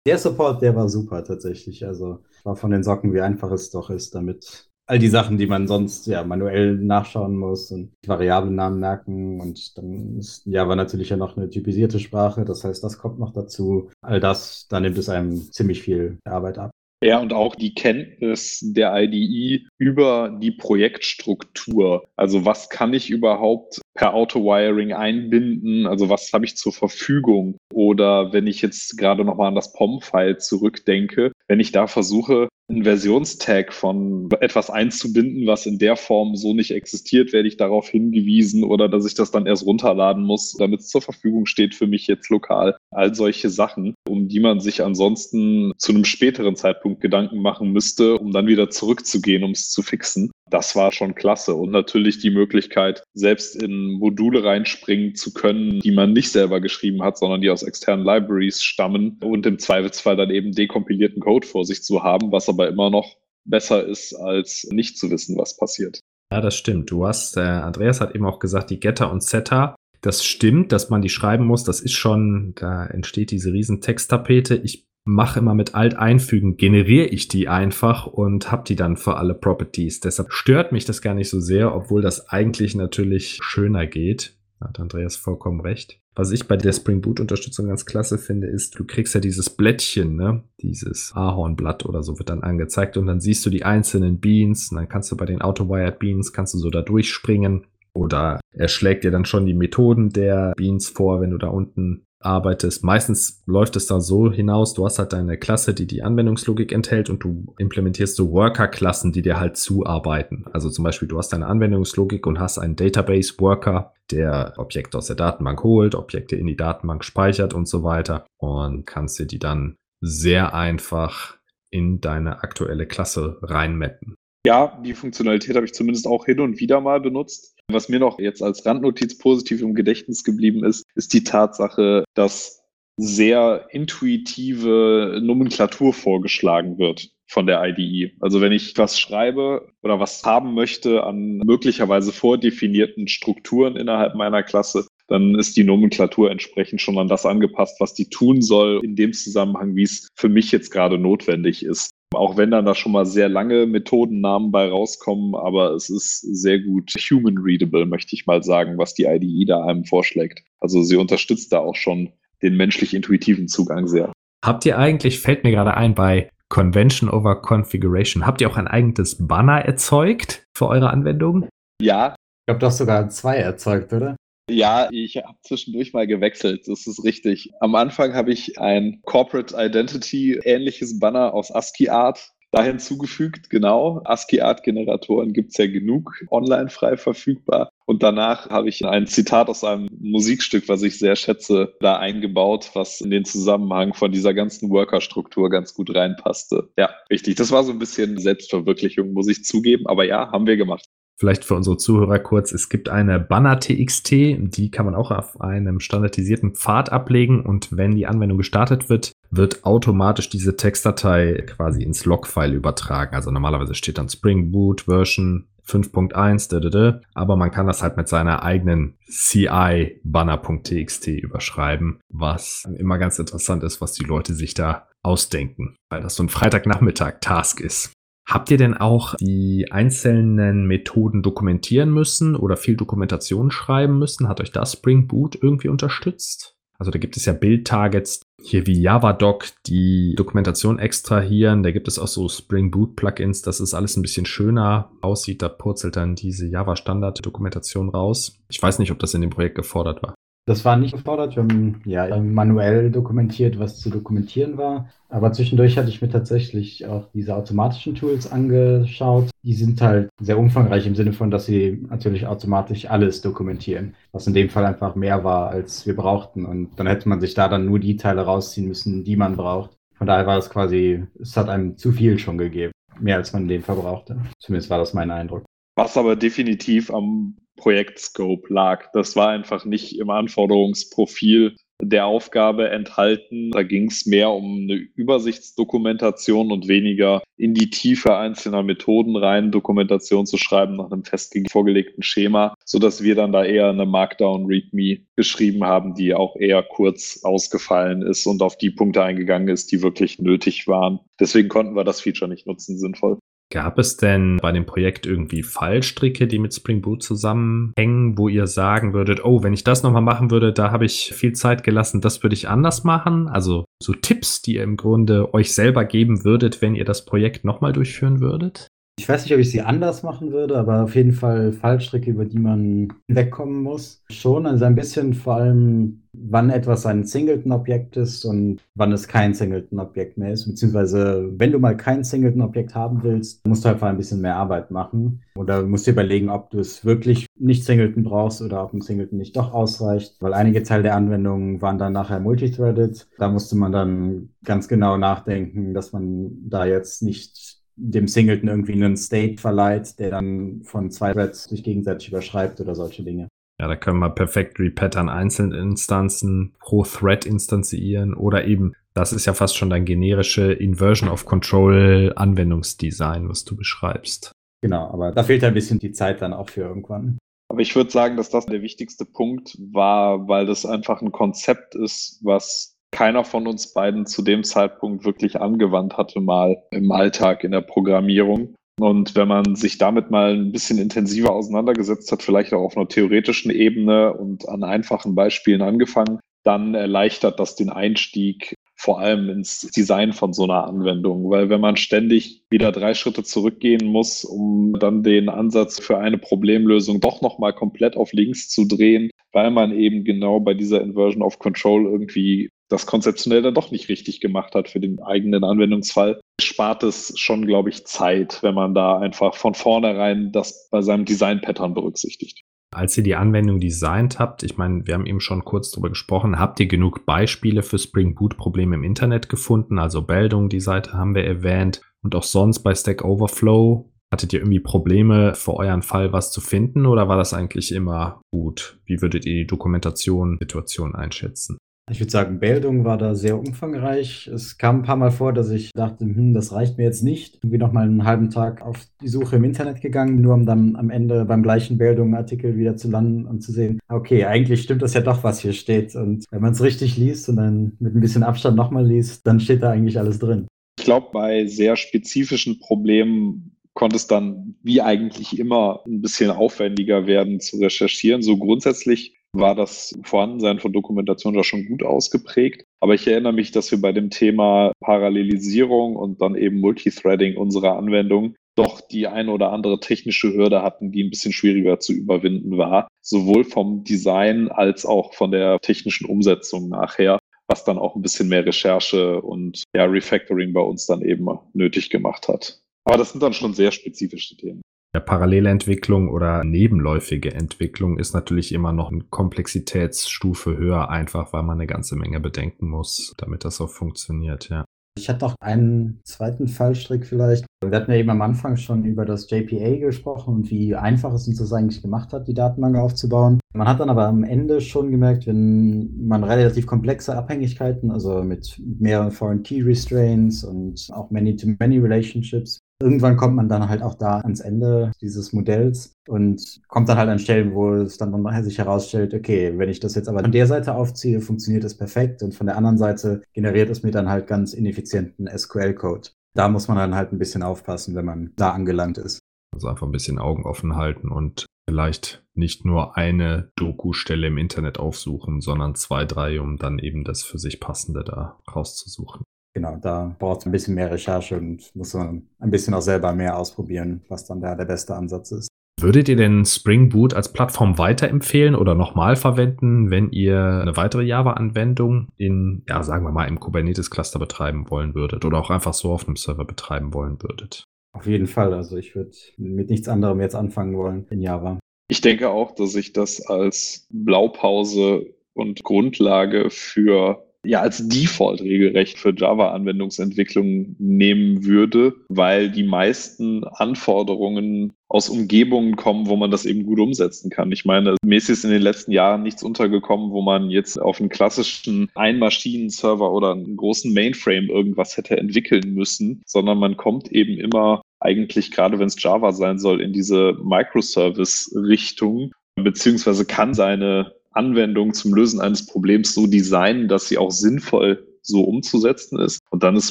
Der 0.06 0.18
Support, 0.18 0.60
der 0.60 0.76
war 0.76 0.88
super 0.88 1.24
tatsächlich. 1.24 1.86
Also 1.86 2.22
war 2.44 2.56
von 2.56 2.70
den 2.70 2.82
Socken, 2.82 3.14
wie 3.14 3.22
einfach 3.22 3.50
es 3.52 3.70
doch 3.70 3.88
ist, 3.88 4.14
damit 4.14 4.68
all 4.86 4.98
die 4.98 5.08
Sachen, 5.08 5.38
die 5.38 5.46
man 5.46 5.68
sonst 5.68 6.06
ja 6.06 6.24
manuell 6.24 6.76
nachschauen 6.76 7.36
muss 7.36 7.70
und 7.70 7.92
Variablennamen 8.04 8.80
merken 8.80 9.40
und 9.40 9.78
dann 9.78 10.18
ist 10.18 10.44
Java 10.46 10.74
natürlich 10.74 11.10
ja 11.10 11.16
noch 11.16 11.36
eine 11.36 11.48
typisierte 11.48 12.00
Sprache, 12.00 12.44
das 12.44 12.64
heißt, 12.64 12.82
das 12.82 12.98
kommt 12.98 13.20
noch 13.20 13.32
dazu. 13.32 13.88
All 14.02 14.18
das, 14.18 14.66
da 14.68 14.80
nimmt 14.80 14.98
es 14.98 15.08
einem 15.08 15.52
ziemlich 15.52 15.82
viel 15.82 16.18
Arbeit 16.24 16.58
ab. 16.58 16.72
Ja, 17.02 17.18
und 17.18 17.32
auch 17.32 17.54
die 17.54 17.74
Kenntnis 17.74 18.60
der 18.62 18.94
IDE 18.94 19.66
über 19.78 20.36
die 20.38 20.50
Projektstruktur. 20.50 22.06
Also 22.14 22.44
was 22.44 22.68
kann 22.68 22.92
ich 22.92 23.08
überhaupt 23.08 23.80
per 23.94 24.12
Auto-Wiring 24.12 24.92
einbinden? 24.92 25.86
Also 25.86 26.10
was 26.10 26.30
habe 26.34 26.44
ich 26.44 26.58
zur 26.58 26.74
Verfügung? 26.74 27.56
Oder 27.72 28.34
wenn 28.34 28.46
ich 28.46 28.60
jetzt 28.60 28.98
gerade 28.98 29.24
nochmal 29.24 29.48
an 29.48 29.54
das 29.54 29.72
POM-File 29.72 30.36
zurückdenke, 30.36 31.32
wenn 31.48 31.60
ich 31.60 31.72
da 31.72 31.86
versuche, 31.86 32.48
einen 32.70 32.84
Versionstag 32.84 33.72
von 33.72 34.28
etwas 34.40 34.70
einzubinden, 34.70 35.46
was 35.46 35.66
in 35.66 35.78
der 35.78 35.96
Form 35.96 36.36
so 36.36 36.54
nicht 36.54 36.70
existiert, 36.70 37.32
werde 37.32 37.48
ich 37.48 37.56
darauf 37.56 37.88
hingewiesen 37.88 38.64
oder 38.64 38.88
dass 38.88 39.06
ich 39.06 39.14
das 39.14 39.30
dann 39.30 39.46
erst 39.46 39.66
runterladen 39.66 40.24
muss, 40.24 40.54
damit 40.58 40.80
es 40.80 40.88
zur 40.88 41.02
Verfügung 41.02 41.46
steht 41.46 41.74
für 41.74 41.86
mich 41.86 42.06
jetzt 42.06 42.30
lokal. 42.30 42.76
All 42.90 43.14
solche 43.14 43.50
Sachen, 43.50 43.94
um 44.08 44.28
die 44.28 44.40
man 44.40 44.60
sich 44.60 44.82
ansonsten 44.82 45.72
zu 45.78 45.92
einem 45.92 46.04
späteren 46.04 46.56
Zeitpunkt 46.56 47.00
Gedanken 47.00 47.42
machen 47.42 47.72
müsste, 47.72 48.18
um 48.18 48.32
dann 48.32 48.46
wieder 48.46 48.70
zurückzugehen, 48.70 49.44
um 49.44 49.52
es 49.52 49.70
zu 49.70 49.82
fixen. 49.82 50.30
Das 50.50 50.74
war 50.74 50.90
schon 50.92 51.14
klasse. 51.14 51.54
Und 51.54 51.70
natürlich 51.70 52.18
die 52.18 52.30
Möglichkeit, 52.30 53.04
selbst 53.14 53.54
in 53.54 53.92
Module 53.92 54.42
reinspringen 54.42 55.14
zu 55.14 55.32
können, 55.32 55.78
die 55.80 55.92
man 55.92 56.12
nicht 56.12 56.30
selber 56.32 56.60
geschrieben 56.60 57.02
hat, 57.02 57.18
sondern 57.18 57.40
die 57.40 57.50
aus 57.50 57.62
externen 57.62 58.04
Libraries 58.04 58.62
stammen 58.62 59.18
und 59.22 59.46
im 59.46 59.58
Zweifelsfall 59.60 60.16
dann 60.16 60.30
eben 60.30 60.52
dekompilierten 60.52 61.20
Code 61.22 61.46
vor 61.46 61.64
sich 61.64 61.84
zu 61.84 62.02
haben, 62.02 62.32
was 62.32 62.48
aber 62.48 62.59
immer 62.68 62.90
noch 62.90 63.16
besser 63.44 63.86
ist, 63.86 64.14
als 64.14 64.66
nicht 64.70 64.98
zu 64.98 65.10
wissen, 65.10 65.36
was 65.36 65.56
passiert. 65.56 66.00
Ja, 66.32 66.40
das 66.40 66.54
stimmt. 66.54 66.90
Du 66.90 67.06
hast, 67.06 67.36
äh, 67.36 67.40
Andreas 67.40 68.00
hat 68.00 68.14
eben 68.14 68.26
auch 68.26 68.38
gesagt, 68.38 68.70
die 68.70 68.80
Getter 68.80 69.10
und 69.10 69.22
Setter. 69.22 69.74
Das 70.00 70.24
stimmt, 70.24 70.72
dass 70.72 70.88
man 70.88 71.02
die 71.02 71.08
schreiben 71.08 71.44
muss. 71.44 71.64
Das 71.64 71.80
ist 71.80 71.94
schon, 71.94 72.54
da 72.56 72.86
entsteht 72.86 73.30
diese 73.30 73.52
riesen 73.52 73.80
Texttapete. 73.80 74.56
Ich 74.56 74.86
mache 75.04 75.40
immer 75.40 75.54
mit 75.54 75.74
Alt 75.74 75.96
einfügen, 75.96 76.56
generiere 76.56 77.06
ich 77.06 77.28
die 77.28 77.48
einfach 77.48 78.06
und 78.06 78.52
habe 78.52 78.64
die 78.64 78.76
dann 78.76 78.96
für 78.96 79.16
alle 79.16 79.34
Properties. 79.34 80.00
Deshalb 80.00 80.32
stört 80.32 80.72
mich 80.72 80.84
das 80.84 81.02
gar 81.02 81.14
nicht 81.14 81.28
so 81.28 81.40
sehr, 81.40 81.74
obwohl 81.74 82.02
das 82.02 82.28
eigentlich 82.28 82.74
natürlich 82.74 83.40
schöner 83.42 83.86
geht. 83.86 84.36
Hat 84.60 84.78
Andreas 84.78 85.16
vollkommen 85.16 85.60
recht. 85.60 85.99
Was 86.14 86.32
ich 86.32 86.48
bei 86.48 86.56
der 86.56 86.72
Spring 86.72 87.00
Boot 87.00 87.20
Unterstützung 87.20 87.68
ganz 87.68 87.86
klasse 87.86 88.18
finde, 88.18 88.48
ist, 88.48 88.78
du 88.78 88.84
kriegst 88.84 89.14
ja 89.14 89.20
dieses 89.20 89.48
Blättchen, 89.48 90.16
ne? 90.16 90.42
Dieses 90.60 91.12
Ahornblatt 91.14 91.86
oder 91.86 92.02
so 92.02 92.18
wird 92.18 92.30
dann 92.30 92.42
angezeigt 92.42 92.96
und 92.96 93.06
dann 93.06 93.20
siehst 93.20 93.46
du 93.46 93.50
die 93.50 93.64
einzelnen 93.64 94.18
Beans 94.18 94.70
und 94.70 94.76
dann 94.76 94.88
kannst 94.88 95.10
du 95.12 95.16
bei 95.16 95.26
den 95.26 95.40
Auto-Wired 95.40 95.98
Beans 95.98 96.32
kannst 96.32 96.54
du 96.54 96.58
so 96.58 96.70
da 96.70 96.82
durchspringen 96.82 97.66
oder 97.92 98.40
er 98.52 98.68
schlägt 98.68 99.04
dir 99.04 99.10
dann 99.10 99.24
schon 99.24 99.46
die 99.46 99.54
Methoden 99.54 100.10
der 100.10 100.52
Beans 100.56 100.88
vor, 100.88 101.20
wenn 101.20 101.30
du 101.30 101.38
da 101.38 101.48
unten 101.48 102.04
arbeitest. 102.20 102.84
Meistens 102.84 103.42
läuft 103.46 103.76
es 103.76 103.86
da 103.86 104.00
so 104.00 104.30
hinaus, 104.30 104.74
du 104.74 104.84
hast 104.84 104.98
halt 104.98 105.12
deine 105.12 105.38
Klasse, 105.38 105.74
die 105.74 105.86
die 105.86 106.02
Anwendungslogik 106.02 106.72
enthält 106.72 107.10
und 107.10 107.24
du 107.24 107.54
implementierst 107.58 108.16
so 108.16 108.30
Worker-Klassen, 108.30 109.12
die 109.12 109.22
dir 109.22 109.40
halt 109.40 109.56
zuarbeiten. 109.56 110.44
Also 110.52 110.70
zum 110.70 110.84
Beispiel, 110.84 111.08
du 111.08 111.18
hast 111.18 111.32
deine 111.32 111.46
Anwendungslogik 111.46 112.26
und 112.26 112.38
hast 112.38 112.58
einen 112.58 112.76
Database-Worker, 112.76 113.94
der 114.10 114.54
Objekte 114.56 114.98
aus 114.98 115.06
der 115.06 115.16
Datenbank 115.16 115.62
holt, 115.62 115.94
Objekte 115.94 116.36
in 116.36 116.46
die 116.46 116.56
Datenbank 116.56 117.04
speichert 117.04 117.54
und 117.54 117.66
so 117.66 117.82
weiter 117.82 118.26
und 118.38 118.86
kannst 118.86 119.18
dir 119.18 119.26
die 119.26 119.38
dann 119.38 119.76
sehr 120.00 120.54
einfach 120.54 121.36
in 121.70 122.00
deine 122.00 122.42
aktuelle 122.42 122.86
Klasse 122.86 123.38
reinmappen. 123.42 124.16
Ja, 124.46 124.80
die 124.82 124.94
Funktionalität 124.94 125.54
habe 125.54 125.66
ich 125.66 125.74
zumindest 125.74 126.06
auch 126.06 126.24
hin 126.24 126.40
und 126.40 126.60
wieder 126.60 126.80
mal 126.80 127.00
benutzt. 127.00 127.49
Was 127.72 127.88
mir 127.88 127.98
noch 127.98 128.18
jetzt 128.18 128.42
als 128.42 128.64
Randnotiz 128.66 129.18
positiv 129.18 129.62
im 129.62 129.74
Gedächtnis 129.74 130.24
geblieben 130.24 130.64
ist, 130.64 130.84
ist 130.94 131.12
die 131.12 131.24
Tatsache, 131.24 132.04
dass 132.14 132.60
sehr 132.96 133.66
intuitive 133.70 135.20
Nomenklatur 135.22 135.92
vorgeschlagen 135.92 136.78
wird 136.78 137.10
von 137.26 137.46
der 137.46 137.62
IDE. 137.64 138.12
Also 138.20 138.40
wenn 138.40 138.52
ich 138.52 138.76
was 138.76 138.98
schreibe 138.98 139.72
oder 139.82 140.00
was 140.00 140.24
haben 140.24 140.52
möchte 140.52 141.04
an 141.04 141.38
möglicherweise 141.38 142.12
vordefinierten 142.12 143.08
Strukturen 143.08 143.76
innerhalb 143.76 144.16
meiner 144.16 144.42
Klasse, 144.42 144.86
dann 145.06 145.36
ist 145.36 145.56
die 145.56 145.64
Nomenklatur 145.64 146.30
entsprechend 146.30 146.80
schon 146.80 146.98
an 146.98 147.08
das 147.08 147.26
angepasst, 147.26 147.80
was 147.80 147.94
die 147.94 148.10
tun 148.10 148.42
soll, 148.42 148.80
in 148.82 148.96
dem 148.96 149.12
Zusammenhang, 149.12 149.76
wie 149.76 149.84
es 149.84 150.08
für 150.14 150.28
mich 150.28 150.52
jetzt 150.52 150.70
gerade 150.70 150.98
notwendig 150.98 151.64
ist. 151.64 151.90
Auch 152.14 152.36
wenn 152.36 152.50
dann 152.50 152.66
da 152.66 152.74
schon 152.74 152.92
mal 152.92 153.06
sehr 153.06 153.28
lange 153.28 153.66
Methodennamen 153.66 154.50
bei 154.50 154.68
rauskommen, 154.68 155.34
aber 155.36 155.72
es 155.74 155.88
ist 155.90 156.20
sehr 156.20 156.58
gut 156.58 156.90
human 156.90 157.38
readable, 157.38 157.86
möchte 157.86 158.16
ich 158.16 158.26
mal 158.26 158.42
sagen, 158.42 158.78
was 158.78 158.94
die 158.94 159.04
IDE 159.04 159.44
da 159.46 159.64
einem 159.64 159.84
vorschlägt. 159.84 160.42
Also 160.58 160.82
sie 160.82 160.96
unterstützt 160.96 161.52
da 161.52 161.60
auch 161.60 161.76
schon 161.76 162.12
den 162.42 162.56
menschlich 162.56 162.94
intuitiven 162.94 163.46
Zugang 163.46 163.86
sehr. 163.86 164.12
Habt 164.44 164.66
ihr 164.66 164.78
eigentlich, 164.78 165.20
fällt 165.20 165.44
mir 165.44 165.50
gerade 165.52 165.74
ein, 165.76 165.94
bei 165.94 166.30
Convention 166.48 167.08
over 167.08 167.40
Configuration, 167.42 168.26
habt 168.26 168.40
ihr 168.40 168.50
auch 168.50 168.56
ein 168.56 168.66
eigenes 168.66 169.26
Banner 169.26 169.64
erzeugt 169.64 170.44
für 170.56 170.66
eure 170.66 170.90
Anwendung? 170.90 171.48
Ja. 171.80 172.14
Ich 172.14 172.46
glaube, 172.46 172.60
du 172.60 172.66
hast 172.66 172.78
sogar 172.78 173.08
zwei 173.10 173.36
erzeugt, 173.36 173.92
oder? 173.92 174.16
Ja, 174.50 174.88
ich 174.90 175.16
habe 175.16 175.38
zwischendurch 175.42 175.92
mal 175.92 176.06
gewechselt, 176.06 176.66
das 176.66 176.86
ist 176.86 177.04
richtig. 177.04 177.50
Am 177.60 177.74
Anfang 177.74 178.14
habe 178.14 178.32
ich 178.32 178.58
ein 178.58 179.00
Corporate 179.04 179.54
Identity 179.56 180.40
ähnliches 180.44 180.98
Banner 180.98 181.34
aus 181.34 181.50
ASCII 181.50 181.88
Art 181.88 182.32
da 182.52 182.64
hinzugefügt, 182.64 183.48
genau. 183.48 184.02
ASCII-Art-Generatoren 184.04 185.32
gibt 185.32 185.50
es 185.50 185.58
ja 185.58 185.66
genug 185.66 186.12
online 186.30 186.68
frei 186.68 186.96
verfügbar. 186.96 187.70
Und 187.86 188.02
danach 188.02 188.50
habe 188.50 188.68
ich 188.68 188.84
ein 188.84 189.06
Zitat 189.06 189.48
aus 189.48 189.62
einem 189.62 189.88
Musikstück, 190.00 190.68
was 190.68 190.82
ich 190.82 190.98
sehr 190.98 191.16
schätze, 191.16 191.74
da 191.80 191.98
eingebaut, 191.98 192.70
was 192.74 193.00
in 193.00 193.10
den 193.10 193.24
Zusammenhang 193.24 193.94
von 193.94 194.10
dieser 194.12 194.34
ganzen 194.34 194.70
Worker-Struktur 194.70 195.48
ganz 195.48 195.74
gut 195.74 195.94
reinpasste. 195.94 196.70
Ja, 196.76 196.90
richtig. 197.10 197.36
Das 197.36 197.52
war 197.52 197.62
so 197.62 197.72
ein 197.72 197.78
bisschen 197.78 198.18
Selbstverwirklichung, 198.18 199.12
muss 199.12 199.28
ich 199.28 199.44
zugeben. 199.44 199.86
Aber 199.86 200.04
ja, 200.04 200.30
haben 200.32 200.46
wir 200.46 200.56
gemacht. 200.56 200.84
Vielleicht 201.20 201.44
für 201.44 201.54
unsere 201.54 201.76
Zuhörer 201.76 202.18
kurz, 202.18 202.50
es 202.50 202.70
gibt 202.70 202.88
eine 202.88 203.20
Banner 203.20 203.60
TXT, 203.60 204.10
die 204.10 204.70
kann 204.70 204.86
man 204.86 204.94
auch 204.94 205.10
auf 205.10 205.38
einem 205.38 205.78
standardisierten 205.78 206.54
Pfad 206.54 206.90
ablegen 206.90 207.44
und 207.44 207.76
wenn 207.76 207.94
die 207.94 208.06
Anwendung 208.06 208.38
gestartet 208.38 208.88
wird, 208.88 209.12
wird 209.30 209.66
automatisch 209.66 210.30
diese 210.30 210.56
Textdatei 210.56 211.44
quasi 211.46 211.82
ins 211.82 212.06
Logfile 212.06 212.54
übertragen. 212.54 213.14
Also 213.14 213.30
normalerweise 213.30 213.74
steht 213.74 213.98
dann 213.98 214.08
Spring 214.08 214.50
Boot 214.50 214.86
Version 214.88 215.44
5.1, 215.68 217.00
aber 217.12 217.36
man 217.36 217.50
kann 217.50 217.66
das 217.66 217.82
halt 217.82 217.98
mit 217.98 218.08
seiner 218.08 218.42
eigenen 218.42 218.94
CI 219.06 220.00
Banner.txt 220.02 221.06
überschreiben, 221.08 222.00
was 222.08 222.66
immer 222.78 222.96
ganz 222.96 223.18
interessant 223.18 223.62
ist, 223.62 223.82
was 223.82 223.92
die 223.92 224.04
Leute 224.04 224.32
sich 224.32 224.54
da 224.54 224.88
ausdenken, 225.02 225.76
weil 225.90 226.00
das 226.00 226.14
so 226.14 226.22
ein 226.22 226.30
Freitagnachmittag 226.30 227.20
Task 227.20 227.60
ist. 227.60 227.92
Habt 228.30 228.48
ihr 228.52 228.58
denn 228.58 228.74
auch 228.74 229.16
die 229.16 229.72
einzelnen 229.72 230.64
Methoden 230.64 231.20
dokumentieren 231.20 231.90
müssen 231.90 232.36
oder 232.36 232.56
viel 232.56 232.76
Dokumentation 232.76 233.50
schreiben 233.50 233.98
müssen? 233.98 234.28
Hat 234.28 234.40
euch 234.40 234.52
da 234.52 234.64
Spring 234.64 235.08
Boot 235.08 235.36
irgendwie 235.42 235.66
unterstützt? 235.66 236.54
Also 236.78 236.92
da 236.92 237.00
gibt 237.00 237.16
es 237.16 237.24
ja 237.24 237.32
Build-Targets 237.32 238.22
hier 238.40 238.68
wie 238.68 238.80
JavaDoc, 238.80 239.46
die 239.66 240.14
Dokumentation 240.16 240.78
extrahieren. 240.78 241.64
Da 241.64 241.72
gibt 241.72 241.88
es 241.88 241.98
auch 241.98 242.06
so 242.06 242.28
Spring 242.28 242.70
Boot 242.70 242.94
Plugins, 242.94 243.42
dass 243.42 243.58
es 243.58 243.74
alles 243.74 243.96
ein 243.96 244.02
bisschen 244.02 244.26
schöner 244.26 244.92
aussieht. 245.00 245.42
Da 245.42 245.48
purzelt 245.48 245.96
dann 245.96 246.14
diese 246.14 246.46
Java-Standard-Dokumentation 246.46 247.88
raus. 247.88 248.38
Ich 248.48 248.62
weiß 248.62 248.78
nicht, 248.78 248.92
ob 248.92 249.00
das 249.00 249.12
in 249.12 249.22
dem 249.22 249.30
Projekt 249.30 249.56
gefordert 249.56 250.04
war. 250.04 250.14
Das 250.46 250.64
war 250.64 250.76
nicht 250.76 250.92
gefordert. 250.92 251.36
Wir 251.36 251.42
haben 251.42 251.82
ja 251.84 252.18
manuell 252.18 252.90
dokumentiert, 252.90 253.58
was 253.58 253.78
zu 253.78 253.90
dokumentieren 253.90 254.56
war. 254.56 254.88
Aber 255.08 255.32
zwischendurch 255.32 255.76
hatte 255.76 255.90
ich 255.90 256.02
mir 256.02 256.08
tatsächlich 256.08 256.86
auch 256.86 257.08
diese 257.12 257.36
automatischen 257.36 257.94
Tools 257.94 258.30
angeschaut. 258.30 259.30
Die 259.42 259.54
sind 259.54 259.80
halt 259.80 260.08
sehr 260.20 260.38
umfangreich 260.38 260.86
im 260.86 260.94
Sinne 260.94 261.12
von, 261.12 261.30
dass 261.30 261.46
sie 261.46 261.84
natürlich 261.88 262.26
automatisch 262.26 262.86
alles 262.90 263.20
dokumentieren, 263.20 263.94
was 264.12 264.26
in 264.26 264.34
dem 264.34 264.48
Fall 264.48 264.64
einfach 264.64 264.94
mehr 264.94 265.22
war, 265.24 265.50
als 265.50 265.86
wir 265.86 265.94
brauchten. 265.94 266.44
Und 266.46 266.70
dann 266.76 266.86
hätte 266.86 267.08
man 267.08 267.20
sich 267.20 267.34
da 267.34 267.48
dann 267.48 267.66
nur 267.66 267.78
die 267.78 267.96
Teile 267.96 268.22
rausziehen 268.22 268.66
müssen, 268.66 269.04
die 269.04 269.16
man 269.16 269.36
braucht. 269.36 269.76
Von 269.94 270.06
daher 270.06 270.26
war 270.26 270.38
es 270.38 270.48
quasi, 270.48 271.04
es 271.20 271.36
hat 271.36 271.48
einem 271.48 271.76
zu 271.76 271.92
viel 271.92 272.18
schon 272.18 272.38
gegeben. 272.38 272.72
Mehr 272.98 273.16
als 273.16 273.32
man 273.32 273.42
in 273.42 273.48
dem 273.48 273.62
Fall 273.62 273.76
brauchte. 273.76 274.20
Zumindest 274.38 274.70
war 274.70 274.78
das 274.78 274.94
mein 274.94 275.10
Eindruck. 275.10 275.44
Was 275.76 275.96
aber 275.96 276.16
definitiv 276.16 276.92
am 276.92 277.36
Projektscope 277.60 278.52
lag. 278.52 278.90
Das 278.92 279.16
war 279.16 279.28
einfach 279.28 279.64
nicht 279.66 279.98
im 279.98 280.08
Anforderungsprofil 280.08 281.56
der 281.82 282.06
Aufgabe 282.06 282.70
enthalten. 282.70 283.50
Da 283.50 283.62
ging 283.62 283.90
es 283.90 284.06
mehr 284.06 284.30
um 284.30 284.62
eine 284.62 284.74
Übersichtsdokumentation 284.74 286.52
und 286.52 286.68
weniger 286.68 287.22
in 287.36 287.54
die 287.54 287.70
Tiefe 287.70 288.16
einzelner 288.16 288.62
Methoden 288.62 289.16
rein, 289.16 289.50
Dokumentation 289.50 290.26
zu 290.26 290.36
schreiben 290.36 290.76
nach 290.76 290.90
einem 290.90 291.04
fest 291.04 291.36
vorgelegten 291.50 292.02
Schema, 292.02 292.54
so 292.64 292.78
dass 292.78 293.02
wir 293.02 293.14
dann 293.14 293.32
da 293.32 293.44
eher 293.44 293.68
eine 293.68 293.86
Markdown 293.86 294.46
README 294.46 295.06
geschrieben 295.16 295.64
haben, 295.64 295.94
die 295.94 296.14
auch 296.14 296.36
eher 296.36 296.62
kurz 296.62 297.20
ausgefallen 297.22 298.02
ist 298.02 298.26
und 298.26 298.42
auf 298.42 298.58
die 298.58 298.70
Punkte 298.70 299.02
eingegangen 299.02 299.48
ist, 299.48 299.70
die 299.72 299.82
wirklich 299.82 300.18
nötig 300.18 300.66
waren. 300.66 301.00
Deswegen 301.18 301.48
konnten 301.48 301.76
wir 301.76 301.84
das 301.84 302.00
Feature 302.00 302.30
nicht 302.30 302.46
nutzen 302.46 302.78
sinnvoll. 302.78 303.18
Gab 303.52 303.80
es 303.80 303.96
denn 303.96 304.38
bei 304.40 304.52
dem 304.52 304.64
Projekt 304.64 305.06
irgendwie 305.06 305.42
Fallstricke, 305.42 306.28
die 306.28 306.38
mit 306.38 306.54
Spring 306.54 306.80
Boot 306.80 307.02
zusammenhängen, 307.02 308.16
wo 308.16 308.28
ihr 308.28 308.46
sagen 308.46 308.92
würdet, 308.92 309.24
oh, 309.24 309.42
wenn 309.42 309.52
ich 309.52 309.64
das 309.64 309.82
nochmal 309.82 310.02
machen 310.02 310.30
würde, 310.30 310.52
da 310.52 310.70
habe 310.70 310.84
ich 310.84 311.12
viel 311.12 311.32
Zeit 311.32 311.64
gelassen, 311.64 312.00
das 312.00 312.22
würde 312.22 312.34
ich 312.34 312.48
anders 312.48 312.84
machen? 312.84 313.28
Also 313.28 313.64
so 313.82 313.92
Tipps, 313.92 314.40
die 314.40 314.54
ihr 314.54 314.62
im 314.62 314.76
Grunde 314.76 315.34
euch 315.34 315.52
selber 315.52 315.84
geben 315.84 316.24
würdet, 316.24 316.62
wenn 316.62 316.76
ihr 316.76 316.84
das 316.84 317.04
Projekt 317.04 317.44
nochmal 317.44 317.72
durchführen 317.72 318.20
würdet? 318.20 318.68
Ich 318.98 319.08
weiß 319.08 319.24
nicht, 319.24 319.32
ob 319.32 319.40
ich 319.40 319.50
sie 319.50 319.62
anders 319.62 320.02
machen 320.02 320.30
würde, 320.30 320.58
aber 320.58 320.82
auf 320.82 320.94
jeden 320.94 321.12
Fall 321.12 321.52
Fallstricke, 321.52 322.10
über 322.10 322.26
die 322.26 322.38
man 322.38 322.92
wegkommen 323.08 323.62
muss. 323.62 324.04
Schon, 324.10 324.46
also 324.46 324.66
ein 324.66 324.74
bisschen 324.74 325.14
vor 325.14 325.36
allem, 325.36 326.02
wann 326.12 326.50
etwas 326.50 326.84
ein 326.84 327.04
Singleton-Objekt 327.04 327.96
ist 327.96 328.26
und 328.26 328.60
wann 328.74 328.92
es 328.92 329.08
kein 329.08 329.32
Singleton-Objekt 329.32 330.18
mehr 330.18 330.32
ist. 330.32 330.46
Beziehungsweise, 330.46 331.30
wenn 331.32 331.50
du 331.50 331.58
mal 331.58 331.78
kein 331.78 332.04
Singleton-Objekt 332.04 332.74
haben 332.74 333.02
willst, 333.02 333.46
musst 333.46 333.64
du 333.64 333.70
einfach 333.70 333.88
ein 333.88 333.96
bisschen 333.96 334.20
mehr 334.20 334.36
Arbeit 334.36 334.70
machen. 334.70 335.22
Oder 335.34 335.62
musst 335.62 335.86
dir 335.86 335.92
überlegen, 335.92 336.28
ob 336.28 336.50
du 336.50 336.58
es 336.58 336.84
wirklich 336.84 337.24
nicht 337.38 337.64
Singleton 337.64 338.04
brauchst 338.04 338.42
oder 338.42 338.62
ob 338.62 338.74
ein 338.74 338.82
Singleton 338.82 339.16
nicht 339.16 339.34
doch 339.34 339.54
ausreicht. 339.54 340.16
Weil 340.20 340.34
einige 340.34 340.62
Teile 340.62 340.82
der 340.82 340.96
Anwendungen 340.96 341.62
waren 341.62 341.78
dann 341.78 341.94
nachher 341.94 342.20
multithreaded. 342.20 343.08
Da 343.16 343.28
musste 343.28 343.56
man 343.56 343.72
dann 343.72 344.30
ganz 344.44 344.68
genau 344.68 344.98
nachdenken, 344.98 345.72
dass 345.72 345.92
man 345.92 346.32
da 346.50 346.66
jetzt 346.66 347.02
nicht 347.02 347.59
dem 347.76 348.08
Singleton 348.08 348.48
irgendwie 348.48 348.72
einen 348.72 348.96
State 348.96 349.40
verleiht, 349.40 349.98
der 349.98 350.10
dann 350.10 350.62
von 350.64 350.90
zwei 350.90 351.12
Threads 351.12 351.44
sich 351.44 351.62
gegenseitig 351.62 352.08
überschreibt 352.08 352.60
oder 352.60 352.74
solche 352.74 353.02
Dinge. 353.02 353.28
Ja, 353.60 353.68
da 353.68 353.76
können 353.76 353.98
wir 353.98 354.10
perfekt 354.10 354.58
repattern 354.58 355.10
einzelne 355.10 355.58
Instanzen 355.58 356.54
pro 356.60 356.82
Thread 356.82 357.26
instanzieren 357.26 358.14
oder 358.14 358.46
eben, 358.46 358.74
das 358.94 359.12
ist 359.12 359.26
ja 359.26 359.34
fast 359.34 359.56
schon 359.56 359.68
dein 359.68 359.84
generische 359.84 360.52
Inversion 360.52 361.10
of 361.10 361.26
Control 361.26 362.12
Anwendungsdesign, 362.16 363.28
was 363.28 363.44
du 363.44 363.56
beschreibst. 363.56 364.32
Genau, 364.62 364.88
aber 364.90 365.12
da 365.12 365.22
fehlt 365.22 365.44
ein 365.44 365.54
bisschen 365.54 365.78
die 365.78 365.92
Zeit 365.92 366.22
dann 366.22 366.32
auch 366.32 366.48
für 366.48 366.62
irgendwann. 366.62 367.18
Aber 367.50 367.60
ich 367.60 367.74
würde 367.74 367.90
sagen, 367.90 368.16
dass 368.16 368.30
das 368.30 368.46
der 368.46 368.62
wichtigste 368.62 369.04
Punkt 369.04 369.58
war, 369.58 370.28
weil 370.28 370.46
das 370.46 370.64
einfach 370.64 371.02
ein 371.02 371.12
Konzept 371.12 371.74
ist, 371.74 372.20
was 372.22 372.76
keiner 372.92 373.24
von 373.24 373.46
uns 373.46 373.72
beiden 373.72 374.06
zu 374.06 374.22
dem 374.22 374.44
Zeitpunkt 374.44 375.04
wirklich 375.04 375.40
angewandt 375.40 375.96
hatte, 375.96 376.20
mal 376.20 376.62
im 376.70 376.90
Alltag 376.92 377.44
in 377.44 377.52
der 377.52 377.60
Programmierung. 377.60 378.54
Und 378.80 379.14
wenn 379.14 379.28
man 379.28 379.56
sich 379.56 379.78
damit 379.78 380.10
mal 380.10 380.32
ein 380.34 380.52
bisschen 380.52 380.78
intensiver 380.78 381.32
auseinandergesetzt 381.32 382.10
hat, 382.10 382.22
vielleicht 382.22 382.54
auch 382.54 382.62
auf 382.62 382.76
einer 382.76 382.88
theoretischen 382.88 383.50
Ebene 383.50 384.14
und 384.14 384.48
an 384.48 384.64
einfachen 384.64 385.14
Beispielen 385.14 385.60
angefangen, 385.60 386.18
dann 386.44 386.74
erleichtert 386.74 387.38
das 387.38 387.56
den 387.56 387.68
Einstieg 387.68 388.54
vor 388.76 388.98
allem 388.98 389.28
ins 389.28 389.60
Design 389.76 390.14
von 390.14 390.32
so 390.32 390.44
einer 390.44 390.66
Anwendung. 390.66 391.28
Weil 391.28 391.50
wenn 391.50 391.60
man 391.60 391.76
ständig 391.76 392.42
wieder 392.48 392.72
drei 392.72 392.94
Schritte 392.94 393.22
zurückgehen 393.22 393.86
muss, 393.86 394.24
um 394.24 394.74
dann 394.80 395.02
den 395.02 395.28
Ansatz 395.28 395.78
für 395.78 395.98
eine 395.98 396.16
Problemlösung 396.16 397.00
doch 397.00 397.20
nochmal 397.20 397.52
komplett 397.52 397.94
auf 397.96 398.14
links 398.14 398.48
zu 398.48 398.64
drehen, 398.66 399.10
weil 399.32 399.50
man 399.50 399.72
eben 399.72 400.04
genau 400.04 400.40
bei 400.40 400.54
dieser 400.54 400.80
Inversion 400.80 401.22
of 401.22 401.38
Control 401.38 401.84
irgendwie 401.84 402.48
das 402.70 402.86
konzeptionell 402.86 403.42
dann 403.42 403.54
doch 403.54 403.70
nicht 403.70 403.88
richtig 403.88 404.20
gemacht 404.20 404.54
hat 404.54 404.68
für 404.68 404.80
den 404.80 405.02
eigenen 405.02 405.44
Anwendungsfall, 405.44 406.20
spart 406.40 406.82
es 406.84 407.12
schon, 407.16 407.46
glaube 407.46 407.68
ich, 407.68 407.84
Zeit, 407.84 408.42
wenn 408.42 408.54
man 408.54 408.74
da 408.74 408.98
einfach 408.98 409.34
von 409.34 409.54
vornherein 409.54 410.32
das 410.32 410.68
bei 410.70 410.80
seinem 410.80 411.04
Design-Pattern 411.04 411.74
berücksichtigt. 411.74 412.44
Als 412.72 412.96
ihr 412.96 413.02
die 413.02 413.16
Anwendung 413.16 413.58
designt 413.58 414.20
habt, 414.20 414.44
ich 414.44 414.56
meine, 414.56 414.86
wir 414.86 414.94
haben 414.94 415.06
eben 415.06 415.20
schon 415.20 415.44
kurz 415.44 415.72
darüber 415.72 415.88
gesprochen, 415.88 416.38
habt 416.38 416.60
ihr 416.60 416.66
genug 416.66 417.04
Beispiele 417.04 417.64
für 417.64 417.78
Spring 417.78 418.14
Boot 418.14 418.36
Probleme 418.36 418.76
im 418.76 418.84
Internet 418.84 419.28
gefunden? 419.28 419.80
Also 419.80 420.02
Meldung, 420.02 420.48
die 420.48 420.60
Seite 420.60 420.92
haben 420.92 421.16
wir 421.16 421.24
erwähnt 421.24 421.80
und 422.02 422.14
auch 422.14 422.22
sonst 422.22 422.60
bei 422.60 422.72
Stack 422.72 423.04
Overflow. 423.04 423.90
Hattet 424.12 424.32
ihr 424.32 424.40
irgendwie 424.40 424.60
Probleme 424.60 425.34
für 425.34 425.54
euren 425.54 425.82
Fall 425.82 426.12
was 426.12 426.30
zu 426.30 426.40
finden 426.40 426.86
oder 426.86 427.08
war 427.08 427.16
das 427.16 427.34
eigentlich 427.34 427.72
immer 427.72 428.20
gut? 428.32 428.80
Wie 428.84 429.02
würdet 429.02 429.24
ihr 429.26 429.34
die 429.34 429.46
Dokumentation, 429.46 430.36
Situation 430.40 430.94
einschätzen? 430.94 431.58
Ich 431.90 431.98
würde 431.98 432.12
sagen, 432.12 432.38
Bildung 432.38 432.84
war 432.84 432.98
da 432.98 433.16
sehr 433.16 433.36
umfangreich. 433.36 434.28
Es 434.28 434.58
kam 434.58 434.76
ein 434.76 434.82
paar 434.82 434.96
Mal 434.96 435.10
vor, 435.10 435.32
dass 435.32 435.50
ich 435.50 435.72
dachte, 435.72 436.04
hm, 436.04 436.34
das 436.34 436.52
reicht 436.52 436.78
mir 436.78 436.84
jetzt 436.84 437.02
nicht. 437.02 437.36
Irgendwie 437.36 437.58
noch 437.58 437.72
mal 437.72 437.84
einen 437.84 438.04
halben 438.04 438.30
Tag 438.30 438.62
auf 438.62 438.86
die 439.02 439.08
Suche 439.08 439.36
im 439.36 439.44
Internet 439.44 439.80
gegangen, 439.80 440.20
nur 440.20 440.34
um 440.34 440.46
dann 440.46 440.76
am 440.76 440.90
Ende 440.90 441.24
beim 441.24 441.42
gleichen 441.42 441.78
Bildung-Artikel 441.78 442.56
wieder 442.56 442.76
zu 442.76 442.88
landen 442.88 443.26
und 443.26 443.40
zu 443.40 443.50
sehen, 443.50 443.80
okay, 443.88 444.24
eigentlich 444.24 444.62
stimmt 444.62 444.82
das 444.82 444.94
ja 444.94 445.00
doch, 445.00 445.24
was 445.24 445.40
hier 445.40 445.52
steht. 445.52 445.96
Und 445.96 446.24
wenn 446.30 446.40
man 446.40 446.52
es 446.52 446.62
richtig 446.62 446.96
liest 446.96 447.28
und 447.28 447.36
dann 447.36 447.72
mit 447.80 447.94
ein 447.94 448.00
bisschen 448.00 448.22
Abstand 448.22 448.56
nochmal 448.56 448.86
liest, 448.86 449.26
dann 449.26 449.40
steht 449.40 449.62
da 449.62 449.70
eigentlich 449.70 449.98
alles 449.98 450.20
drin. 450.20 450.46
Ich 450.78 450.84
glaube, 450.84 451.08
bei 451.12 451.46
sehr 451.46 451.74
spezifischen 451.76 452.60
Problemen 452.60 453.56
konnte 453.74 453.96
es 453.96 454.06
dann 454.06 454.54
wie 454.62 454.80
eigentlich 454.80 455.38
immer 455.38 455.80
ein 455.86 456.02
bisschen 456.02 456.30
aufwendiger 456.30 457.06
werden 457.06 457.40
zu 457.40 457.58
recherchieren. 457.58 458.22
So 458.22 458.36
grundsätzlich 458.36 459.16
war 459.32 459.54
das 459.54 459.96
Vorhandensein 460.02 460.58
von 460.58 460.72
Dokumentation 460.72 461.34
da 461.34 461.44
schon 461.44 461.66
gut 461.66 461.82
ausgeprägt. 461.82 462.64
Aber 462.80 462.94
ich 462.94 463.06
erinnere 463.06 463.32
mich, 463.32 463.52
dass 463.52 463.70
wir 463.70 463.80
bei 463.80 463.92
dem 463.92 464.10
Thema 464.10 464.72
Parallelisierung 464.80 465.96
und 465.96 466.20
dann 466.20 466.34
eben 466.34 466.60
Multithreading 466.60 467.36
unserer 467.36 467.76
Anwendung 467.76 468.34
doch 468.56 468.80
die 468.80 469.06
eine 469.06 469.30
oder 469.30 469.52
andere 469.52 469.80
technische 469.80 470.34
Hürde 470.34 470.62
hatten, 470.62 470.90
die 470.90 471.04
ein 471.04 471.10
bisschen 471.10 471.32
schwieriger 471.32 471.78
zu 471.78 471.92
überwinden 471.92 472.58
war, 472.58 472.88
sowohl 473.00 473.44
vom 473.44 473.84
Design 473.84 474.48
als 474.48 474.84
auch 474.84 475.14
von 475.14 475.30
der 475.30 475.60
technischen 475.60 476.06
Umsetzung 476.06 476.68
nachher, 476.68 477.18
was 477.46 477.64
dann 477.64 477.78
auch 477.78 477.94
ein 477.96 478.02
bisschen 478.02 478.28
mehr 478.28 478.44
Recherche 478.44 479.22
und 479.22 479.62
ja, 479.74 479.84
Refactoring 479.84 480.52
bei 480.52 480.60
uns 480.60 480.86
dann 480.86 481.02
eben 481.02 481.26
nötig 481.54 481.90
gemacht 481.90 482.28
hat. 482.28 482.60
Aber 482.84 482.98
das 482.98 483.12
sind 483.12 483.22
dann 483.22 483.32
schon 483.32 483.54
sehr 483.54 483.70
spezifische 483.70 484.36
Themen. 484.36 484.62
Ja, 484.92 484.98
parallele 484.98 485.50
Entwicklung 485.50 486.08
oder 486.08 486.42
nebenläufige 486.42 487.32
Entwicklung 487.32 487.96
ist 487.98 488.12
natürlich 488.12 488.52
immer 488.52 488.72
noch 488.72 488.90
eine 488.90 489.04
Komplexitätsstufe 489.04 490.56
höher, 490.56 490.90
einfach 490.90 491.32
weil 491.32 491.44
man 491.44 491.58
eine 491.58 491.68
ganze 491.68 491.94
Menge 491.94 492.18
bedenken 492.18 492.68
muss, 492.68 493.14
damit 493.16 493.44
das 493.44 493.60
auch 493.60 493.70
funktioniert, 493.70 494.48
ja. 494.48 494.64
Ich 494.98 495.08
hatte 495.08 495.24
noch 495.24 495.36
einen 495.40 496.00
zweiten 496.04 496.48
Fallstrick 496.48 497.06
vielleicht. 497.06 497.46
Wir 497.64 497.78
hatten 497.78 497.92
ja 497.92 497.98
eben 497.98 498.10
am 498.10 498.20
Anfang 498.20 498.56
schon 498.56 498.84
über 498.84 499.04
das 499.04 499.30
JPA 499.30 499.76
gesprochen 499.78 500.34
und 500.34 500.50
wie 500.50 500.74
einfach 500.74 501.14
es 501.14 501.28
uns 501.28 501.38
das 501.38 501.52
eigentlich 501.52 501.80
gemacht 501.80 502.12
hat, 502.12 502.26
die 502.26 502.34
Datenbank 502.34 502.76
aufzubauen. 502.76 503.38
Man 503.54 503.68
hat 503.68 503.78
dann 503.78 503.90
aber 503.90 504.08
am 504.08 504.24
Ende 504.24 504.60
schon 504.60 504.90
gemerkt, 504.90 505.28
wenn 505.28 506.06
man 506.06 506.24
relativ 506.24 506.66
komplexe 506.66 507.16
Abhängigkeiten, 507.16 507.92
also 507.92 508.24
mit 508.24 508.60
mehreren 508.78 509.12
Foreign 509.12 509.44
Key 509.44 509.62
Restraints 509.62 510.42
und 510.42 510.88
auch 510.92 511.10
Many-to-Many 511.12 511.78
-Many 511.78 511.82
Relationships, 511.82 512.58
Irgendwann 512.82 513.18
kommt 513.18 513.36
man 513.36 513.48
dann 513.48 513.68
halt 513.68 513.82
auch 513.82 513.94
da 513.94 514.20
ans 514.20 514.40
Ende 514.40 514.92
dieses 515.02 515.34
Modells 515.34 515.92
und 516.08 516.62
kommt 516.66 516.88
dann 516.88 516.96
halt 516.96 517.10
an 517.10 517.18
Stellen, 517.18 517.54
wo 517.54 517.74
es 517.74 517.98
dann 517.98 518.10
nachher 518.22 518.42
sich 518.42 518.56
herausstellt, 518.56 519.12
okay, 519.12 519.52
wenn 519.58 519.68
ich 519.68 519.80
das 519.80 519.94
jetzt 519.94 520.08
aber 520.08 520.24
an 520.24 520.32
der 520.32 520.46
Seite 520.46 520.74
aufziehe, 520.74 521.20
funktioniert 521.20 521.64
das 521.64 521.76
perfekt 521.76 522.22
und 522.22 522.34
von 522.34 522.46
der 522.46 522.56
anderen 522.56 522.78
Seite 522.78 523.22
generiert 523.34 523.68
es 523.68 523.82
mir 523.82 523.90
dann 523.90 524.08
halt 524.08 524.26
ganz 524.26 524.54
ineffizienten 524.54 525.28
SQL-Code. 525.28 526.08
Da 526.34 526.48
muss 526.48 526.68
man 526.68 526.78
dann 526.78 526.94
halt 526.94 527.12
ein 527.12 527.18
bisschen 527.18 527.42
aufpassen, 527.42 527.94
wenn 527.94 528.06
man 528.06 528.32
da 528.36 528.52
angelangt 528.52 528.96
ist. 528.96 529.20
Also 529.52 529.68
einfach 529.68 529.86
ein 529.86 529.92
bisschen 529.92 530.18
Augen 530.18 530.46
offen 530.46 530.76
halten 530.76 531.10
und 531.10 531.44
vielleicht 531.68 532.24
nicht 532.34 532.64
nur 532.64 532.96
eine 532.96 533.50
Doku-Stelle 533.56 534.28
im 534.28 534.38
Internet 534.38 534.78
aufsuchen, 534.78 535.40
sondern 535.40 535.74
zwei, 535.74 536.04
drei, 536.06 536.40
um 536.40 536.56
dann 536.56 536.78
eben 536.78 537.04
das 537.04 537.22
für 537.22 537.38
sich 537.38 537.60
passende 537.60 538.04
da 538.04 538.38
rauszusuchen. 538.54 539.24
Genau, 539.54 539.76
da 539.80 540.14
braucht 540.18 540.40
es 540.40 540.46
ein 540.46 540.52
bisschen 540.52 540.74
mehr 540.74 540.90
Recherche 540.90 541.36
und 541.36 541.74
muss 541.74 541.94
man 541.94 542.28
ein 542.38 542.50
bisschen 542.50 542.74
auch 542.74 542.82
selber 542.82 543.12
mehr 543.12 543.36
ausprobieren, 543.36 544.02
was 544.08 544.24
dann 544.26 544.40
da 544.40 544.54
der 544.54 544.64
beste 544.64 544.94
Ansatz 544.94 545.32
ist. 545.32 545.48
Würdet 545.80 546.08
ihr 546.10 546.16
denn 546.16 546.44
Spring 546.44 546.90
Boot 546.90 547.14
als 547.14 547.32
Plattform 547.32 547.78
weiterempfehlen 547.78 548.54
oder 548.54 548.74
nochmal 548.74 549.16
verwenden, 549.16 549.90
wenn 549.90 550.10
ihr 550.10 550.38
eine 550.38 550.76
weitere 550.76 551.02
Java-Anwendung 551.02 552.08
in, 552.16 552.62
ja, 552.68 552.82
sagen 552.82 553.04
wir 553.04 553.12
mal, 553.12 553.26
im 553.26 553.40
Kubernetes-Cluster 553.40 554.18
betreiben 554.18 554.70
wollen 554.70 554.94
würdet 554.94 555.24
oder 555.24 555.38
auch 555.38 555.50
einfach 555.50 555.72
so 555.72 555.92
auf 555.92 556.06
einem 556.06 556.16
Server 556.16 556.44
betreiben 556.44 556.92
wollen 556.92 557.20
würdet? 557.22 557.64
Auf 557.92 558.06
jeden 558.06 558.26
Fall. 558.26 558.52
Also 558.52 558.76
ich 558.76 558.94
würde 558.94 559.16
mit 559.38 559.70
nichts 559.70 559.88
anderem 559.88 560.20
jetzt 560.20 560.36
anfangen 560.36 560.76
wollen 560.76 561.06
in 561.08 561.22
Java. 561.22 561.58
Ich 561.88 562.02
denke 562.02 562.28
auch, 562.28 562.54
dass 562.54 562.74
ich 562.74 562.92
das 562.92 563.26
als 563.26 563.86
Blaupause 563.90 565.06
und 565.32 565.64
Grundlage 565.64 566.50
für 566.50 567.24
ja 567.44 567.60
als 567.60 567.88
Default 567.88 568.42
regelrecht 568.42 568.98
für 568.98 569.14
Java-Anwendungsentwicklung 569.16 570.76
nehmen 570.78 571.44
würde, 571.44 571.94
weil 572.08 572.50
die 572.50 572.64
meisten 572.64 573.44
Anforderungen 573.44 574.72
aus 574.88 575.08
Umgebungen 575.08 575.76
kommen, 575.76 576.08
wo 576.08 576.16
man 576.16 576.30
das 576.30 576.44
eben 576.44 576.66
gut 576.66 576.80
umsetzen 576.80 577.30
kann. 577.30 577.52
Ich 577.52 577.64
meine, 577.64 577.94
mir 578.04 578.18
ist 578.18 578.44
in 578.44 578.50
den 578.50 578.62
letzten 578.62 578.92
Jahren 578.92 579.22
nichts 579.22 579.42
untergekommen, 579.42 580.10
wo 580.10 580.20
man 580.20 580.50
jetzt 580.50 580.76
auf 580.78 581.00
einen 581.00 581.08
klassischen 581.08 581.88
Ein-Maschinen-Server 581.94 583.10
oder 583.10 583.32
einen 583.32 583.56
großen 583.56 583.92
Mainframe 583.94 584.48
irgendwas 584.48 584.96
hätte 584.96 585.16
entwickeln 585.16 585.74
müssen, 585.74 586.22
sondern 586.26 586.58
man 586.58 586.76
kommt 586.76 587.12
eben 587.12 587.38
immer 587.38 587.82
eigentlich, 588.00 588.50
gerade 588.50 588.78
wenn 588.78 588.88
es 588.88 589.00
Java 589.00 589.32
sein 589.32 589.58
soll, 589.58 589.80
in 589.80 589.92
diese 589.92 590.36
Microservice-Richtung, 590.42 592.32
beziehungsweise 592.56 593.24
kann 593.24 593.54
seine 593.54 594.12
Anwendung 594.32 594.94
zum 594.94 595.14
Lösen 595.14 595.40
eines 595.40 595.66
Problems 595.66 596.14
so 596.14 596.26
designen, 596.26 596.88
dass 596.88 597.08
sie 597.08 597.18
auch 597.18 597.30
sinnvoll 597.30 598.06
so 598.22 598.42
umzusetzen 598.42 599.18
ist. 599.18 599.40
Und 599.50 599.62
dann 599.62 599.76
ist 599.76 599.90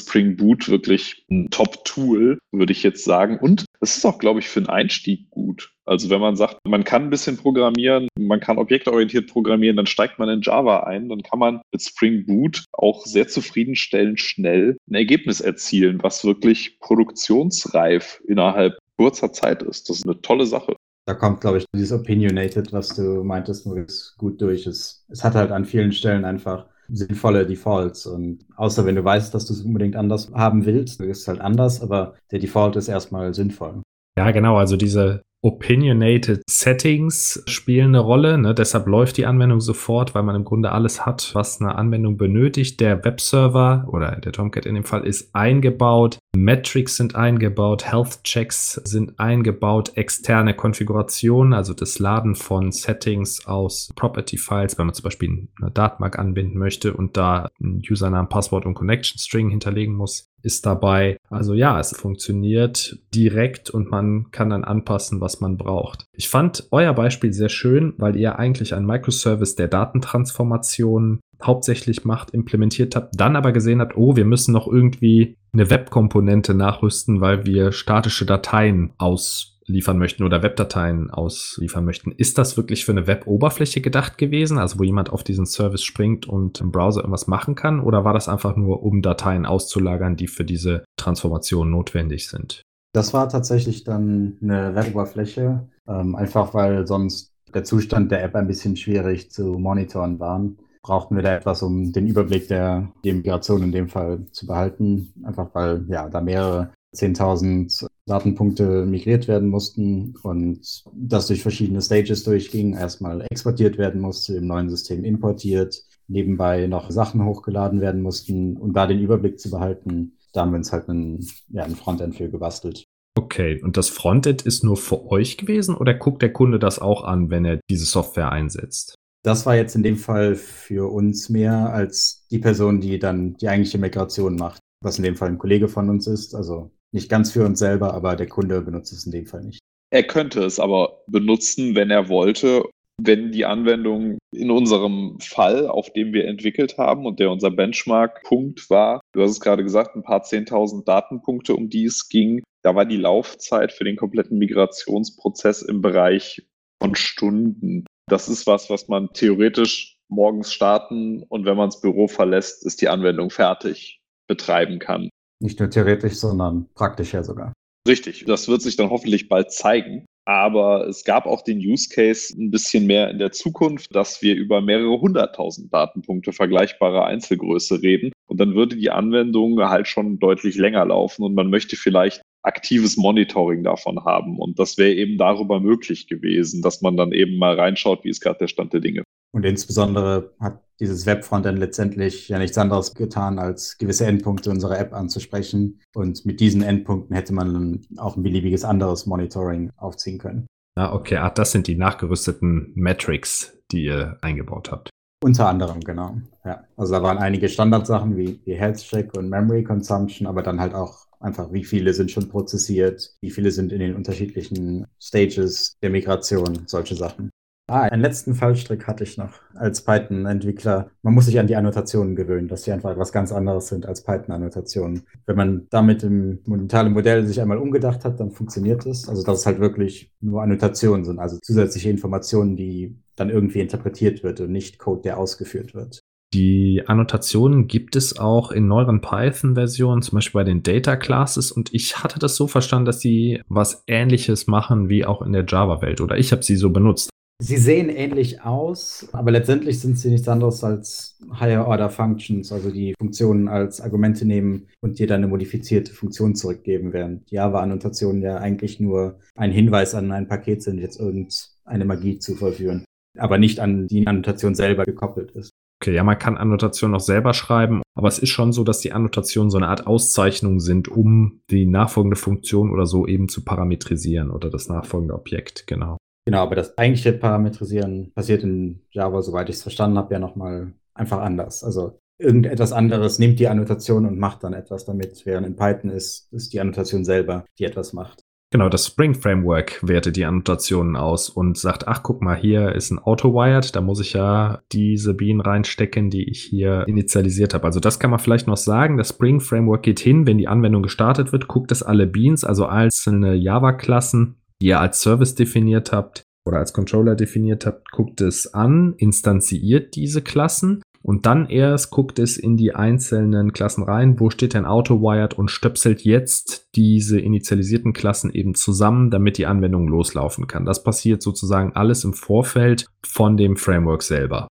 Spring 0.00 0.36
Boot 0.36 0.68
wirklich 0.68 1.24
ein 1.30 1.50
Top-Tool, 1.50 2.38
würde 2.52 2.72
ich 2.72 2.82
jetzt 2.82 3.04
sagen. 3.04 3.38
Und 3.38 3.64
es 3.80 3.96
ist 3.96 4.04
auch, 4.04 4.18
glaube 4.18 4.40
ich, 4.40 4.48
für 4.48 4.60
einen 4.60 4.68
Einstieg 4.68 5.30
gut. 5.30 5.72
Also 5.84 6.10
wenn 6.10 6.20
man 6.20 6.36
sagt, 6.36 6.58
man 6.64 6.84
kann 6.84 7.04
ein 7.04 7.10
bisschen 7.10 7.36
programmieren, 7.36 8.08
man 8.18 8.38
kann 8.38 8.58
objektorientiert 8.58 9.28
programmieren, 9.28 9.76
dann 9.76 9.86
steigt 9.86 10.18
man 10.18 10.28
in 10.28 10.42
Java 10.42 10.84
ein, 10.84 11.08
dann 11.08 11.22
kann 11.22 11.40
man 11.40 11.60
mit 11.72 11.82
Spring 11.82 12.24
Boot 12.26 12.64
auch 12.72 13.04
sehr 13.06 13.26
zufriedenstellend 13.26 14.20
schnell 14.20 14.76
ein 14.88 14.94
Ergebnis 14.94 15.40
erzielen, 15.40 16.00
was 16.02 16.24
wirklich 16.24 16.78
produktionsreif 16.78 18.20
innerhalb 18.28 18.78
kurzer 18.96 19.32
Zeit 19.32 19.62
ist. 19.62 19.88
Das 19.88 19.96
ist 19.96 20.06
eine 20.06 20.20
tolle 20.20 20.46
Sache. 20.46 20.76
Da 21.10 21.14
kommt, 21.14 21.40
glaube 21.40 21.58
ich, 21.58 21.66
dieses 21.74 21.90
Opinionated, 21.90 22.72
was 22.72 22.90
du 22.90 23.24
meintest, 23.24 23.66
Maurice, 23.66 24.12
gut 24.16 24.40
durch. 24.40 24.64
Es, 24.68 25.04
es 25.08 25.24
hat 25.24 25.34
halt 25.34 25.50
an 25.50 25.64
vielen 25.64 25.90
Stellen 25.90 26.24
einfach 26.24 26.66
sinnvolle 26.88 27.44
Defaults. 27.44 28.06
Und 28.06 28.46
außer 28.54 28.86
wenn 28.86 28.94
du 28.94 29.02
weißt, 29.02 29.34
dass 29.34 29.44
du 29.44 29.52
es 29.52 29.62
unbedingt 29.62 29.96
anders 29.96 30.30
haben 30.32 30.64
willst, 30.66 31.00
ist 31.00 31.22
es 31.22 31.26
halt 31.26 31.40
anders, 31.40 31.82
aber 31.82 32.14
der 32.30 32.38
Default 32.38 32.76
ist 32.76 32.86
erstmal 32.86 33.34
sinnvoll. 33.34 33.82
Ja, 34.16 34.30
genau. 34.30 34.56
Also 34.56 34.76
diese 34.76 35.22
Opinionated 35.42 36.42
Settings 36.48 37.42
spielen 37.46 37.94
eine 37.94 38.00
Rolle. 38.00 38.36
Ne? 38.36 38.54
Deshalb 38.54 38.86
läuft 38.86 39.16
die 39.16 39.24
Anwendung 39.24 39.60
sofort, 39.60 40.14
weil 40.14 40.22
man 40.22 40.36
im 40.36 40.44
Grunde 40.44 40.72
alles 40.72 41.06
hat, 41.06 41.30
was 41.34 41.60
eine 41.60 41.76
Anwendung 41.76 42.18
benötigt. 42.18 42.78
Der 42.80 43.02
Webserver 43.04 43.86
oder 43.88 44.16
der 44.16 44.32
Tomcat 44.32 44.66
in 44.66 44.74
dem 44.74 44.84
Fall 44.84 45.06
ist 45.06 45.34
eingebaut. 45.34 46.18
Metrics 46.36 46.96
sind 46.96 47.16
eingebaut. 47.16 47.90
Health 47.90 48.22
Checks 48.24 48.74
sind 48.84 49.18
eingebaut. 49.18 49.92
Externe 49.96 50.54
Konfigurationen, 50.54 51.54
also 51.54 51.72
das 51.72 51.98
Laden 51.98 52.34
von 52.34 52.70
Settings 52.70 53.46
aus 53.46 53.90
Property 53.96 54.36
Files, 54.36 54.76
wenn 54.78 54.86
man 54.86 54.94
zum 54.94 55.04
Beispiel 55.04 55.48
eine 55.60 55.70
Datenbank 55.70 56.18
anbinden 56.18 56.58
möchte 56.58 56.92
und 56.92 57.16
da 57.16 57.48
ein 57.62 57.80
Username, 57.88 58.28
Passwort 58.28 58.66
und 58.66 58.74
Connection 58.74 59.18
String 59.18 59.48
hinterlegen 59.48 59.94
muss 59.94 60.29
ist 60.42 60.66
dabei. 60.66 61.16
Also 61.28 61.54
ja, 61.54 61.78
es 61.78 61.96
funktioniert 61.96 62.98
direkt 63.14 63.70
und 63.70 63.90
man 63.90 64.30
kann 64.30 64.50
dann 64.50 64.64
anpassen, 64.64 65.20
was 65.20 65.40
man 65.40 65.56
braucht. 65.56 66.04
Ich 66.16 66.28
fand 66.28 66.68
euer 66.70 66.94
Beispiel 66.94 67.32
sehr 67.32 67.48
schön, 67.48 67.94
weil 67.98 68.16
ihr 68.16 68.38
eigentlich 68.38 68.74
ein 68.74 68.86
Microservice 68.86 69.56
der 69.56 69.68
Datentransformation 69.68 71.20
hauptsächlich 71.42 72.04
macht, 72.04 72.30
implementiert 72.30 72.96
habt, 72.96 73.18
dann 73.18 73.36
aber 73.36 73.52
gesehen 73.52 73.80
habt, 73.80 73.96
oh, 73.96 74.16
wir 74.16 74.24
müssen 74.24 74.52
noch 74.52 74.66
irgendwie 74.66 75.36
eine 75.52 75.70
Webkomponente 75.70 76.54
nachrüsten, 76.54 77.20
weil 77.20 77.46
wir 77.46 77.72
statische 77.72 78.26
Dateien 78.26 78.92
aus 78.98 79.58
liefern 79.70 79.98
möchten 79.98 80.22
oder 80.24 80.42
Webdateien 80.42 81.10
ausliefern 81.10 81.84
möchten. 81.84 82.12
Ist 82.12 82.38
das 82.38 82.56
wirklich 82.56 82.84
für 82.84 82.92
eine 82.92 83.06
Web-Oberfläche 83.06 83.80
gedacht 83.80 84.18
gewesen, 84.18 84.58
also 84.58 84.78
wo 84.78 84.82
jemand 84.82 85.10
auf 85.10 85.24
diesen 85.24 85.46
Service 85.46 85.82
springt 85.82 86.26
und 86.26 86.60
im 86.60 86.70
Browser 86.70 87.00
irgendwas 87.00 87.26
machen 87.26 87.54
kann? 87.54 87.80
Oder 87.80 88.04
war 88.04 88.14
das 88.14 88.28
einfach 88.28 88.56
nur, 88.56 88.82
um 88.82 89.02
Dateien 89.02 89.46
auszulagern, 89.46 90.16
die 90.16 90.28
für 90.28 90.44
diese 90.44 90.84
Transformation 90.96 91.70
notwendig 91.70 92.28
sind? 92.28 92.62
Das 92.92 93.14
war 93.14 93.28
tatsächlich 93.28 93.84
dann 93.84 94.36
eine 94.42 94.74
Web-Oberfläche, 94.74 95.68
ähm, 95.86 96.14
einfach 96.16 96.54
weil 96.54 96.86
sonst 96.86 97.32
der 97.54 97.64
Zustand 97.64 98.10
der 98.10 98.22
App 98.22 98.34
ein 98.34 98.46
bisschen 98.46 98.76
schwierig 98.76 99.30
zu 99.30 99.58
monitoren 99.58 100.18
war. 100.18 100.44
Brauchten 100.82 101.14
wir 101.14 101.22
da 101.22 101.34
etwas, 101.34 101.62
um 101.62 101.92
den 101.92 102.06
Überblick 102.06 102.48
der, 102.48 102.90
der 103.04 103.14
Migration 103.14 103.62
in 103.62 103.72
dem 103.72 103.88
Fall 103.88 104.26
zu 104.32 104.46
behalten, 104.46 105.12
einfach 105.24 105.54
weil 105.54 105.84
ja 105.88 106.08
da 106.08 106.20
mehrere 106.20 106.72
10.000 106.96 107.86
Datenpunkte 108.10 108.84
migriert 108.84 109.28
werden 109.28 109.48
mussten 109.48 110.14
und 110.22 110.82
das 110.92 111.28
durch 111.28 111.42
verschiedene 111.42 111.80
Stages 111.80 112.24
durchging. 112.24 112.74
Erstmal 112.74 113.24
exportiert 113.30 113.78
werden 113.78 114.00
musste, 114.00 114.34
im 114.34 114.46
neuen 114.46 114.68
System 114.68 115.04
importiert, 115.04 115.82
nebenbei 116.08 116.66
noch 116.66 116.90
Sachen 116.90 117.24
hochgeladen 117.24 117.80
werden 117.80 118.02
mussten 118.02 118.56
und 118.56 118.74
da 118.74 118.86
den 118.86 119.00
Überblick 119.00 119.38
zu 119.38 119.50
behalten, 119.50 120.16
da 120.32 120.42
haben 120.42 120.50
wir 120.50 120.58
uns 120.58 120.72
halt 120.72 120.88
einen, 120.88 121.26
ja, 121.48 121.64
ein 121.64 121.76
Frontend 121.76 122.16
für 122.16 122.28
gebastelt. 122.28 122.84
Okay, 123.16 123.60
und 123.62 123.76
das 123.76 123.88
Frontend 123.88 124.42
ist 124.42 124.64
nur 124.64 124.76
für 124.76 125.06
euch 125.06 125.36
gewesen 125.36 125.76
oder 125.76 125.94
guckt 125.94 126.22
der 126.22 126.32
Kunde 126.32 126.58
das 126.58 126.78
auch 126.78 127.04
an, 127.04 127.30
wenn 127.30 127.44
er 127.44 127.60
diese 127.70 127.86
Software 127.86 128.32
einsetzt? 128.32 128.94
Das 129.22 129.44
war 129.46 129.54
jetzt 129.54 129.76
in 129.76 129.82
dem 129.82 129.96
Fall 129.96 130.34
für 130.34 130.90
uns 130.90 131.28
mehr 131.28 131.72
als 131.72 132.26
die 132.30 132.38
Person, 132.38 132.80
die 132.80 132.98
dann 132.98 133.36
die 133.36 133.48
eigentliche 133.48 133.78
Migration 133.78 134.36
macht, 134.36 134.60
was 134.82 134.96
in 134.96 135.04
dem 135.04 135.16
Fall 135.16 135.28
ein 135.28 135.38
Kollege 135.38 135.68
von 135.68 135.90
uns 135.90 136.06
ist. 136.06 136.34
Also 136.34 136.70
nicht 136.92 137.08
ganz 137.08 137.32
für 137.32 137.44
uns 137.44 137.58
selber, 137.58 137.94
aber 137.94 138.16
der 138.16 138.28
Kunde 138.28 138.60
benutzt 138.62 138.92
es 138.92 139.06
in 139.06 139.12
dem 139.12 139.26
Fall 139.26 139.44
nicht. 139.44 139.60
Er 139.90 140.04
könnte 140.04 140.44
es 140.44 140.60
aber 140.60 141.02
benutzen, 141.06 141.74
wenn 141.74 141.90
er 141.90 142.08
wollte, 142.08 142.64
wenn 143.02 143.32
die 143.32 143.44
Anwendung 143.44 144.18
in 144.32 144.50
unserem 144.50 145.18
Fall, 145.20 145.66
auf 145.66 145.92
dem 145.92 146.12
wir 146.12 146.26
entwickelt 146.26 146.78
haben 146.78 147.06
und 147.06 147.18
der 147.18 147.30
unser 147.30 147.50
Benchmark-Punkt 147.50 148.70
war, 148.70 149.00
du 149.12 149.22
hast 149.22 149.30
es 149.30 149.40
gerade 149.40 149.64
gesagt, 149.64 149.96
ein 149.96 150.02
paar 150.02 150.22
10.000 150.22 150.84
Datenpunkte, 150.84 151.54
um 151.54 151.70
die 151.70 151.86
es 151.86 152.08
ging, 152.08 152.42
da 152.62 152.74
war 152.74 152.84
die 152.84 152.96
Laufzeit 152.96 153.72
für 153.72 153.84
den 153.84 153.96
kompletten 153.96 154.38
Migrationsprozess 154.38 155.62
im 155.62 155.80
Bereich 155.80 156.46
von 156.80 156.94
Stunden. 156.94 157.86
Das 158.08 158.28
ist 158.28 158.46
was, 158.46 158.70
was 158.70 158.88
man 158.88 159.08
theoretisch 159.12 159.96
morgens 160.08 160.52
starten 160.52 161.22
und 161.22 161.44
wenn 161.44 161.56
man 161.56 161.68
das 161.68 161.80
Büro 161.80 162.06
verlässt, 162.06 162.66
ist 162.66 162.82
die 162.82 162.88
Anwendung 162.88 163.30
fertig 163.30 164.00
betreiben 164.28 164.78
kann. 164.78 165.08
Nicht 165.40 165.58
nur 165.58 165.70
theoretisch, 165.70 166.14
sondern 166.14 166.68
praktisch 166.74 167.14
ja 167.14 167.22
sogar. 167.22 167.52
Richtig, 167.88 168.24
das 168.26 168.48
wird 168.48 168.62
sich 168.62 168.76
dann 168.76 168.90
hoffentlich 168.90 169.28
bald 169.28 169.52
zeigen. 169.52 170.04
Aber 170.26 170.86
es 170.86 171.04
gab 171.04 171.26
auch 171.26 171.42
den 171.42 171.58
Use 171.58 171.88
Case 171.88 172.32
ein 172.38 172.50
bisschen 172.50 172.86
mehr 172.86 173.10
in 173.10 173.18
der 173.18 173.32
Zukunft, 173.32 173.94
dass 173.96 174.20
wir 174.22 174.36
über 174.36 174.60
mehrere 174.60 175.00
hunderttausend 175.00 175.72
Datenpunkte 175.72 176.32
vergleichbarer 176.32 177.06
Einzelgröße 177.06 177.82
reden. 177.82 178.12
Und 178.28 178.38
dann 178.38 178.54
würde 178.54 178.76
die 178.76 178.90
Anwendung 178.90 179.58
halt 179.60 179.88
schon 179.88 180.18
deutlich 180.18 180.56
länger 180.56 180.84
laufen 180.84 181.24
und 181.24 181.34
man 181.34 181.50
möchte 181.50 181.74
vielleicht 181.76 182.20
aktives 182.42 182.96
Monitoring 182.96 183.64
davon 183.64 184.04
haben. 184.04 184.38
Und 184.38 184.58
das 184.58 184.78
wäre 184.78 184.92
eben 184.92 185.18
darüber 185.18 185.58
möglich 185.58 186.06
gewesen, 186.06 186.62
dass 186.62 186.80
man 186.80 186.96
dann 186.96 187.12
eben 187.12 187.38
mal 187.38 187.58
reinschaut, 187.58 188.04
wie 188.04 188.10
ist 188.10 188.20
gerade 188.20 188.38
der 188.38 188.48
Stand 188.48 188.72
der 188.72 188.80
Dinge. 188.80 189.02
Und 189.32 189.44
insbesondere 189.44 190.34
hat 190.40 190.62
dieses 190.80 191.06
Webfrontend 191.06 191.58
letztendlich 191.58 192.28
ja 192.28 192.38
nichts 192.38 192.58
anderes 192.58 192.94
getan, 192.94 193.38
als 193.38 193.76
gewisse 193.78 194.06
Endpunkte 194.06 194.50
unserer 194.50 194.78
App 194.78 194.92
anzusprechen. 194.92 195.80
Und 195.94 196.24
mit 196.24 196.40
diesen 196.40 196.62
Endpunkten 196.62 197.14
hätte 197.14 197.34
man 197.34 197.52
dann 197.52 197.98
auch 197.98 198.16
ein 198.16 198.22
beliebiges 198.22 198.64
anderes 198.64 199.06
Monitoring 199.06 199.70
aufziehen 199.76 200.18
können. 200.18 200.46
Ah, 200.76 200.92
okay. 200.94 201.16
Ah, 201.16 201.30
das 201.30 201.52
sind 201.52 201.66
die 201.66 201.76
nachgerüsteten 201.76 202.72
Metrics, 202.74 203.56
die 203.70 203.84
ihr 203.84 204.16
eingebaut 204.22 204.70
habt. 204.70 204.90
Unter 205.22 205.48
anderem, 205.48 205.80
genau. 205.80 206.16
Ja. 206.44 206.64
Also 206.76 206.94
da 206.94 207.02
waren 207.02 207.18
einige 207.18 207.48
Standardsachen 207.50 208.16
wie, 208.16 208.40
wie 208.46 208.54
Health 208.54 208.78
Check 208.78 209.14
und 209.16 209.28
Memory 209.28 209.64
Consumption, 209.64 210.26
aber 210.26 210.42
dann 210.42 210.58
halt 210.58 210.74
auch 210.74 211.04
einfach, 211.20 211.52
wie 211.52 211.64
viele 211.64 211.92
sind 211.92 212.10
schon 212.10 212.30
prozessiert, 212.30 213.14
wie 213.20 213.30
viele 213.30 213.50
sind 213.50 213.70
in 213.72 213.80
den 213.80 213.94
unterschiedlichen 213.94 214.86
Stages 214.98 215.76
der 215.82 215.90
Migration, 215.90 216.62
solche 216.66 216.94
Sachen. 216.94 217.28
Ah, 217.70 217.82
einen 217.82 218.02
letzten 218.02 218.34
Fallstrick 218.34 218.88
hatte 218.88 219.04
ich 219.04 219.16
noch 219.16 219.30
als 219.54 219.84
Python-Entwickler. 219.84 220.90
Man 221.02 221.14
muss 221.14 221.26
sich 221.26 221.38
an 221.38 221.46
die 221.46 221.54
Annotationen 221.54 222.16
gewöhnen, 222.16 222.48
dass 222.48 222.64
sie 222.64 222.72
einfach 222.72 222.98
was 222.98 223.12
ganz 223.12 223.30
anderes 223.30 223.68
sind 223.68 223.86
als 223.86 224.02
Python-Annotationen. 224.02 225.04
Wenn 225.24 225.36
man 225.36 225.66
damit 225.70 226.02
im 226.02 226.40
mentalen 226.46 226.92
Modell 226.92 227.24
sich 227.26 227.40
einmal 227.40 227.58
umgedacht 227.58 228.04
hat, 228.04 228.18
dann 228.18 228.32
funktioniert 228.32 228.86
es. 228.86 229.08
Also, 229.08 229.22
dass 229.22 229.38
es 229.38 229.46
halt 229.46 229.60
wirklich 229.60 230.12
nur 230.20 230.42
Annotationen 230.42 231.04
sind, 231.04 231.20
also 231.20 231.38
zusätzliche 231.40 231.90
Informationen, 231.90 232.56
die 232.56 232.98
dann 233.14 233.30
irgendwie 233.30 233.60
interpretiert 233.60 234.24
wird 234.24 234.40
und 234.40 234.50
nicht 234.50 234.80
Code, 234.80 235.02
der 235.02 235.18
ausgeführt 235.18 235.72
wird. 235.72 236.00
Die 236.34 236.82
Annotationen 236.86 237.68
gibt 237.68 237.94
es 237.94 238.18
auch 238.18 238.50
in 238.50 238.66
neueren 238.66 239.00
Python-Versionen, 239.00 240.02
zum 240.02 240.16
Beispiel 240.16 240.40
bei 240.40 240.44
den 240.44 240.64
Data 240.64 240.96
Classes. 240.96 241.52
Und 241.52 241.72
ich 241.72 242.02
hatte 242.02 242.18
das 242.18 242.34
so 242.34 242.48
verstanden, 242.48 242.86
dass 242.86 242.98
sie 242.98 243.42
was 243.48 243.84
Ähnliches 243.86 244.48
machen 244.48 244.88
wie 244.88 245.04
auch 245.04 245.22
in 245.22 245.32
der 245.32 245.44
Java-Welt. 245.46 246.00
Oder 246.00 246.18
ich 246.18 246.32
habe 246.32 246.42
sie 246.42 246.56
so 246.56 246.70
benutzt. 246.70 247.09
Sie 247.42 247.56
sehen 247.56 247.88
ähnlich 247.88 248.42
aus, 248.42 249.08
aber 249.12 249.30
letztendlich 249.30 249.80
sind 249.80 249.98
sie 249.98 250.10
nichts 250.10 250.28
anderes 250.28 250.62
als 250.62 251.18
Higher 251.40 251.66
Order 251.66 251.88
Functions, 251.88 252.52
also 252.52 252.70
die 252.70 252.94
Funktionen 252.98 253.48
als 253.48 253.80
Argumente 253.80 254.26
nehmen 254.26 254.66
und 254.82 254.98
dir 254.98 255.06
dann 255.06 255.22
eine 255.22 255.28
modifizierte 255.28 255.94
Funktion 255.94 256.34
zurückgeben, 256.34 256.92
während 256.92 257.30
Java-Annotationen 257.30 258.20
ja 258.20 258.36
eigentlich 258.36 258.78
nur 258.78 259.18
ein 259.36 259.52
Hinweis 259.52 259.94
an 259.94 260.12
ein 260.12 260.28
Paket 260.28 260.62
sind, 260.62 260.80
jetzt 260.80 261.00
irgendeine 261.00 261.86
Magie 261.86 262.18
zu 262.18 262.36
vollführen, 262.36 262.84
aber 263.16 263.38
nicht 263.38 263.58
an 263.58 263.86
die 263.86 264.06
Annotation 264.06 264.54
selber 264.54 264.84
gekoppelt 264.84 265.30
ist. 265.30 265.48
Okay, 265.82 265.94
ja, 265.94 266.04
man 266.04 266.18
kann 266.18 266.36
Annotationen 266.36 266.94
auch 266.94 267.00
selber 267.00 267.32
schreiben, 267.32 267.80
aber 267.96 268.08
es 268.08 268.18
ist 268.18 268.28
schon 268.28 268.52
so, 268.52 268.64
dass 268.64 268.80
die 268.80 268.92
Annotationen 268.92 269.50
so 269.50 269.56
eine 269.56 269.68
Art 269.68 269.86
Auszeichnung 269.86 270.60
sind, 270.60 270.88
um 270.88 271.40
die 271.50 271.64
nachfolgende 271.64 272.16
Funktion 272.16 272.70
oder 272.70 272.84
so 272.84 273.06
eben 273.06 273.30
zu 273.30 273.46
parametrisieren 273.46 274.30
oder 274.30 274.50
das 274.50 274.68
nachfolgende 274.68 275.14
Objekt, 275.14 275.66
genau. 275.66 275.96
Genau, 276.30 276.42
aber 276.42 276.54
das 276.54 276.78
eigentliche 276.78 277.12
Parametrisieren 277.12 278.12
passiert 278.14 278.44
in 278.44 278.82
Java, 278.92 279.20
soweit 279.20 279.48
ich 279.48 279.56
es 279.56 279.62
verstanden 279.62 279.98
habe, 279.98 280.14
ja 280.14 280.20
nochmal 280.20 280.74
einfach 280.94 281.18
anders. 281.18 281.64
Also 281.64 281.98
irgendetwas 282.18 282.70
anderes 282.70 283.18
nimmt 283.18 283.40
die 283.40 283.48
Annotation 283.48 284.06
und 284.06 284.16
macht 284.16 284.44
dann 284.44 284.52
etwas 284.52 284.84
damit, 284.84 285.26
während 285.26 285.44
in 285.44 285.56
Python 285.56 285.90
ist, 285.90 286.32
ist 286.32 286.52
die 286.52 286.60
Annotation 286.60 287.04
selber, 287.04 287.46
die 287.58 287.64
etwas 287.64 287.92
macht. 287.94 288.22
Genau, 288.52 288.68
das 288.68 288.86
Spring 288.86 289.14
Framework 289.14 289.80
wertet 289.82 290.14
die 290.14 290.24
Annotationen 290.24 290.94
aus 290.94 291.28
und 291.28 291.58
sagt, 291.58 291.88
ach 291.88 292.04
guck 292.04 292.22
mal, 292.22 292.36
hier 292.36 292.76
ist 292.76 292.92
ein 292.92 293.00
Auto-Wired, 293.00 293.74
da 293.74 293.80
muss 293.80 293.98
ich 293.98 294.12
ja 294.12 294.60
diese 294.70 295.14
Bienen 295.14 295.40
reinstecken, 295.40 296.10
die 296.10 296.30
ich 296.30 296.42
hier 296.44 296.84
initialisiert 296.86 297.54
habe. 297.54 297.64
Also 297.64 297.80
das 297.80 297.98
kann 297.98 298.10
man 298.10 298.20
vielleicht 298.20 298.46
noch 298.46 298.56
sagen. 298.56 298.98
Das 298.98 299.08
Spring 299.08 299.40
Framework 299.40 299.82
geht 299.82 299.98
hin, 299.98 300.28
wenn 300.28 300.38
die 300.38 300.46
Anwendung 300.46 300.84
gestartet 300.84 301.32
wird, 301.32 301.48
guckt 301.48 301.72
es 301.72 301.82
alle 301.82 302.06
Beans, 302.06 302.44
also 302.44 302.66
einzelne 302.66 303.34
Java-Klassen, 303.34 304.36
die 304.60 304.68
ihr 304.68 304.80
als 304.80 305.00
Service 305.00 305.34
definiert 305.34 305.92
habt 305.92 306.22
oder 306.44 306.58
als 306.58 306.72
Controller 306.72 307.14
definiert 307.14 307.66
habt, 307.66 307.90
guckt 307.90 308.20
es 308.20 308.52
an, 308.54 308.94
instanziert 308.96 309.94
diese 309.94 310.22
Klassen 310.22 310.82
und 311.02 311.24
dann 311.24 311.48
erst 311.48 311.90
guckt 311.90 312.18
es 312.18 312.36
in 312.36 312.56
die 312.56 312.74
einzelnen 312.74 313.52
Klassen 313.52 313.84
rein, 313.84 314.20
wo 314.20 314.28
steht 314.28 314.52
denn 314.54 314.66
AutoWired 314.66 315.34
und 315.38 315.50
stöpselt 315.50 316.02
jetzt 316.02 316.68
diese 316.74 317.18
initialisierten 317.18 317.92
Klassen 317.92 318.30
eben 318.30 318.54
zusammen, 318.54 319.10
damit 319.10 319.38
die 319.38 319.46
Anwendung 319.46 319.88
loslaufen 319.88 320.46
kann. 320.46 320.66
Das 320.66 320.82
passiert 320.82 321.22
sozusagen 321.22 321.72
alles 321.72 322.04
im 322.04 322.12
Vorfeld 322.12 322.86
von 323.02 323.36
dem 323.36 323.56
Framework 323.56 324.02
selber. 324.02 324.48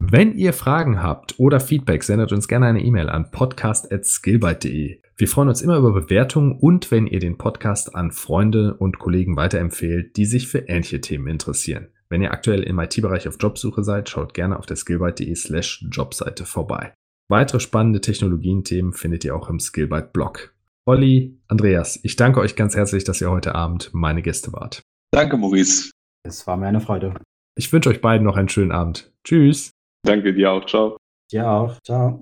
Wenn 0.00 0.36
ihr 0.36 0.52
Fragen 0.52 1.02
habt 1.02 1.38
oder 1.38 1.58
Feedback, 1.60 2.04
sendet 2.04 2.32
uns 2.32 2.46
gerne 2.46 2.66
eine 2.66 2.82
E-Mail 2.82 3.08
an 3.08 3.30
podcast.skillbyte.de. 3.30 5.00
Wir 5.16 5.28
freuen 5.28 5.48
uns 5.48 5.60
immer 5.60 5.76
über 5.76 5.92
Bewertungen 5.92 6.52
und 6.52 6.90
wenn 6.92 7.08
ihr 7.08 7.18
den 7.18 7.36
Podcast 7.36 7.96
an 7.96 8.12
Freunde 8.12 8.74
und 8.74 9.00
Kollegen 9.00 9.36
weiterempfehlt, 9.36 10.16
die 10.16 10.24
sich 10.24 10.46
für 10.46 10.60
ähnliche 10.60 11.00
Themen 11.00 11.26
interessieren. 11.26 11.88
Wenn 12.08 12.22
ihr 12.22 12.32
aktuell 12.32 12.62
im 12.62 12.78
IT-Bereich 12.78 13.26
auf 13.26 13.36
Jobsuche 13.40 13.82
seid, 13.82 14.08
schaut 14.08 14.34
gerne 14.34 14.58
auf 14.58 14.66
der 14.66 14.76
skillbyte.de 14.76 15.34
slash 15.34 15.84
Jobseite 15.90 16.46
vorbei. 16.46 16.94
Weitere 17.28 17.60
spannende 17.60 18.00
Technologien-Themen 18.00 18.92
findet 18.92 19.24
ihr 19.24 19.34
auch 19.34 19.50
im 19.50 19.58
Skillbyte-Blog. 19.58 20.54
Olli, 20.86 21.38
Andreas, 21.48 21.98
ich 22.02 22.16
danke 22.16 22.40
euch 22.40 22.56
ganz 22.56 22.74
herzlich, 22.74 23.04
dass 23.04 23.20
ihr 23.20 23.30
heute 23.30 23.54
Abend 23.54 23.90
meine 23.92 24.22
Gäste 24.22 24.52
wart. 24.54 24.80
Danke, 25.10 25.36
Maurice. 25.36 25.90
Es 26.22 26.46
war 26.46 26.56
mir 26.56 26.68
eine 26.68 26.80
Freude. 26.80 27.14
Ich 27.56 27.70
wünsche 27.72 27.90
euch 27.90 28.00
beiden 28.00 28.24
noch 28.24 28.36
einen 28.36 28.48
schönen 28.48 28.72
Abend. 28.72 29.12
Tschüss. 29.24 29.72
Danke 30.04 30.32
dir 30.34 30.52
auch. 30.52 30.64
Ciao. 30.66 30.96
Dir 31.30 31.48
auch. 31.48 31.80
Ciao. 31.82 32.16